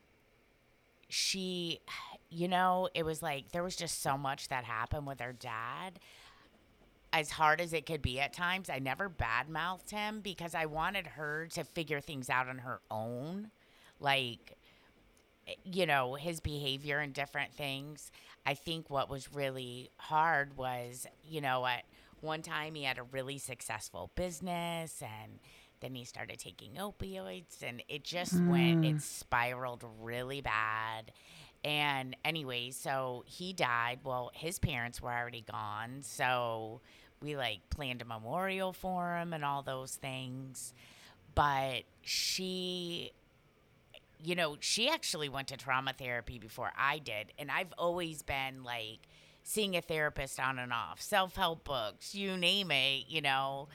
she 1.08 1.80
you 2.30 2.48
know 2.48 2.88
it 2.94 3.04
was 3.04 3.22
like 3.22 3.50
there 3.52 3.62
was 3.62 3.76
just 3.76 4.00
so 4.00 4.16
much 4.16 4.48
that 4.48 4.64
happened 4.64 5.06
with 5.06 5.20
her 5.20 5.32
dad 5.32 5.98
as 7.12 7.30
hard 7.30 7.60
as 7.60 7.72
it 7.72 7.86
could 7.86 8.02
be 8.02 8.20
at 8.20 8.32
times 8.32 8.70
i 8.70 8.78
never 8.78 9.10
badmouthed 9.10 9.90
him 9.90 10.20
because 10.20 10.54
i 10.54 10.64
wanted 10.66 11.06
her 11.06 11.48
to 11.50 11.64
figure 11.64 12.00
things 12.00 12.30
out 12.30 12.48
on 12.48 12.58
her 12.58 12.80
own. 12.90 13.50
Like 13.98 14.56
eh, 15.46 15.54
you 15.64 15.86
know 15.86 16.14
his 16.14 16.40
behavior 16.40 16.98
and 16.98 17.12
different 17.12 17.52
things. 17.52 18.10
I 18.46 18.54
think 18.54 18.88
what 18.88 19.10
was 19.10 19.32
really 19.32 19.90
hard 19.98 20.56
was 20.56 21.06
you 21.24 21.40
know 21.40 21.66
at 21.66 21.84
one 22.20 22.42
time 22.42 22.74
he 22.74 22.84
had 22.84 22.98
a 22.98 23.02
really 23.02 23.38
successful 23.38 24.10
business 24.14 25.02
and 25.02 25.38
then 25.80 25.94
he 25.94 26.04
started 26.04 26.38
taking 26.38 26.72
opioids 26.74 27.62
and 27.62 27.82
it 27.88 28.04
just 28.04 28.34
went 28.44 28.84
it 28.84 29.00
spiraled 29.02 29.84
really 30.00 30.40
bad. 30.40 31.12
And 31.62 32.16
anyway 32.24 32.70
so 32.70 33.24
he 33.26 33.52
died. 33.52 34.00
Well 34.04 34.30
his 34.34 34.58
parents 34.58 35.00
were 35.02 35.12
already 35.12 35.44
gone 35.50 36.00
so 36.02 36.80
we 37.22 37.36
like 37.36 37.60
planned 37.70 38.02
a 38.02 38.04
memorial 38.04 38.72
for 38.72 39.16
him 39.16 39.32
and 39.32 39.44
all 39.44 39.62
those 39.62 39.94
things 39.94 40.72
but 41.34 41.82
she 42.02 43.12
you 44.22 44.34
know, 44.34 44.56
she 44.60 44.88
actually 44.88 45.28
went 45.28 45.48
to 45.48 45.56
trauma 45.56 45.92
therapy 45.96 46.38
before 46.38 46.72
I 46.76 46.98
did. 46.98 47.32
And 47.38 47.50
I've 47.50 47.72
always 47.78 48.22
been 48.22 48.62
like 48.64 48.98
seeing 49.42 49.76
a 49.76 49.80
therapist 49.80 50.38
on 50.38 50.58
and 50.58 50.72
off, 50.72 51.00
self 51.00 51.36
help 51.36 51.64
books, 51.64 52.14
you 52.14 52.36
name 52.36 52.70
it, 52.70 53.04
you 53.08 53.20
know. 53.20 53.68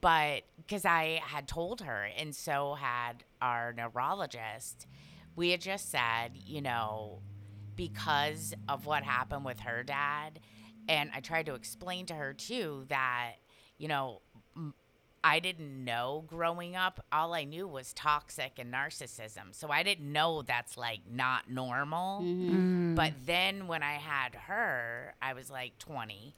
But 0.00 0.44
because 0.56 0.86
I 0.86 1.20
had 1.22 1.46
told 1.46 1.82
her, 1.82 2.08
and 2.16 2.34
so 2.34 2.74
had 2.74 3.24
our 3.42 3.74
neurologist, 3.74 4.86
we 5.36 5.50
had 5.50 5.60
just 5.60 5.90
said, 5.90 6.32
you 6.46 6.62
know, 6.62 7.18
because 7.76 8.54
of 8.68 8.86
what 8.86 9.02
happened 9.02 9.44
with 9.44 9.60
her 9.60 9.82
dad. 9.82 10.40
And 10.88 11.10
I 11.14 11.20
tried 11.20 11.46
to 11.46 11.54
explain 11.54 12.06
to 12.06 12.14
her 12.14 12.32
too 12.32 12.84
that, 12.88 13.34
you 13.78 13.88
know, 13.88 14.22
I 15.22 15.40
didn't 15.40 15.84
know 15.84 16.24
growing 16.26 16.76
up. 16.76 17.04
All 17.12 17.34
I 17.34 17.44
knew 17.44 17.68
was 17.68 17.92
toxic 17.92 18.52
and 18.58 18.72
narcissism. 18.72 19.52
So 19.52 19.68
I 19.68 19.82
didn't 19.82 20.10
know 20.10 20.42
that's 20.42 20.76
like 20.76 21.00
not 21.10 21.50
normal. 21.50 22.22
Mm-hmm. 22.22 22.92
Mm. 22.92 22.94
But 22.96 23.12
then 23.26 23.66
when 23.66 23.82
I 23.82 23.94
had 23.94 24.34
her, 24.34 25.14
I 25.20 25.34
was 25.34 25.50
like 25.50 25.78
20. 25.78 26.34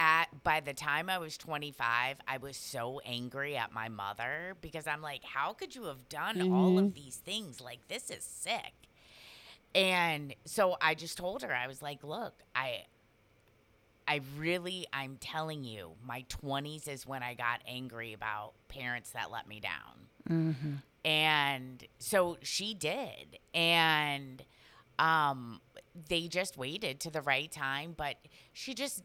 At 0.00 0.26
by 0.44 0.60
the 0.60 0.74
time 0.74 1.10
I 1.10 1.18
was 1.18 1.36
25, 1.36 2.18
I 2.28 2.36
was 2.36 2.56
so 2.56 3.00
angry 3.04 3.56
at 3.56 3.72
my 3.72 3.88
mother 3.88 4.56
because 4.60 4.86
I'm 4.86 5.02
like, 5.02 5.24
how 5.24 5.52
could 5.52 5.74
you 5.74 5.84
have 5.84 6.08
done 6.08 6.40
all 6.52 6.78
of 6.78 6.84
mm-hmm. 6.84 6.94
these 6.94 7.16
things? 7.16 7.60
Like 7.60 7.88
this 7.88 8.08
is 8.08 8.22
sick. 8.22 8.74
And 9.74 10.34
so 10.44 10.76
I 10.80 10.94
just 10.94 11.18
told 11.18 11.42
her 11.42 11.52
I 11.52 11.66
was 11.66 11.82
like, 11.82 12.04
look, 12.04 12.34
I 12.54 12.84
I 14.08 14.20
really, 14.38 14.86
I'm 14.92 15.18
telling 15.20 15.64
you, 15.64 15.92
my 16.04 16.24
20s 16.42 16.88
is 16.88 17.06
when 17.06 17.22
I 17.22 17.34
got 17.34 17.60
angry 17.68 18.14
about 18.14 18.54
parents 18.68 19.10
that 19.10 19.30
let 19.30 19.46
me 19.46 19.60
down. 19.60 20.80
And 21.04 21.84
so 21.98 22.38
she 22.42 22.72
did. 22.74 23.38
And 23.52 24.42
um, 24.98 25.60
they 26.08 26.26
just 26.26 26.56
waited 26.56 27.00
to 27.00 27.10
the 27.10 27.20
right 27.20 27.52
time. 27.52 27.94
But 27.96 28.16
she 28.52 28.74
just, 28.74 29.02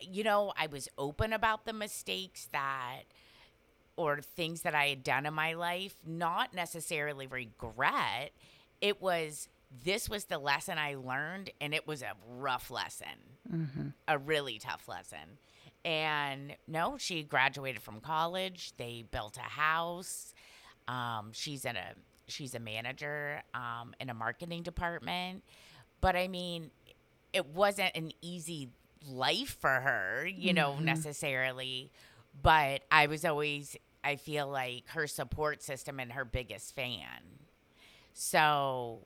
you 0.00 0.24
know, 0.24 0.52
I 0.58 0.66
was 0.66 0.88
open 0.98 1.32
about 1.32 1.64
the 1.64 1.72
mistakes 1.72 2.48
that, 2.52 3.02
or 3.96 4.20
things 4.20 4.62
that 4.62 4.74
I 4.74 4.86
had 4.86 5.04
done 5.04 5.26
in 5.26 5.34
my 5.34 5.54
life, 5.54 5.94
not 6.06 6.54
necessarily 6.54 7.26
regret. 7.26 8.32
It 8.80 9.00
was, 9.00 9.48
this 9.84 10.08
was 10.08 10.24
the 10.24 10.38
lesson 10.38 10.78
I 10.78 10.96
learned, 10.96 11.50
and 11.60 11.74
it 11.74 11.86
was 11.86 12.02
a 12.02 12.12
rough 12.28 12.70
lesson 12.70 13.06
a 14.08 14.18
really 14.18 14.58
tough 14.58 14.88
lesson. 14.88 15.38
And 15.84 16.56
no, 16.68 16.98
she 16.98 17.22
graduated 17.22 17.82
from 17.82 18.00
college. 18.00 18.72
They 18.76 19.04
built 19.10 19.38
a 19.38 19.40
house. 19.40 20.34
Um, 20.88 21.30
she's 21.32 21.64
in 21.64 21.76
a 21.76 21.94
she's 22.26 22.54
a 22.54 22.60
manager 22.60 23.42
um, 23.54 23.94
in 23.98 24.10
a 24.10 24.14
marketing 24.14 24.62
department. 24.62 25.42
But 26.00 26.16
I 26.16 26.28
mean, 26.28 26.70
it 27.32 27.46
wasn't 27.46 27.92
an 27.94 28.12
easy 28.20 28.68
life 29.08 29.56
for 29.60 29.70
her, 29.70 30.26
you 30.26 30.52
know, 30.52 30.78
necessarily. 30.78 31.90
But 32.42 32.82
I 32.90 33.06
was 33.06 33.24
always 33.24 33.76
I 34.04 34.16
feel 34.16 34.48
like 34.48 34.84
her 34.88 35.06
support 35.06 35.62
system 35.62 35.98
and 35.98 36.12
her 36.12 36.24
biggest 36.24 36.74
fan. 36.74 37.38
So 38.12 39.00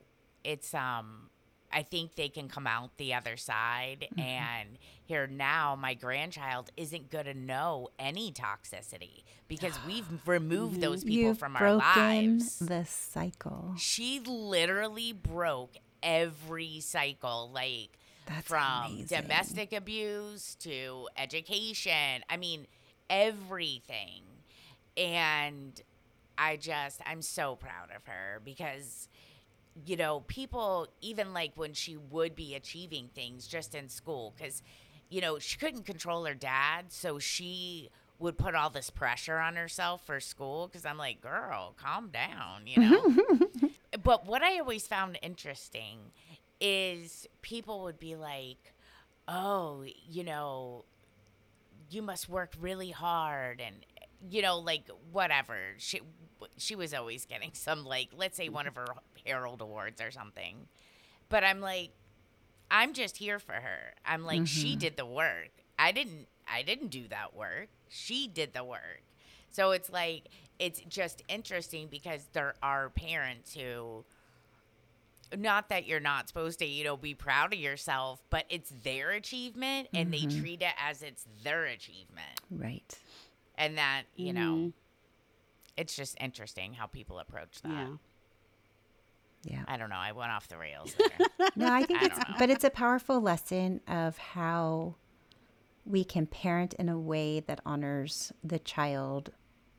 it's 0.45 0.73
um 0.73 1.29
I 1.73 1.81
think 1.83 2.15
they 2.15 2.29
can 2.29 2.47
come 2.47 2.67
out 2.67 2.95
the 2.97 3.13
other 3.15 3.35
side 3.35 4.07
and 4.17 4.77
here 5.03 5.27
now 5.27 5.75
my 5.75 5.93
grandchild 5.93 6.69
isn't 6.77 7.09
going 7.11 7.25
to 7.25 7.33
know 7.33 7.89
any 7.99 8.31
toxicity 8.31 9.23
because 9.49 9.77
we've 9.85 10.05
removed 10.25 10.79
those 10.79 11.03
people 11.03 11.29
You've 11.29 11.39
from 11.39 11.57
our 11.57 11.73
lives. 11.75 12.59
the 12.59 12.85
cycle. 12.85 13.73
She 13.77 14.21
literally 14.21 15.11
broke 15.11 15.75
every 16.01 16.79
cycle 16.79 17.49
like 17.53 17.89
That's 18.27 18.47
from 18.47 18.85
amazing. 18.93 19.21
domestic 19.23 19.73
abuse 19.73 20.55
to 20.61 21.09
education. 21.17 22.23
I 22.29 22.37
mean, 22.37 22.67
everything. 23.09 24.21
And 24.97 25.79
I 26.37 26.57
just, 26.57 27.01
I'm 27.05 27.21
so 27.21 27.55
proud 27.55 27.89
of 27.95 28.05
her 28.05 28.41
because, 28.43 29.07
you 29.83 29.97
know, 29.97 30.21
people, 30.27 30.87
even 31.01 31.33
like 31.33 31.51
when 31.55 31.73
she 31.73 31.97
would 31.97 32.35
be 32.35 32.55
achieving 32.55 33.09
things 33.13 33.47
just 33.47 33.75
in 33.75 33.89
school, 33.89 34.33
because, 34.37 34.61
you 35.09 35.21
know, 35.21 35.39
she 35.39 35.57
couldn't 35.57 35.85
control 35.85 36.25
her 36.25 36.33
dad. 36.33 36.85
So 36.89 37.19
she 37.19 37.89
would 38.19 38.37
put 38.37 38.55
all 38.55 38.69
this 38.69 38.89
pressure 38.89 39.37
on 39.37 39.55
herself 39.55 40.05
for 40.05 40.19
school 40.19 40.67
because 40.67 40.85
I'm 40.85 40.97
like, 40.97 41.19
girl, 41.21 41.75
calm 41.81 42.09
down, 42.09 42.65
you 42.65 42.79
know? 42.79 43.69
but 44.03 44.25
what 44.25 44.41
I 44.41 44.59
always 44.59 44.87
found 44.87 45.19
interesting 45.21 45.99
is 46.61 47.27
people 47.41 47.83
would 47.83 47.99
be 47.99 48.15
like, 48.15 48.73
oh, 49.27 49.83
you 50.09 50.23
know, 50.23 50.85
you 51.89 52.01
must 52.01 52.29
work 52.29 52.53
really 52.59 52.91
hard 52.91 53.61
and 53.61 53.75
you 54.29 54.41
know 54.41 54.57
like 54.57 54.89
whatever 55.11 55.57
she 55.77 56.01
she 56.57 56.75
was 56.75 56.93
always 56.93 57.25
getting 57.25 57.51
some 57.53 57.85
like 57.85 58.09
let's 58.15 58.35
say 58.35 58.49
one 58.49 58.67
of 58.67 58.75
her 58.75 58.87
herald 59.25 59.61
awards 59.61 60.01
or 60.01 60.11
something 60.11 60.67
but 61.29 61.43
i'm 61.43 61.61
like 61.61 61.91
i'm 62.71 62.93
just 62.93 63.17
here 63.17 63.39
for 63.39 63.53
her 63.53 63.93
i'm 64.05 64.25
like 64.25 64.45
she 64.47 64.69
mm-hmm. 64.69 64.79
did 64.79 64.97
the 64.97 65.05
work 65.05 65.49
i 65.77 65.91
didn't 65.91 66.27
i 66.51 66.61
didn't 66.61 66.89
do 66.89 67.07
that 67.07 67.35
work 67.35 67.67
she 67.89 68.27
did 68.27 68.53
the 68.53 68.63
work 68.63 69.01
so 69.51 69.71
it's 69.71 69.89
like 69.89 70.23
it's 70.59 70.81
just 70.87 71.23
interesting 71.27 71.87
because 71.89 72.27
there 72.33 72.55
are 72.61 72.89
parents 72.89 73.53
who 73.53 74.03
not 75.35 75.69
that 75.69 75.85
you're 75.85 75.99
not 75.99 76.27
supposed 76.27 76.59
to, 76.59 76.65
you 76.65 76.83
know, 76.83 76.97
be 76.97 77.13
proud 77.13 77.53
of 77.53 77.59
yourself, 77.59 78.21
but 78.29 78.45
it's 78.49 78.71
their 78.83 79.11
achievement 79.11 79.87
and 79.93 80.13
they 80.13 80.19
mm-hmm. 80.19 80.39
treat 80.39 80.61
it 80.61 80.73
as 80.77 81.01
it's 81.01 81.25
their 81.43 81.65
achievement. 81.65 82.39
Right. 82.51 82.97
And 83.57 83.77
that, 83.77 84.03
you 84.15 84.33
know, 84.33 84.55
mm-hmm. 84.55 84.69
it's 85.77 85.95
just 85.95 86.15
interesting 86.21 86.73
how 86.73 86.85
people 86.85 87.19
approach 87.19 87.61
that. 87.63 87.69
Yeah. 87.69 87.87
Yeah. 89.45 89.63
I 89.67 89.77
don't 89.77 89.89
know. 89.89 89.95
I 89.95 90.11
went 90.11 90.31
off 90.31 90.47
the 90.47 90.57
rails 90.57 90.95
there. 90.97 91.49
No, 91.55 91.71
I 91.71 91.83
think 91.83 92.01
I 92.01 92.05
it's, 92.07 92.19
but 92.39 92.49
it's 92.49 92.63
a 92.63 92.69
powerful 92.69 93.21
lesson 93.21 93.79
of 93.87 94.17
how 94.17 94.95
we 95.85 96.03
can 96.03 96.25
parent 96.25 96.73
in 96.73 96.89
a 96.89 96.99
way 96.99 97.39
that 97.41 97.61
honors 97.65 98.33
the 98.43 98.59
child 98.59 99.31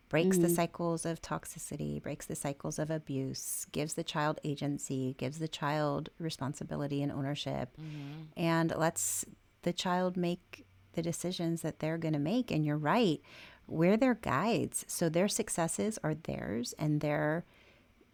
breaks 0.09 0.39
the 0.39 0.45
mm-hmm. 0.45 0.55
cycles 0.55 1.05
of 1.05 1.21
toxicity, 1.21 2.01
breaks 2.01 2.27
the 2.27 2.37
cycles 2.37 2.79
of 2.79 2.91
abuse, 2.93 3.67
gives 3.73 3.95
the 3.95 4.05
child 4.05 4.39
agency, 4.45 5.17
gives 5.19 5.41
the 5.41 5.49
child 5.49 6.11
responsibility 6.21 7.03
and 7.03 7.11
ownership, 7.11 7.71
mm-hmm. 7.77 8.23
and 8.37 8.73
lets 8.77 9.25
the 9.63 9.73
child 9.73 10.17
make 10.17 10.65
the 10.93 11.03
decisions 11.03 11.63
that 11.63 11.81
they're 11.81 11.99
going 11.99 12.15
to 12.15 12.21
make. 12.21 12.53
And 12.53 12.65
you're 12.65 12.77
right, 12.77 13.21
we're 13.67 13.97
their 13.97 14.15
guides. 14.15 14.85
So 14.87 15.09
their 15.09 15.27
successes 15.27 15.99
are 16.05 16.15
theirs 16.15 16.73
and 16.79 17.01
their 17.01 17.45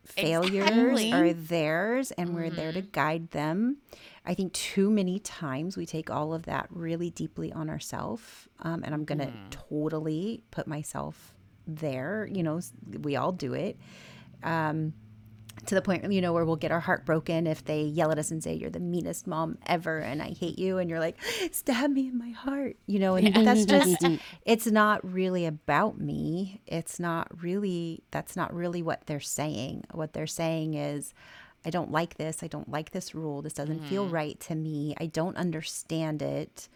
failures 0.04 0.68
Exactly. 0.68 1.12
are 1.12 1.32
theirs 1.32 2.10
and 2.12 2.34
we're 2.34 2.50
there 2.50 2.72
to 2.72 2.82
guide 2.82 3.30
them. 3.30 3.78
I 4.24 4.34
think 4.34 4.52
too 4.52 4.90
many 4.90 5.18
times 5.18 5.76
we 5.76 5.86
take 5.86 6.10
all 6.10 6.32
of 6.32 6.44
that 6.44 6.66
really 6.70 7.10
deeply 7.10 7.52
on 7.52 7.68
ourselves. 7.68 8.22
Um, 8.60 8.82
and 8.84 8.94
I'm 8.94 9.04
going 9.04 9.18
to 9.18 9.32
totally 9.50 10.42
put 10.50 10.66
myself 10.66 11.34
there. 11.66 12.28
You 12.30 12.42
know, 12.42 12.60
we 13.00 13.16
all 13.16 13.32
do 13.32 13.54
it. 13.54 13.78
Um, 14.42 14.92
to 15.66 15.74
the 15.74 15.82
point, 15.82 16.10
you 16.12 16.20
know, 16.20 16.32
where 16.32 16.44
we'll 16.44 16.56
get 16.56 16.72
our 16.72 16.80
heart 16.80 17.04
broken 17.04 17.46
if 17.46 17.64
they 17.64 17.82
yell 17.82 18.10
at 18.10 18.18
us 18.18 18.30
and 18.30 18.42
say, 18.42 18.54
You're 18.54 18.70
the 18.70 18.80
meanest 18.80 19.26
mom 19.26 19.58
ever 19.66 19.98
and 19.98 20.22
I 20.22 20.30
hate 20.30 20.58
you. 20.58 20.78
And 20.78 20.88
you're 20.90 21.00
like, 21.00 21.16
Stab 21.52 21.90
me 21.90 22.08
in 22.08 22.18
my 22.18 22.30
heart. 22.30 22.76
You 22.86 22.98
know, 22.98 23.16
and 23.16 23.34
that's 23.46 23.64
just, 23.64 24.00
mm-hmm. 24.00 24.16
it's 24.44 24.66
not 24.66 25.00
really 25.10 25.46
about 25.46 25.98
me. 25.98 26.60
It's 26.66 26.98
not 26.98 27.28
really, 27.42 28.02
that's 28.10 28.36
not 28.36 28.54
really 28.54 28.82
what 28.82 29.06
they're 29.06 29.20
saying. 29.20 29.84
What 29.92 30.12
they're 30.12 30.26
saying 30.26 30.74
is, 30.74 31.14
I 31.64 31.70
don't 31.70 31.92
like 31.92 32.16
this. 32.16 32.42
I 32.42 32.48
don't 32.48 32.68
like 32.68 32.90
this 32.90 33.14
rule. 33.14 33.40
This 33.40 33.52
doesn't 33.52 33.84
feel 33.84 34.04
mm-hmm. 34.04 34.14
right 34.14 34.40
to 34.40 34.54
me. 34.56 34.96
I 34.98 35.06
don't 35.06 35.36
understand 35.36 36.20
it 36.20 36.68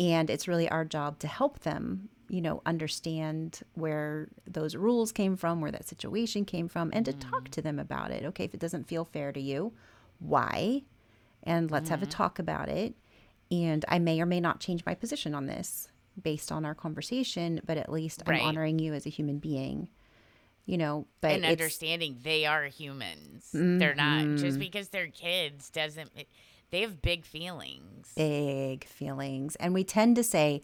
and 0.00 0.30
it's 0.30 0.48
really 0.48 0.68
our 0.68 0.84
job 0.84 1.18
to 1.18 1.28
help 1.28 1.60
them 1.60 2.08
you 2.30 2.40
know 2.40 2.62
understand 2.64 3.60
where 3.74 4.28
those 4.46 4.76
rules 4.76 5.10
came 5.10 5.36
from 5.36 5.60
where 5.60 5.72
that 5.72 5.86
situation 5.86 6.44
came 6.44 6.68
from 6.68 6.90
and 6.92 7.04
to 7.04 7.12
talk 7.12 7.44
mm. 7.44 7.50
to 7.50 7.60
them 7.60 7.78
about 7.78 8.10
it 8.10 8.24
okay 8.24 8.44
if 8.44 8.54
it 8.54 8.60
doesn't 8.60 8.86
feel 8.86 9.04
fair 9.04 9.32
to 9.32 9.40
you 9.40 9.72
why 10.20 10.82
and 11.42 11.70
let's 11.70 11.88
have 11.88 12.02
a 12.02 12.06
mm-hmm. 12.06 12.12
talk 12.12 12.38
about 12.38 12.68
it 12.68 12.94
and 13.50 13.84
i 13.88 13.98
may 13.98 14.20
or 14.20 14.26
may 14.26 14.40
not 14.40 14.60
change 14.60 14.84
my 14.86 14.94
position 14.94 15.34
on 15.34 15.46
this 15.46 15.88
based 16.22 16.52
on 16.52 16.64
our 16.64 16.74
conversation 16.74 17.60
but 17.66 17.76
at 17.76 17.90
least 17.90 18.22
Right. 18.26 18.40
i'm 18.40 18.48
honoring 18.48 18.78
you 18.78 18.94
as 18.94 19.06
a 19.06 19.10
human 19.10 19.38
being 19.38 19.88
you 20.66 20.78
know 20.78 21.06
but 21.20 21.32
and 21.32 21.44
understanding 21.44 22.16
they 22.22 22.46
are 22.46 22.64
humans. 22.64 23.48
They're 23.52 23.94
not 23.94 24.22
just 24.36 24.44
mm-hmm. 24.44 24.58
because 24.58 24.88
they're 24.88 25.08
kids 25.08 25.68
doesn't. 25.70 26.10
They 26.70 26.82
have 26.82 27.02
big 27.02 27.24
feelings. 27.24 28.12
big 28.14 28.84
feelings. 28.84 29.56
And 29.56 29.74
we 29.74 29.82
tend 29.82 30.14
to 30.16 30.22
say, 30.22 30.62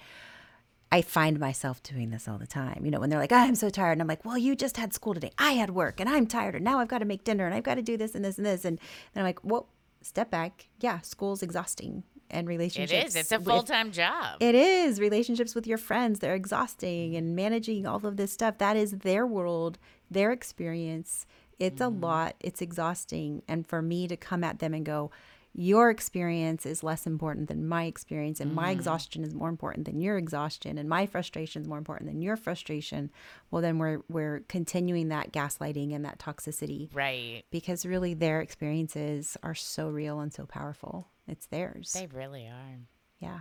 I 0.92 1.02
find 1.02 1.40
myself 1.40 1.82
doing 1.82 2.10
this 2.10 2.28
all 2.28 2.38
the 2.38 2.46
time. 2.46 2.84
You 2.84 2.90
know, 2.90 3.00
when 3.00 3.10
they're 3.10 3.18
like, 3.18 3.32
I'm 3.32 3.54
so 3.54 3.70
tired. 3.70 3.92
And 3.92 4.00
I'm 4.00 4.06
like, 4.06 4.24
well, 4.24 4.38
you 4.38 4.54
just 4.54 4.76
had 4.76 4.94
school 4.94 5.14
today. 5.14 5.32
I 5.38 5.52
had 5.52 5.70
work 5.70 6.00
and 6.00 6.08
I'm 6.08 6.26
tired. 6.26 6.54
And 6.54 6.64
now 6.64 6.78
I've 6.78 6.88
got 6.88 6.98
to 6.98 7.04
make 7.04 7.24
dinner 7.24 7.44
and 7.44 7.54
I've 7.54 7.64
got 7.64 7.74
to 7.74 7.82
do 7.82 7.96
this 7.96 8.14
and 8.14 8.24
this 8.24 8.36
and 8.36 8.46
this. 8.46 8.64
And 8.64 8.78
then 9.12 9.22
I'm 9.22 9.28
like, 9.28 9.44
well, 9.44 9.68
step 10.00 10.30
back. 10.30 10.68
Yeah, 10.80 11.00
school's 11.00 11.42
exhausting 11.42 12.04
and 12.30 12.48
relationships. 12.48 13.10
is. 13.10 13.16
It's 13.16 13.32
a 13.32 13.40
full 13.40 13.62
time 13.62 13.92
job. 13.92 14.36
It 14.40 14.54
is. 14.54 15.00
Relationships 15.00 15.54
with 15.54 15.66
your 15.66 15.78
friends, 15.78 16.20
they're 16.20 16.34
exhausting 16.34 17.16
and 17.16 17.34
managing 17.34 17.86
all 17.86 18.04
of 18.04 18.16
this 18.16 18.32
stuff. 18.32 18.58
That 18.58 18.76
is 18.76 18.92
their 18.92 19.26
world, 19.26 19.78
their 20.10 20.30
experience. 20.30 21.26
It's 21.58 21.80
a 21.80 21.84
mm-hmm. 21.84 22.02
lot. 22.02 22.36
It's 22.40 22.60
exhausting. 22.60 23.42
And 23.48 23.66
for 23.66 23.82
me 23.82 24.08
to 24.08 24.16
come 24.16 24.44
at 24.44 24.58
them 24.58 24.74
and 24.74 24.84
go, 24.84 25.10
your 25.58 25.88
experience 25.88 26.66
is 26.66 26.82
less 26.82 27.06
important 27.06 27.48
than 27.48 27.66
my 27.66 27.84
experience, 27.84 28.40
and 28.40 28.54
my 28.54 28.70
exhaustion 28.70 29.24
is 29.24 29.34
more 29.34 29.48
important 29.48 29.86
than 29.86 30.02
your 30.02 30.18
exhaustion, 30.18 30.76
and 30.76 30.86
my 30.86 31.06
frustration 31.06 31.62
is 31.62 31.68
more 31.68 31.78
important 31.78 32.10
than 32.10 32.20
your 32.20 32.36
frustration. 32.36 33.10
Well, 33.50 33.62
then 33.62 33.78
we're 33.78 34.02
we're 34.10 34.44
continuing 34.48 35.08
that 35.08 35.32
gaslighting 35.32 35.94
and 35.94 36.04
that 36.04 36.18
toxicity 36.18 36.94
right. 36.94 37.42
because 37.50 37.86
really 37.86 38.12
their 38.12 38.42
experiences 38.42 39.38
are 39.42 39.54
so 39.54 39.88
real 39.88 40.20
and 40.20 40.30
so 40.30 40.44
powerful. 40.44 41.08
It's 41.26 41.46
theirs. 41.46 41.94
They 41.94 42.06
really 42.06 42.46
are. 42.46 42.78
yeah. 43.18 43.40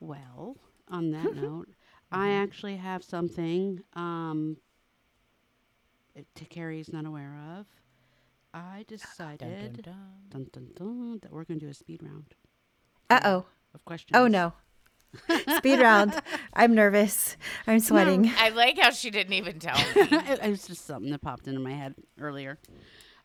Well, 0.00 0.56
on 0.88 1.12
that 1.12 1.36
note, 1.36 1.68
I 2.10 2.30
actually 2.30 2.76
have 2.76 3.04
something 3.04 3.84
um, 3.94 4.56
to 6.34 6.44
Keri's 6.44 6.92
not 6.92 7.06
aware 7.06 7.38
of. 7.56 7.66
I 8.58 8.84
decided 8.88 9.82
dun, 10.30 10.46
dun, 10.52 10.68
dun, 10.76 11.18
that 11.22 11.32
we're 11.32 11.44
going 11.44 11.60
to 11.60 11.66
do 11.66 11.70
a 11.70 11.74
speed 11.74 12.02
round 12.02 12.34
Uh 13.10 13.20
oh. 13.24 13.44
of 13.74 13.84
questions. 13.84 14.12
Oh 14.14 14.26
no. 14.26 14.52
Speed 15.56 15.80
round. 15.80 16.20
I'm 16.52 16.74
nervous. 16.74 17.36
I'm 17.66 17.80
sweating. 17.80 18.30
I 18.36 18.50
like 18.50 18.78
how 18.78 18.90
she 18.90 19.10
didn't 19.10 19.32
even 19.32 19.58
tell 19.58 19.76
me. 19.76 19.84
it, 19.96 20.40
it 20.42 20.50
was 20.50 20.66
just 20.66 20.86
something 20.86 21.10
that 21.12 21.22
popped 21.22 21.48
into 21.48 21.60
my 21.60 21.72
head 21.72 21.94
earlier. 22.20 22.58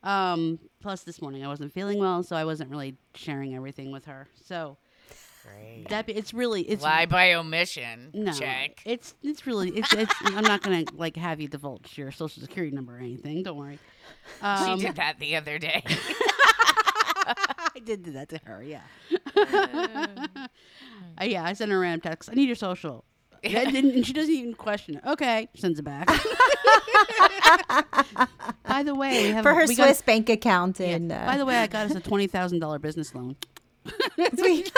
Um, 0.01 0.59
plus, 0.81 1.03
this 1.03 1.21
morning 1.21 1.43
I 1.43 1.47
wasn't 1.49 1.73
feeling 1.73 1.99
well, 1.99 2.23
so 2.23 2.35
I 2.35 2.45
wasn't 2.45 2.69
really 2.69 2.95
sharing 3.15 3.53
everything 3.55 3.91
with 3.91 4.05
her. 4.05 4.27
So 4.45 4.77
Great. 5.43 5.87
that 5.89 6.05
be- 6.05 6.13
it's 6.13 6.33
really 6.33 6.61
it's 6.61 6.83
Lie 6.83 7.05
by 7.05 7.33
omission. 7.33 8.11
no, 8.13 8.31
Check. 8.31 8.81
it's 8.85 9.13
it's 9.21 9.45
really 9.45 9.69
it's, 9.71 9.93
it's 9.93 10.13
I'm 10.23 10.43
not 10.45 10.61
gonna 10.61 10.85
like 10.93 11.17
have 11.17 11.41
you 11.41 11.47
divulge 11.49 11.97
your 11.97 12.11
social 12.11 12.41
security 12.41 12.73
number 12.73 12.95
or 12.95 12.99
anything. 12.99 13.43
Don't 13.43 13.57
worry. 13.57 13.79
Um, 14.41 14.79
she 14.79 14.85
did 14.87 14.95
that 14.97 15.19
the 15.19 15.35
other 15.35 15.57
day. 15.59 15.83
I 17.25 17.79
did 17.83 18.03
do 18.03 18.11
that 18.13 18.29
to 18.29 18.39
her. 18.45 18.63
Yeah. 18.63 18.81
Uh, 21.21 21.25
yeah, 21.25 21.43
I 21.43 21.53
sent 21.53 21.69
her 21.71 21.77
a 21.77 21.79
random 21.81 22.01
text. 22.01 22.27
I 22.29 22.33
need 22.33 22.47
your 22.47 22.55
social. 22.55 23.03
Yeah, 23.43 23.65
didn't, 23.65 23.91
and 23.93 24.05
she 24.05 24.13
doesn't 24.13 24.33
even 24.33 24.53
question 24.55 24.95
it. 24.95 25.03
Okay, 25.05 25.47
sends 25.55 25.77
it 25.77 25.83
back. 25.83 26.07
By 28.67 28.83
the 28.83 28.95
way, 28.95 29.23
we 29.23 29.29
have 29.29 29.43
For 29.43 29.53
her 29.53 29.65
we 29.67 29.75
got- 29.75 29.85
Swiss 29.85 30.01
bank 30.01 30.29
account 30.29 30.79
yeah, 30.79 30.87
and 30.87 31.11
uh, 31.11 31.25
By 31.25 31.37
the 31.37 31.45
way, 31.45 31.57
I 31.57 31.67
got 31.67 31.85
us 31.89 31.95
a 31.95 31.99
twenty 31.99 32.25
thousand 32.27 32.59
dollar 32.59 32.79
business 32.79 33.13
loan. 33.13 33.35
sweet. 34.37 34.71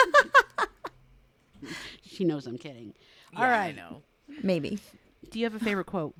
She 2.04 2.24
knows 2.24 2.46
I'm 2.46 2.58
kidding. 2.58 2.92
Yeah, 3.32 3.38
All 3.38 3.44
I 3.46 3.72
know. 3.72 4.02
maybe. 4.42 4.78
Do 5.30 5.38
you 5.38 5.44
have 5.46 5.54
a 5.54 5.58
favorite 5.60 5.86
quote? 5.86 6.14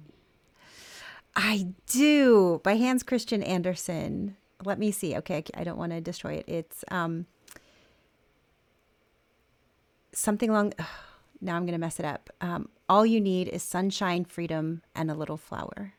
I 1.37 1.69
do 1.87 2.61
by 2.65 2.77
Hans 2.77 3.03
Christian 3.03 3.43
Andersen. 3.43 4.37
Let 4.65 4.79
me 4.79 4.91
see. 4.91 5.15
Okay, 5.17 5.45
I 5.55 5.65
don't 5.65 5.77
want 5.77 5.93
to 5.93 6.01
destroy 6.01 6.35
it. 6.35 6.45
It's 6.49 6.85
um 6.91 7.27
something 10.13 10.49
along. 10.51 10.73
now 11.41 11.57
I'm 11.57 11.63
going 11.65 11.73
to 11.73 11.79
mess 11.79 12.01
it 12.01 12.07
up. 12.07 12.31
Um, 12.41 12.71
All 12.89 13.05
you 13.05 13.21
need 13.21 13.49
is 13.49 13.63
sunshine, 13.63 14.25
freedom, 14.25 14.83
and 14.95 15.11
a 15.11 15.15
little 15.15 15.37
flower. 15.37 15.93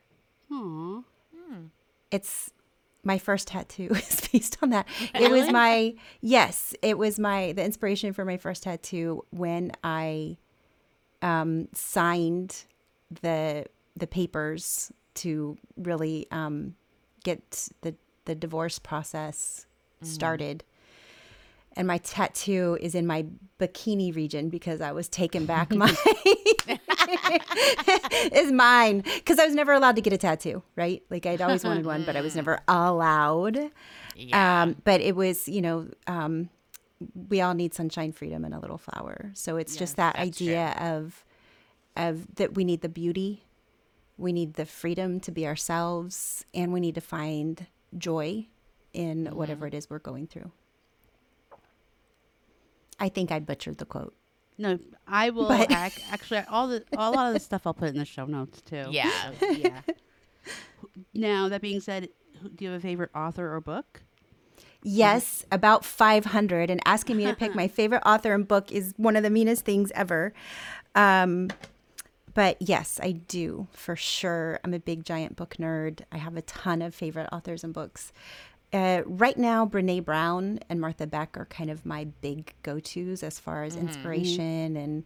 Aw. 0.52 1.02
It's 2.10 2.50
my 3.04 3.18
first 3.18 3.48
tattoo 3.48 3.88
is 3.92 4.28
based 4.32 4.58
on 4.60 4.70
that. 4.70 4.86
It 5.14 5.30
was 5.30 5.50
my 5.50 5.94
yes, 6.20 6.74
it 6.82 6.98
was 6.98 7.18
my 7.18 7.52
the 7.52 7.64
inspiration 7.64 8.12
for 8.12 8.24
my 8.24 8.36
first 8.36 8.64
tattoo 8.64 9.24
when 9.30 9.72
I 9.84 10.36
um, 11.22 11.68
signed 11.74 12.64
the 13.22 13.66
the 13.96 14.06
papers 14.06 14.92
to 15.18 15.58
really 15.76 16.26
um, 16.30 16.74
get 17.24 17.68
the 17.82 17.94
the 18.24 18.34
divorce 18.34 18.78
process 18.78 19.66
started. 20.02 20.64
And 21.76 21.86
my 21.86 21.98
tattoo 21.98 22.76
is 22.80 22.94
in 22.94 23.06
my 23.06 23.26
bikini 23.60 24.14
region 24.14 24.48
because 24.48 24.80
I 24.80 24.92
was 24.92 25.08
taken 25.08 25.46
back. 25.46 25.70
My 25.74 25.88
is 28.32 28.50
mine 28.50 29.00
because 29.00 29.38
I 29.38 29.46
was 29.46 29.54
never 29.54 29.72
allowed 29.72 29.96
to 29.96 30.02
get 30.02 30.12
a 30.12 30.18
tattoo, 30.18 30.62
right? 30.76 31.02
Like 31.08 31.24
I'd 31.24 31.40
always 31.40 31.64
wanted 31.64 31.86
one, 31.86 32.04
but 32.04 32.16
I 32.16 32.20
was 32.20 32.34
never 32.40 32.60
allowed. 32.66 33.70
Yeah. 34.16 34.62
Um, 34.62 34.76
but 34.84 35.00
it 35.00 35.14
was, 35.14 35.48
you 35.48 35.62
know, 35.62 35.88
um, 36.08 36.50
we 37.28 37.40
all 37.40 37.54
need 37.54 37.74
sunshine, 37.74 38.12
freedom, 38.12 38.44
and 38.44 38.54
a 38.54 38.58
little 38.58 38.78
flower. 38.78 39.30
So 39.34 39.56
it's 39.56 39.76
just 39.76 39.96
that 39.96 40.16
idea 40.16 40.74
of 40.80 41.24
of 41.96 42.34
that 42.36 42.54
we 42.54 42.64
need 42.64 42.80
the 42.80 42.88
beauty, 42.88 43.44
we 44.18 44.32
need 44.32 44.54
the 44.54 44.66
freedom 44.66 45.20
to 45.20 45.30
be 45.32 45.46
ourselves, 45.46 46.44
and 46.52 46.72
we 46.72 46.80
need 46.80 46.96
to 46.96 47.00
find 47.00 47.66
joy 47.96 48.46
in 48.92 49.26
whatever 49.26 49.66
it 49.66 49.72
is 49.74 49.88
we're 49.88 49.98
going 50.00 50.26
through. 50.26 50.50
I 52.98 53.08
think 53.08 53.30
I 53.30 53.38
butchered 53.38 53.78
the 53.78 53.84
quote. 53.84 54.14
No, 54.60 54.78
I 55.06 55.30
will 55.30 55.46
But- 55.46 55.70
ac- 55.70 56.02
actually 56.10 56.42
all 56.48 56.66
the 56.68 56.84
all, 56.96 57.12
a 57.12 57.14
lot 57.14 57.28
of 57.28 57.34
the 57.34 57.40
stuff 57.40 57.64
I'll 57.66 57.74
put 57.74 57.90
in 57.90 57.96
the 57.98 58.04
show 58.04 58.26
notes 58.26 58.60
too. 58.62 58.86
Yeah. 58.90 59.30
yeah. 59.56 59.80
Now 61.14 61.48
that 61.48 61.60
being 61.60 61.80
said, 61.80 62.08
do 62.56 62.64
you 62.64 62.72
have 62.72 62.80
a 62.80 62.82
favorite 62.82 63.10
author 63.14 63.54
or 63.54 63.60
book? 63.60 64.02
Yes, 64.82 65.44
about 65.52 65.84
500. 65.84 66.70
And 66.70 66.80
asking 66.84 67.16
me 67.16 67.24
to 67.26 67.34
pick 67.34 67.54
my 67.54 67.68
favorite 67.78 68.02
author 68.06 68.32
and 68.34 68.46
book 68.46 68.72
is 68.72 68.94
one 68.96 69.14
of 69.16 69.22
the 69.22 69.30
meanest 69.30 69.64
things 69.64 69.92
ever. 69.94 70.32
Um, 70.94 71.50
but 72.38 72.56
yes, 72.60 73.00
I 73.02 73.10
do 73.10 73.66
for 73.72 73.96
sure. 73.96 74.60
I'm 74.62 74.72
a 74.72 74.78
big 74.78 75.04
giant 75.04 75.34
book 75.34 75.56
nerd. 75.58 76.02
I 76.12 76.18
have 76.18 76.36
a 76.36 76.42
ton 76.42 76.82
of 76.82 76.94
favorite 76.94 77.28
authors 77.32 77.64
and 77.64 77.74
books. 77.74 78.12
Uh, 78.72 79.02
right 79.06 79.36
now, 79.36 79.66
Brene 79.66 80.04
Brown 80.04 80.60
and 80.68 80.80
Martha 80.80 81.08
Beck 81.08 81.36
are 81.36 81.46
kind 81.46 81.68
of 81.68 81.84
my 81.84 82.04
big 82.20 82.54
go 82.62 82.78
tos 82.78 83.24
as 83.24 83.40
far 83.40 83.64
as 83.64 83.74
inspiration 83.74 84.76
and 84.76 85.02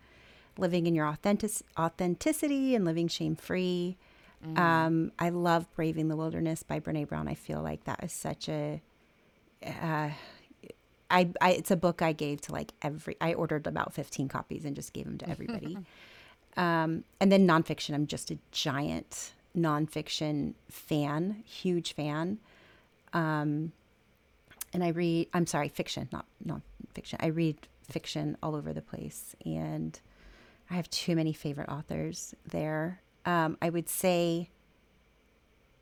living 0.58 0.86
in 0.86 0.94
your 0.94 1.06
authentic 1.06 1.52
authenticity 1.78 2.74
and 2.74 2.84
living 2.84 3.08
shame 3.08 3.34
free. 3.34 3.96
Um, 4.54 5.10
I 5.18 5.30
love 5.30 5.74
Braving 5.74 6.08
the 6.08 6.16
Wilderness 6.16 6.62
by 6.62 6.80
Brene 6.80 7.08
Brown. 7.08 7.28
I 7.28 7.34
feel 7.34 7.62
like 7.62 7.84
that 7.84 8.04
is 8.04 8.12
such 8.12 8.50
a 8.50 8.82
uh, 9.66 10.10
I, 11.10 11.30
I 11.40 11.52
it's 11.52 11.70
a 11.70 11.76
book 11.76 12.02
I 12.02 12.12
gave 12.12 12.42
to 12.42 12.52
like 12.52 12.74
every 12.82 13.16
I 13.22 13.32
ordered 13.32 13.66
about 13.66 13.94
15 13.94 14.28
copies 14.28 14.66
and 14.66 14.76
just 14.76 14.92
gave 14.92 15.06
them 15.06 15.16
to 15.16 15.30
everybody. 15.30 15.78
um, 16.56 17.04
and 17.20 17.32
then 17.32 17.46
nonfiction, 17.46 17.94
I'm 17.94 18.06
just 18.06 18.30
a 18.30 18.38
giant 18.50 19.32
nonfiction 19.56 20.54
fan, 20.68 21.42
huge 21.46 21.92
fan. 21.94 22.38
Um, 23.12 23.72
and 24.72 24.82
I 24.82 24.88
read 24.88 25.28
I'm 25.34 25.46
sorry, 25.46 25.68
fiction, 25.68 26.08
not 26.12 26.24
nonfiction. 26.44 27.16
I 27.20 27.26
read 27.26 27.56
fiction 27.88 28.36
all 28.42 28.54
over 28.54 28.72
the 28.72 28.80
place 28.80 29.36
and 29.44 29.98
I 30.70 30.74
have 30.74 30.88
too 30.90 31.14
many 31.14 31.32
favorite 31.32 31.68
authors 31.68 32.34
there. 32.46 33.00
Um, 33.26 33.58
I 33.60 33.68
would 33.68 33.88
say 33.88 34.48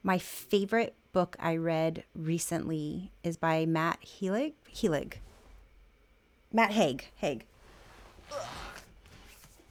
my 0.02 0.18
favorite 0.18 0.94
book 1.12 1.36
I 1.38 1.56
read 1.56 2.04
recently 2.14 3.12
is 3.22 3.36
by 3.36 3.66
Matt 3.66 4.00
Helig. 4.02 4.54
Helig. 4.72 5.14
Matt 6.52 6.72
Haig. 6.72 7.08
Haig. 7.16 7.44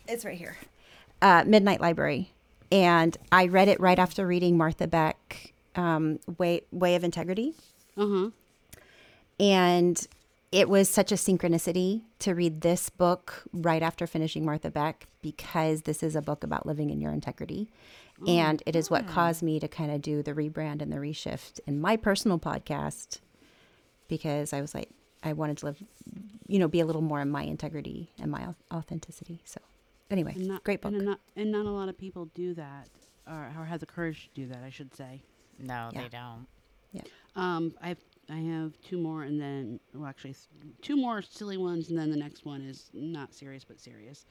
It's 0.07 0.23
right 0.23 0.37
here. 0.37 0.57
Uh, 1.21 1.43
Midnight 1.45 1.81
Library. 1.81 2.33
And 2.71 3.17
I 3.31 3.47
read 3.47 3.67
it 3.67 3.79
right 3.79 3.97
after 3.99 4.25
reading 4.27 4.57
Martha 4.57 4.87
Beck, 4.87 5.53
um, 5.75 6.19
Way, 6.37 6.61
Way 6.71 6.95
of 6.95 7.03
Integrity. 7.03 7.55
Huh. 7.97 8.29
And 9.39 10.07
it 10.51 10.69
was 10.69 10.89
such 10.89 11.11
a 11.11 11.15
synchronicity 11.15 12.01
to 12.19 12.33
read 12.33 12.61
this 12.61 12.89
book 12.89 13.43
right 13.53 13.81
after 13.81 14.07
finishing 14.07 14.45
Martha 14.45 14.69
Beck 14.71 15.07
because 15.21 15.83
this 15.83 16.01
is 16.03 16.15
a 16.15 16.21
book 16.21 16.43
about 16.43 16.65
living 16.65 16.89
in 16.89 16.99
your 17.01 17.11
integrity. 17.11 17.69
and 18.27 18.61
it 18.65 18.75
is 18.75 18.89
what 18.89 19.07
caused 19.07 19.41
me 19.41 19.59
to 19.61 19.67
kind 19.69 19.91
of 19.91 20.01
do 20.01 20.21
the 20.21 20.33
rebrand 20.33 20.81
and 20.81 20.91
the 20.91 20.97
reshift 20.97 21.59
in 21.65 21.79
my 21.79 21.95
personal 21.95 22.37
podcast 22.37 23.19
because 24.09 24.51
I 24.51 24.59
was 24.59 24.73
like, 24.75 24.89
I 25.23 25.31
wanted 25.33 25.57
to 25.59 25.67
live, 25.67 25.83
you 26.47 26.59
know, 26.59 26.67
be 26.67 26.81
a 26.81 26.85
little 26.85 27.01
more 27.01 27.21
in 27.21 27.29
my 27.29 27.43
integrity 27.43 28.09
and 28.19 28.29
my 28.29 28.47
authenticity. 28.73 29.41
So, 29.45 29.61
anyway, 30.09 30.33
And 30.35 30.47
not, 30.47 30.63
great 30.63 30.81
book. 30.81 30.93
And 30.93 31.05
not, 31.05 31.19
and 31.35 31.51
not 31.51 31.65
a 31.65 31.69
lot 31.71 31.89
of 31.89 31.97
people 31.97 32.25
do 32.35 32.53
that, 32.55 32.89
or, 33.27 33.51
or 33.57 33.65
have 33.65 33.79
the 33.79 33.85
courage 33.85 34.29
to 34.33 34.41
do 34.41 34.47
that, 34.47 34.63
I 34.63 34.69
should 34.69 34.93
say. 34.95 35.21
No, 35.59 35.89
Yeah. 35.93 36.01
they 36.03 36.09
don't. 36.09 36.47
Yeah. 36.91 37.01
Um, 37.35 37.73
I 37.81 37.95
I 38.31 38.37
have 38.37 38.73
two 38.81 38.97
more, 38.99 39.23
and 39.23 39.39
then 39.39 39.79
well, 39.93 40.07
actually, 40.07 40.35
two 40.81 40.95
more 40.95 41.21
silly 41.21 41.57
ones, 41.57 41.89
and 41.89 41.97
then 41.97 42.09
the 42.11 42.17
next 42.17 42.45
one 42.45 42.61
is 42.61 42.89
not 42.93 43.33
serious 43.33 43.63
but 43.63 43.79
serious. 43.79 44.25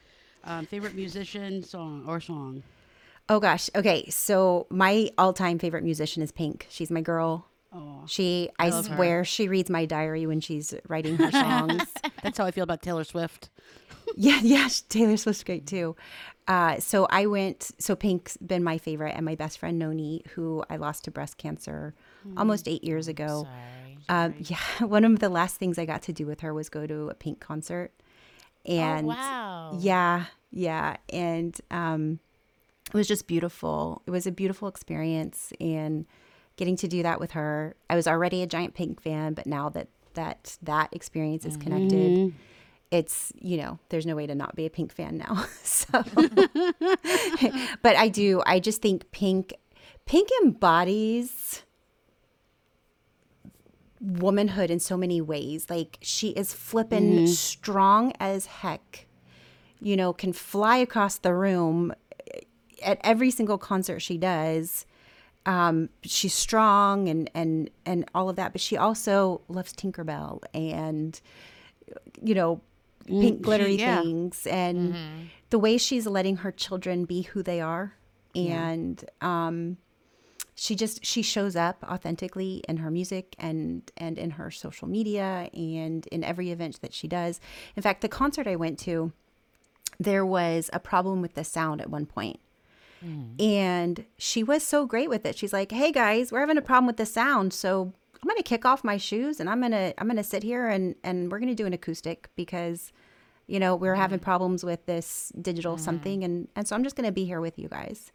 Um, 0.44 0.66
favorite 0.66 0.94
musician, 0.94 1.62
song 1.62 2.04
or 2.06 2.20
song? 2.20 2.62
Oh 3.28 3.40
gosh. 3.40 3.68
Okay. 3.76 4.08
So 4.08 4.66
my 4.70 5.10
all-time 5.18 5.58
favorite 5.58 5.84
musician 5.84 6.22
is 6.22 6.32
Pink. 6.32 6.66
She's 6.70 6.90
my 6.90 7.00
girl. 7.00 7.46
Oh, 7.72 8.04
She, 8.06 8.48
I, 8.58 8.70
love 8.70 8.86
her. 8.86 8.94
swear, 8.96 9.24
she 9.26 9.46
reads 9.48 9.68
my 9.68 9.84
diary 9.84 10.26
when 10.26 10.40
she's 10.40 10.72
writing 10.88 11.16
her 11.18 11.30
songs. 11.32 11.82
that's 12.22 12.38
how 12.38 12.46
I 12.46 12.50
feel 12.50 12.64
about 12.64 12.80
Taylor 12.82 13.04
Swift. 13.04 13.50
Yeah, 14.18 14.40
yeah. 14.42 14.68
Taylor 14.88 15.16
Swift's 15.16 15.44
great 15.44 15.66
too. 15.66 15.96
Uh, 16.46 16.80
so 16.80 17.06
I 17.08 17.26
went. 17.26 17.70
So 17.78 17.94
Pink's 17.94 18.36
been 18.38 18.64
my 18.64 18.78
favorite, 18.78 19.14
and 19.14 19.24
my 19.24 19.36
best 19.36 19.58
friend 19.58 19.78
Noni, 19.78 20.22
who 20.34 20.64
I 20.68 20.76
lost 20.76 21.04
to 21.04 21.10
breast 21.10 21.38
cancer 21.38 21.94
almost 22.36 22.68
eight 22.68 22.84
years 22.84 23.08
ago. 23.08 23.44
Sorry. 23.44 23.98
Um, 24.08 24.34
yeah, 24.38 24.58
one 24.84 25.04
of 25.04 25.20
the 25.20 25.28
last 25.28 25.56
things 25.56 25.78
I 25.78 25.84
got 25.84 26.02
to 26.02 26.12
do 26.12 26.26
with 26.26 26.40
her 26.40 26.52
was 26.52 26.68
go 26.68 26.86
to 26.86 27.08
a 27.08 27.14
Pink 27.14 27.40
concert, 27.40 27.92
and 28.66 29.06
oh, 29.06 29.10
wow. 29.10 29.78
yeah, 29.78 30.24
yeah, 30.50 30.96
and 31.10 31.58
um, 31.70 32.18
it 32.88 32.94
was 32.94 33.06
just 33.06 33.26
beautiful. 33.26 34.02
It 34.06 34.10
was 34.10 34.26
a 34.26 34.32
beautiful 34.32 34.66
experience, 34.66 35.52
and 35.60 36.06
getting 36.56 36.76
to 36.76 36.88
do 36.88 37.02
that 37.04 37.20
with 37.20 37.32
her. 37.32 37.76
I 37.88 37.94
was 37.94 38.08
already 38.08 38.42
a 38.42 38.46
giant 38.46 38.74
Pink 38.74 39.00
fan, 39.00 39.34
but 39.34 39.46
now 39.46 39.68
that 39.68 39.88
that 40.14 40.56
that 40.62 40.88
experience 40.92 41.44
is 41.44 41.56
connected, 41.56 42.32
it's 42.90 43.32
you 43.40 43.56
know 43.56 43.78
there's 43.88 44.06
no 44.06 44.16
way 44.16 44.26
to 44.26 44.34
not 44.34 44.56
be 44.56 44.66
a 44.66 44.70
Pink 44.70 44.92
fan 44.92 45.18
now. 45.18 45.46
so, 45.62 46.02
but 47.82 47.96
I 47.96 48.08
do. 48.08 48.42
I 48.46 48.60
just 48.60 48.82
think 48.82 49.10
Pink, 49.12 49.54
Pink 50.06 50.28
embodies 50.42 51.62
womanhood 54.00 54.70
in 54.70 54.78
so 54.78 54.96
many 54.96 55.20
ways. 55.20 55.68
Like 55.68 55.98
she 56.00 56.28
is 56.30 56.54
flippin' 56.54 57.26
strong 57.26 58.12
as 58.20 58.46
heck. 58.46 59.06
You 59.80 59.96
know, 59.96 60.12
can 60.12 60.32
fly 60.32 60.78
across 60.78 61.18
the 61.18 61.34
room 61.34 61.92
at 62.82 63.00
every 63.04 63.30
single 63.30 63.58
concert 63.58 64.00
she 64.00 64.18
does. 64.18 64.86
Um, 65.46 65.88
she's 66.02 66.34
strong 66.34 67.08
and 67.08 67.30
and 67.34 67.70
and 67.86 68.04
all 68.14 68.28
of 68.28 68.36
that, 68.36 68.52
but 68.52 68.60
she 68.60 68.76
also 68.76 69.40
loves 69.48 69.72
Tinkerbell 69.72 70.42
and 70.52 71.20
you 72.22 72.34
know 72.34 72.60
Mm-hmm. 73.08 73.20
pink 73.20 73.38
she- 73.38 73.42
glittery 73.42 73.76
yeah. 73.76 74.00
things 74.00 74.46
and 74.46 74.94
mm-hmm. 74.94 75.22
the 75.50 75.58
way 75.58 75.78
she's 75.78 76.06
letting 76.06 76.38
her 76.38 76.52
children 76.52 77.04
be 77.04 77.22
who 77.22 77.42
they 77.42 77.60
are 77.60 77.94
and 78.34 79.04
um 79.20 79.78
she 80.54 80.74
just 80.74 81.04
she 81.04 81.22
shows 81.22 81.54
up 81.54 81.84
authentically 81.84 82.64
in 82.68 82.78
her 82.78 82.90
music 82.90 83.36
and 83.38 83.90
and 83.96 84.18
in 84.18 84.30
her 84.30 84.50
social 84.50 84.88
media 84.88 85.48
and 85.54 86.06
in 86.08 86.24
every 86.24 86.50
event 86.50 86.80
that 86.80 86.92
she 86.92 87.06
does. 87.06 87.40
In 87.76 87.82
fact 87.82 88.00
the 88.00 88.08
concert 88.08 88.48
i 88.48 88.56
went 88.56 88.78
to 88.80 89.12
there 90.00 90.26
was 90.26 90.68
a 90.72 90.80
problem 90.80 91.22
with 91.22 91.34
the 91.34 91.44
sound 91.44 91.80
at 91.80 91.90
one 91.90 92.06
point. 92.06 92.40
Mm. 93.04 93.40
And 93.40 94.04
she 94.16 94.42
was 94.42 94.64
so 94.64 94.84
great 94.84 95.08
with 95.08 95.24
it. 95.24 95.38
She's 95.38 95.52
like 95.52 95.70
hey 95.70 95.92
guys 95.92 96.32
we're 96.32 96.40
having 96.40 96.58
a 96.58 96.62
problem 96.62 96.86
with 96.86 96.96
the 96.96 97.06
sound 97.06 97.52
so 97.54 97.92
i'm 98.22 98.28
going 98.28 98.36
to 98.36 98.42
kick 98.42 98.64
off 98.64 98.84
my 98.84 98.96
shoes 98.96 99.40
and 99.40 99.48
i'm 99.48 99.60
going 99.60 99.72
to 99.72 99.94
i'm 99.98 100.06
going 100.06 100.16
to 100.16 100.22
sit 100.22 100.42
here 100.42 100.68
and 100.68 100.94
and 101.04 101.30
we're 101.30 101.38
going 101.38 101.48
to 101.48 101.54
do 101.54 101.66
an 101.66 101.72
acoustic 101.72 102.28
because 102.36 102.92
you 103.46 103.58
know 103.58 103.74
we're 103.74 103.94
having 103.94 104.18
mm-hmm. 104.18 104.24
problems 104.24 104.64
with 104.64 104.84
this 104.86 105.32
digital 105.40 105.74
mm-hmm. 105.74 105.84
something 105.84 106.24
and 106.24 106.48
and 106.56 106.66
so 106.66 106.76
i'm 106.76 106.84
just 106.84 106.96
going 106.96 107.06
to 107.06 107.12
be 107.12 107.24
here 107.24 107.40
with 107.40 107.58
you 107.58 107.68
guys 107.68 108.12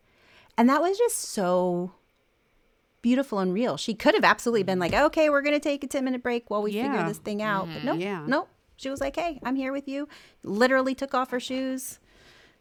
and 0.57 0.69
that 0.69 0.81
was 0.81 0.97
just 0.97 1.17
so 1.17 1.93
beautiful 3.03 3.37
and 3.39 3.53
real. 3.53 3.77
She 3.77 3.93
could 3.93 4.15
have 4.15 4.23
absolutely 4.23 4.63
been 4.63 4.79
like, 4.79 4.93
okay, 4.93 5.29
we're 5.29 5.43
going 5.43 5.53
to 5.53 5.59
take 5.59 5.83
a 5.83 5.87
10 5.87 6.03
minute 6.03 6.23
break 6.23 6.49
while 6.49 6.63
we 6.63 6.71
figure 6.71 7.03
this 7.05 7.19
thing 7.19 7.43
out. 7.43 7.67
But 7.71 7.83
nope, 7.83 7.99
Yeah. 7.99 8.23
nope. 8.25 8.49
She 8.77 8.89
was 8.89 8.99
like, 8.99 9.15
hey, 9.15 9.39
I'm 9.43 9.55
here 9.55 9.71
with 9.71 9.87
you. 9.87 10.07
Literally 10.43 10.95
took 10.95 11.13
off 11.13 11.29
her 11.29 11.39
shoes. 11.39 11.99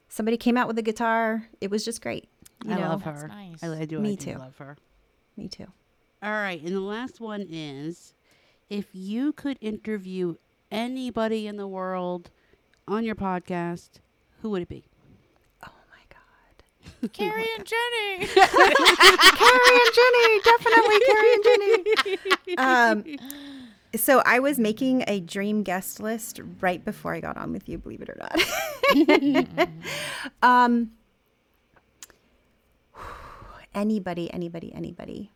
Somebody 0.08 0.36
came 0.36 0.58
out 0.58 0.68
with 0.68 0.76
a 0.78 0.82
guitar. 0.82 1.48
It 1.62 1.70
was 1.70 1.84
just 1.86 2.02
great. 2.02 2.28
You 2.64 2.72
I 2.72 2.80
know? 2.80 2.88
love 2.88 3.04
That's 3.04 3.22
her. 3.22 3.28
nice. 3.28 3.62
I, 3.62 3.80
I 3.80 3.84
do. 3.86 3.98
Me 3.98 4.12
I 4.12 4.14
do 4.16 4.32
too. 4.32 4.38
love 4.38 4.56
her. 4.58 4.76
Me 5.36 5.48
too. 5.48 5.68
All 6.22 6.30
right, 6.30 6.62
and 6.62 6.72
the 6.72 6.80
last 6.80 7.20
one 7.20 7.44
is 7.50 8.14
if 8.70 8.86
you 8.92 9.32
could 9.32 9.58
interview 9.60 10.36
anybody 10.70 11.48
in 11.48 11.56
the 11.56 11.66
world 11.66 12.30
on 12.86 13.04
your 13.04 13.16
podcast, 13.16 13.90
who 14.40 14.50
would 14.50 14.62
it 14.62 14.68
be? 14.68 14.84
Oh 15.66 15.72
my 15.90 16.04
God. 16.08 17.12
Keri 17.12 17.48
and 17.56 17.64
Jeni. 17.64 18.28
Keri 18.34 19.78
and 19.80 19.94
Jeni, 19.98 20.42
definitely 20.44 21.00
Keri 21.06 21.32
and 21.34 21.44
Jeni. 21.44 22.58
Um, 22.58 23.04
so 23.96 24.22
I 24.24 24.38
was 24.38 24.60
making 24.60 25.02
a 25.08 25.18
dream 25.18 25.64
guest 25.64 25.98
list 25.98 26.40
right 26.60 26.84
before 26.84 27.14
I 27.14 27.20
got 27.20 27.36
on 27.36 27.52
with 27.52 27.68
you, 27.68 27.78
believe 27.78 28.00
it 28.00 28.08
or 28.08 28.16
not. 28.20 29.68
um, 30.42 30.92
anybody, 33.74 34.32
anybody, 34.32 34.72
anybody. 34.72 35.32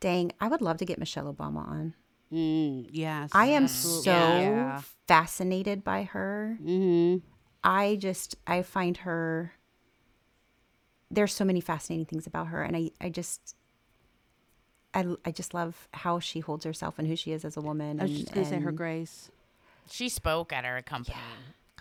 Dang, 0.00 0.32
I 0.40 0.48
would 0.48 0.62
love 0.62 0.78
to 0.78 0.84
get 0.84 0.98
Michelle 0.98 1.32
Obama 1.32 1.66
on. 1.68 1.94
Mm, 2.32 2.88
yes. 2.90 3.30
I 3.32 3.46
am 3.46 3.64
absolutely. 3.64 4.04
so 4.04 4.10
Yeah. 4.12 4.80
fascinated 5.06 5.84
by 5.84 6.04
her. 6.04 6.56
Mm-hmm. 6.62 7.26
I 7.62 7.96
just 7.96 8.36
I 8.46 8.62
find 8.62 8.96
her 8.98 9.52
there's 11.10 11.34
so 11.34 11.44
many 11.44 11.60
fascinating 11.60 12.06
things 12.06 12.26
about 12.26 12.46
her 12.48 12.62
and 12.62 12.76
I 12.76 12.90
I 13.00 13.08
just 13.10 13.56
I, 14.94 15.04
I 15.24 15.30
just 15.30 15.54
love 15.54 15.88
how 15.92 16.18
she 16.20 16.40
holds 16.40 16.64
herself 16.64 16.98
and 16.98 17.06
who 17.06 17.14
she 17.16 17.32
is 17.32 17.44
as 17.44 17.56
a 17.56 17.60
woman. 17.60 18.00
I 18.00 18.04
was 18.04 18.12
and- 18.12 18.20
just 18.20 18.32
gonna 18.32 18.46
say 18.46 18.60
her 18.60 18.72
grace. 18.72 19.30
she 19.90 20.08
spoke 20.08 20.52
at 20.52 20.64
our 20.64 20.80
company. 20.82 21.16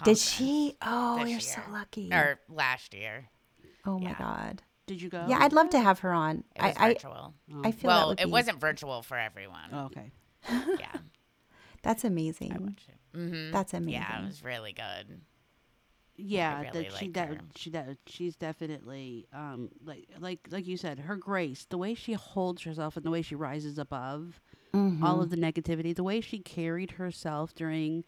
Did 0.04 0.18
she? 0.18 0.76
Oh, 0.82 1.24
you're 1.26 1.40
so 1.42 1.60
lucky. 1.72 2.10
Or 2.12 2.40
last 2.50 2.94
year. 2.94 3.30
oh 3.86 4.00
my 4.00 4.10
yeah. 4.12 4.16
god. 4.18 4.62
Did 4.90 5.04
you 5.04 5.10
go? 5.10 5.24
Yeah, 5.30 5.38
I'd 5.40 5.54
love 5.54 5.70
to 5.70 5.80
have 5.80 6.00
her 6.00 6.12
on. 6.12 6.44
It 6.56 6.64
was 6.64 6.74
I, 6.76 6.86
I 6.86 6.94
virtual. 6.94 7.36
I 7.64 7.72
feel 7.72 7.82
that 7.82 7.84
well, 7.84 8.08
would 8.08 8.20
it 8.20 8.26
be- 8.26 8.32
wasn't 8.32 8.60
virtual 8.60 9.04
for 9.04 9.20
everyone. 9.20 9.70
Oh, 9.72 9.86
okay. 9.86 10.12
Yeah. 10.50 10.98
That's 11.84 12.04
amazing. 12.04 12.76
Mm-hmm. 13.16 13.52
That's 13.52 13.76
amazing. 13.76 14.02
Yeah, 14.02 14.24
it 14.24 14.26
was 14.26 14.44
really 14.44 14.74
good. 14.74 15.22
Yeah, 16.18 16.62
really 16.62 16.72
that 16.86 16.98
she 16.98 17.06
like 17.06 17.14
that 17.14 17.28
her. 17.28 17.38
she 17.56 17.70
that 17.70 17.98
she's 18.08 18.36
definitely 18.36 19.28
um 19.32 19.70
like 19.86 20.08
like 20.20 20.40
like 20.50 20.66
you 20.66 20.76
said, 20.76 20.98
her 20.98 21.16
grace, 21.16 21.68
the 21.70 21.78
way 21.78 21.94
she 21.94 22.14
holds 22.14 22.64
herself 22.64 22.98
and 22.98 23.06
the 23.06 23.12
way 23.12 23.22
she 23.22 23.36
rises 23.36 23.78
above 23.78 24.42
all 24.74 25.22
of 25.22 25.30
the 25.30 25.38
negativity, 25.38 25.96
the 25.96 26.04
way 26.04 26.20
she 26.20 26.40
carried 26.40 26.92
herself 26.92 27.54
during 27.54 28.06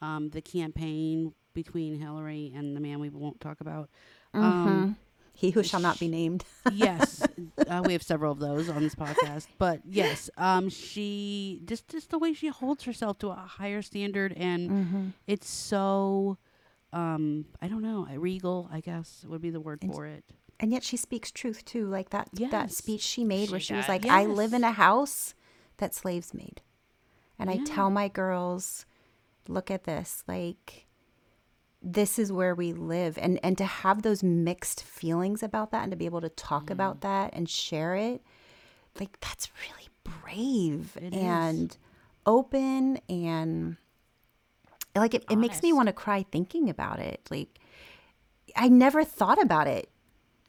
um 0.00 0.30
the 0.30 0.40
campaign 0.40 1.34
between 1.52 1.98
Hillary 1.98 2.52
and 2.54 2.76
the 2.76 2.80
man 2.80 3.00
we 3.00 3.10
won't 3.10 3.40
talk 3.40 3.60
about. 3.60 3.90
Mm-hmm. 4.32 4.44
Um, 4.44 4.96
He 5.42 5.50
who 5.50 5.62
shall 5.64 5.80
not 5.80 5.98
be 5.98 6.06
named. 6.06 6.44
yes, 6.72 7.20
uh, 7.68 7.82
we 7.84 7.92
have 7.94 8.02
several 8.04 8.30
of 8.30 8.38
those 8.38 8.68
on 8.68 8.80
this 8.82 8.94
podcast. 8.94 9.48
But 9.58 9.80
yes, 9.84 10.30
um, 10.38 10.68
she 10.68 11.60
just 11.64 11.88
just 11.88 12.10
the 12.10 12.18
way 12.18 12.32
she 12.32 12.46
holds 12.46 12.84
herself 12.84 13.18
to 13.18 13.28
a 13.30 13.34
higher 13.34 13.82
standard, 13.82 14.32
and 14.36 14.70
Mm-hmm. 14.70 15.06
it's 15.26 15.48
so, 15.50 16.38
um, 16.92 17.46
I 17.60 17.66
don't 17.66 17.82
know, 17.82 18.06
regal. 18.16 18.68
I 18.72 18.78
guess 18.80 19.24
would 19.28 19.42
be 19.42 19.50
the 19.50 19.60
word 19.60 19.80
And- 19.82 19.92
for 19.92 20.06
it. 20.06 20.24
And 20.60 20.70
yet 20.70 20.84
she 20.84 20.96
speaks 20.96 21.32
truth 21.32 21.64
too. 21.64 21.86
Like 21.88 22.10
that 22.10 22.28
that 22.52 22.70
speech 22.70 23.00
she 23.02 23.24
made 23.24 23.50
where 23.50 23.58
She 23.58 23.74
she 23.74 23.74
was 23.74 23.88
like, 23.88 24.06
I 24.06 24.26
live 24.26 24.52
in 24.54 24.62
a 24.62 24.70
house 24.70 25.34
that 25.78 25.92
slaves 25.92 26.32
made. 26.32 26.60
And 27.36 27.50
I 27.50 27.56
tell 27.64 27.90
my 27.90 28.06
girls, 28.06 28.86
look 29.48 29.72
at 29.72 29.82
this. 29.82 30.22
Like 30.28 30.86
this 31.82 32.18
is 32.18 32.30
where 32.32 32.54
we 32.54 32.72
live. 32.72 33.18
And 33.18 33.38
and 33.42 33.58
to 33.58 33.64
have 33.64 34.02
those 34.02 34.22
mixed 34.22 34.82
feelings 34.84 35.42
about 35.42 35.70
that 35.72 35.82
and 35.82 35.90
to 35.92 35.96
be 35.96 36.06
able 36.06 36.20
to 36.20 36.28
talk 36.28 36.64
Mm-hmm. 36.64 36.72
about 36.72 37.00
that 37.02 37.34
and 37.34 37.48
share 37.48 37.94
it, 37.96 38.22
like 39.00 39.18
that's 39.20 39.48
really 39.68 39.88
brave 40.04 40.96
It 41.00 41.12
is. 41.14 41.20
and 41.22 41.76
open 42.26 42.98
and 43.08 43.76
like 44.94 45.14
it, 45.14 45.24
it 45.30 45.36
makes 45.36 45.62
me 45.62 45.72
want 45.72 45.86
to 45.88 45.92
cry 45.92 46.24
thinking 46.30 46.68
about 46.70 46.98
it. 47.00 47.20
Like 47.30 47.58
I 48.54 48.68
never 48.68 49.04
thought 49.04 49.40
about 49.42 49.66
it 49.66 49.88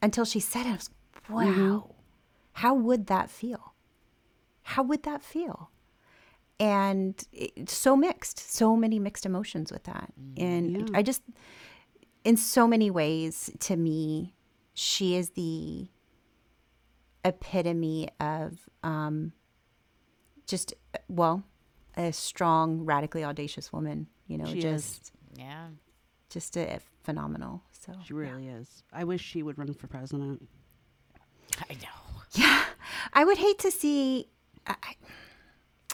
until 0.01 0.25
she 0.25 0.39
said 0.39 0.65
it. 0.65 0.69
I 0.69 0.73
was 0.73 0.89
wow. 1.29 1.43
Mm-hmm. 1.45 1.77
How 2.53 2.73
would 2.75 3.07
that 3.07 3.29
feel? 3.31 3.73
How 4.63 4.83
would 4.83 5.03
that 5.03 5.23
feel? 5.23 5.71
And 6.59 7.21
it's 7.33 7.75
so 7.75 7.95
mixed, 7.97 8.39
so 8.39 8.75
many 8.77 8.99
mixed 8.99 9.25
emotions 9.25 9.71
with 9.71 9.83
that. 9.83 10.13
And 10.37 10.75
Mm, 10.77 10.89
Yeah. 10.91 10.97
I 10.97 11.01
just, 11.01 11.21
in 12.23 12.37
so 12.37 12.67
many 12.67 12.89
ways, 12.91 13.49
to 13.59 13.75
me, 13.75 14.33
she 14.73 15.15
is 15.15 15.31
the 15.31 15.89
epitome 17.25 18.09
of 18.19 18.69
um, 18.83 19.33
just, 20.47 20.73
well, 21.07 21.43
a 21.95 22.11
strong, 22.11 22.85
radically 22.85 23.23
audacious 23.23 23.71
woman. 23.71 24.07
You 24.27 24.37
know, 24.37 24.45
She 24.45 24.59
is. 24.59 24.63
just 24.99 25.11
Yeah. 25.35 25.69
just 26.29 26.57
a 26.57 26.79
phenomenal. 27.03 27.63
So 27.71 27.93
She 28.05 28.13
really 28.13 28.47
is. 28.47 28.83
I 28.91 29.03
wish 29.03 29.21
she 29.21 29.43
would 29.43 29.57
run 29.57 29.73
for 29.73 29.87
president. 29.87 30.47
I 31.69 31.73
know. 31.75 31.99
yeah, 32.33 32.63
I 33.13 33.23
would 33.25 33.37
hate 33.37 33.59
to 33.59 33.71
see. 33.71 34.27
I, 34.65 34.75
I- 34.81 34.95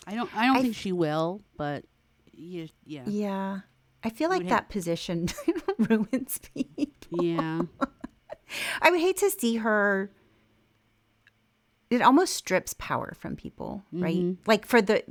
I 0.08 0.16
don't. 0.16 0.30
I 0.36 0.48
don't 0.48 0.58
I 0.58 0.62
think 0.62 0.76
she 0.76 0.92
will, 0.92 1.42
but 1.58 1.86
yeah, 2.34 2.66
yeah, 2.86 3.04
yeah, 3.06 3.60
I 4.04 4.10
feel 4.10 4.30
like 4.30 4.48
that 4.48 4.70
position 4.70 5.28
ruins 5.78 6.40
people. 6.54 6.86
yeah. 7.24 7.62
I 8.82 8.90
would 8.90 9.00
hate 9.00 9.18
to 9.18 9.30
see 9.30 9.58
her. 9.58 10.12
It 11.90 12.02
almost 12.02 12.36
strips 12.36 12.76
power 12.78 13.16
from 13.20 13.36
people, 13.36 13.84
right? 13.92 14.16
Mm-hmm. 14.16 14.42
Like 14.46 14.66
for 14.66 14.82
the 14.82 15.04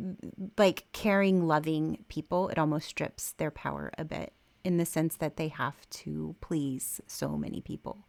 like 0.56 0.86
caring, 0.92 1.46
loving 1.46 2.04
people, 2.08 2.48
it 2.48 2.58
almost 2.58 2.88
strips 2.88 3.32
their 3.32 3.50
power 3.50 3.90
a 3.98 4.04
bit 4.04 4.32
in 4.64 4.76
the 4.76 4.86
sense 4.86 5.16
that 5.16 5.36
they 5.36 5.48
have 5.48 5.88
to 5.90 6.36
please 6.40 7.00
so 7.06 7.36
many 7.36 7.60
people. 7.60 8.04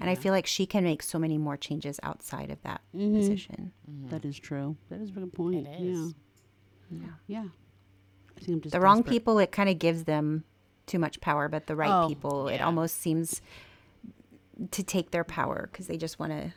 And 0.00 0.08
I 0.10 0.14
feel 0.14 0.32
like 0.32 0.46
she 0.46 0.66
can 0.66 0.84
make 0.84 1.02
so 1.02 1.18
many 1.18 1.38
more 1.38 1.56
changes 1.56 1.98
outside 2.02 2.50
of 2.50 2.62
that 2.62 2.80
mm-hmm. 2.94 3.16
position. 3.16 3.72
Mm-hmm. 3.90 4.10
That 4.10 4.24
is 4.24 4.38
true. 4.38 4.76
That 4.90 5.00
is 5.00 5.10
a 5.10 5.12
good 5.12 5.32
point. 5.32 5.66
It 5.66 5.80
is. 5.82 6.14
Yeah. 6.90 6.98
Yeah, 7.00 7.08
yeah. 7.26 7.44
I 8.36 8.40
think 8.40 8.48
I'm 8.48 8.60
just 8.60 8.72
The 8.72 8.80
wrong 8.80 8.98
desperate. 8.98 9.12
people, 9.12 9.38
it 9.38 9.52
kind 9.52 9.68
of 9.68 9.78
gives 9.78 10.04
them 10.04 10.44
too 10.86 10.98
much 10.98 11.20
power, 11.20 11.48
but 11.48 11.66
the 11.66 11.76
right 11.76 12.04
Oh, 12.04 12.08
people, 12.08 12.48
it 12.48 12.60
almost 12.60 12.96
seems 12.96 13.42
to 14.70 14.82
take 14.82 15.10
their 15.10 15.24
power 15.24 15.68
because 15.70 15.86
they 15.86 15.96
just 15.96 16.18
want 16.18 16.32
to 16.32 16.52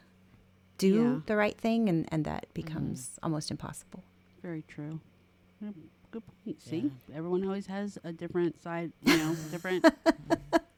do 0.78 1.04
Yeah. 1.04 1.20
the 1.26 1.36
right 1.36 1.58
thing, 1.58 1.89
and, 1.89 2.08
and 2.12 2.26
that 2.26 2.46
mm-hmm. 2.46 2.54
becomes 2.54 3.20
almost 3.22 3.52
impossible. 3.52 4.04
Very 4.42 4.64
true. 4.68 5.00
Yeah, 5.62 5.72
Good 6.12 6.24
point. 6.44 6.62
See, 6.62 6.92
everyone 7.16 7.46
always 7.46 7.68
has 7.68 7.98
a 8.04 8.12
different 8.12 8.62
side. 8.62 8.92
You 9.06 9.18
know, 9.18 9.36
different 9.52 9.86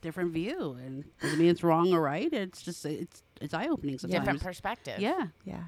different 0.00 0.32
view, 0.32 0.76
and 0.84 1.04
doesn't 1.20 1.38
mean 1.38 1.48
it's 1.50 1.62
wrong 1.62 1.92
or 1.92 2.00
right. 2.00 2.32
It's 2.32 2.62
just 2.62 2.84
it's 2.86 3.22
it's 3.40 3.54
eye 3.54 3.68
opening 3.68 3.98
sometimes. 3.98 4.20
Different 4.24 4.42
perspective. 4.42 4.98
yeah, 4.98 5.28
Yeah. 5.44 5.64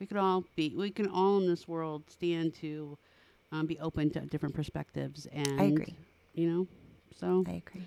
we 0.00 0.06
could 0.06 0.16
all 0.18 0.44
be. 0.56 0.74
We 0.76 0.90
can 0.90 1.08
all 1.08 1.38
in 1.38 1.46
this 1.48 1.66
world 1.68 2.04
stand 2.10 2.54
to 2.56 2.98
um, 3.52 3.66
be 3.66 3.78
open 3.80 4.10
to 4.10 4.20
different 4.20 4.54
perspectives. 4.54 5.26
And 5.32 5.60
I 5.60 5.64
agree. 5.64 5.96
You 6.34 6.48
know, 6.50 6.66
so 7.18 7.44
I 7.46 7.62
agree. 7.66 7.86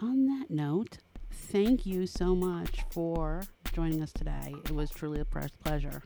on 0.00 0.26
that 0.26 0.50
note, 0.50 0.98
thank 1.30 1.86
you 1.86 2.06
so 2.06 2.34
much 2.34 2.82
for 2.90 3.42
joining 3.72 4.02
us 4.02 4.12
today. 4.12 4.54
It 4.64 4.72
was 4.72 4.90
truly 4.90 5.20
a 5.20 5.24
pleasure. 5.24 6.02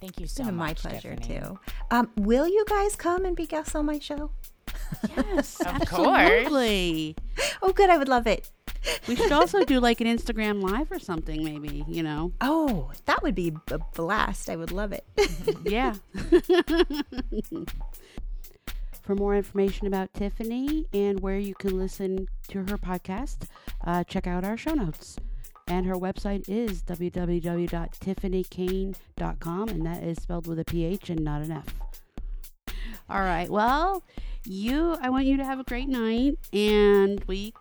Thank 0.00 0.18
you 0.18 0.24
It's 0.24 0.34
so 0.34 0.44
been 0.44 0.56
much. 0.56 0.84
my 0.84 0.90
pleasure 0.90 1.16
Tiphany. 1.16 1.40
too. 1.40 1.58
Um, 1.90 2.10
will 2.16 2.46
you 2.46 2.64
guys 2.68 2.96
come 2.96 3.24
and 3.24 3.34
be 3.36 3.46
guests 3.46 3.74
on 3.74 3.86
my 3.86 3.98
show? 3.98 4.30
Yes, 5.16 5.60
Of 5.60 5.66
absolutely. 5.66 7.16
Oh, 7.62 7.72
good. 7.72 7.90
I 7.90 7.98
would 7.98 8.08
love 8.08 8.26
it. 8.26 8.50
We 9.08 9.16
should 9.16 9.32
also 9.32 9.64
do 9.64 9.80
like 9.80 10.00
an 10.00 10.06
Instagram 10.06 10.62
live 10.62 10.92
or 10.92 10.98
something, 11.00 11.42
maybe. 11.42 11.84
You 11.88 12.02
know, 12.02 12.32
Oh, 12.40 12.90
that 13.06 13.22
would 13.22 13.34
be 13.34 13.52
a 13.72 13.78
blast. 13.78 14.48
I 14.50 14.56
would 14.56 14.72
love 14.72 14.92
it. 14.92 15.04
yeah. 15.64 15.94
For 19.02 19.14
more 19.14 19.36
information 19.36 19.86
about 19.86 20.12
Tiphany 20.14 20.86
and 20.92 21.20
where 21.20 21.38
you 21.38 21.54
can 21.54 21.78
listen 21.78 22.28
to 22.48 22.58
her 22.60 22.76
podcast, 22.78 23.48
uh, 23.84 24.02
check 24.04 24.26
out 24.26 24.44
our 24.44 24.56
show 24.56 24.74
notes. 24.74 25.16
And 25.68 25.84
her 25.86 25.94
website 25.94 26.48
is 26.48 26.82
www.tiphanykane.com, 26.82 29.68
and 29.68 29.84
that 29.86 30.02
is 30.04 30.18
spelled 30.22 30.46
with 30.46 30.58
a 30.60 30.64
PH 30.64 31.10
and 31.10 31.24
not 31.24 31.42
an 31.42 31.50
F. 31.52 31.74
All 33.10 33.20
right. 33.20 33.48
Well, 33.50 34.02
you, 34.44 34.96
I 35.00 35.10
want 35.10 35.26
you 35.26 35.36
to 35.38 35.44
have 35.44 35.58
a 35.60 35.64
great 35.64 35.88
night 35.88 36.38
and 36.52 37.22
week, 37.24 37.54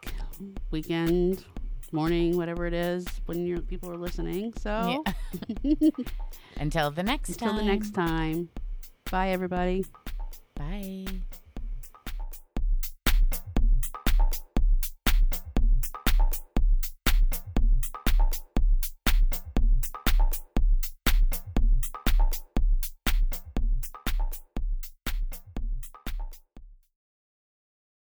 weekend, 0.71 1.43
morning, 1.91 2.37
whatever 2.37 2.65
it 2.65 2.73
is 2.73 3.05
when 3.25 3.45
your 3.45 3.59
people 3.61 3.91
are 3.91 3.97
listening. 3.97 4.53
So 4.57 5.03
Yeah. 5.63 5.79
Until 6.57 6.89
the 6.91 7.03
next 7.03 7.29
until 7.31 7.49
time. 7.49 7.57
the 7.57 7.63
next 7.63 7.93
time, 7.93 8.49
bye, 9.11 9.29
everybody. 9.29 9.85
Bye. 10.55 11.05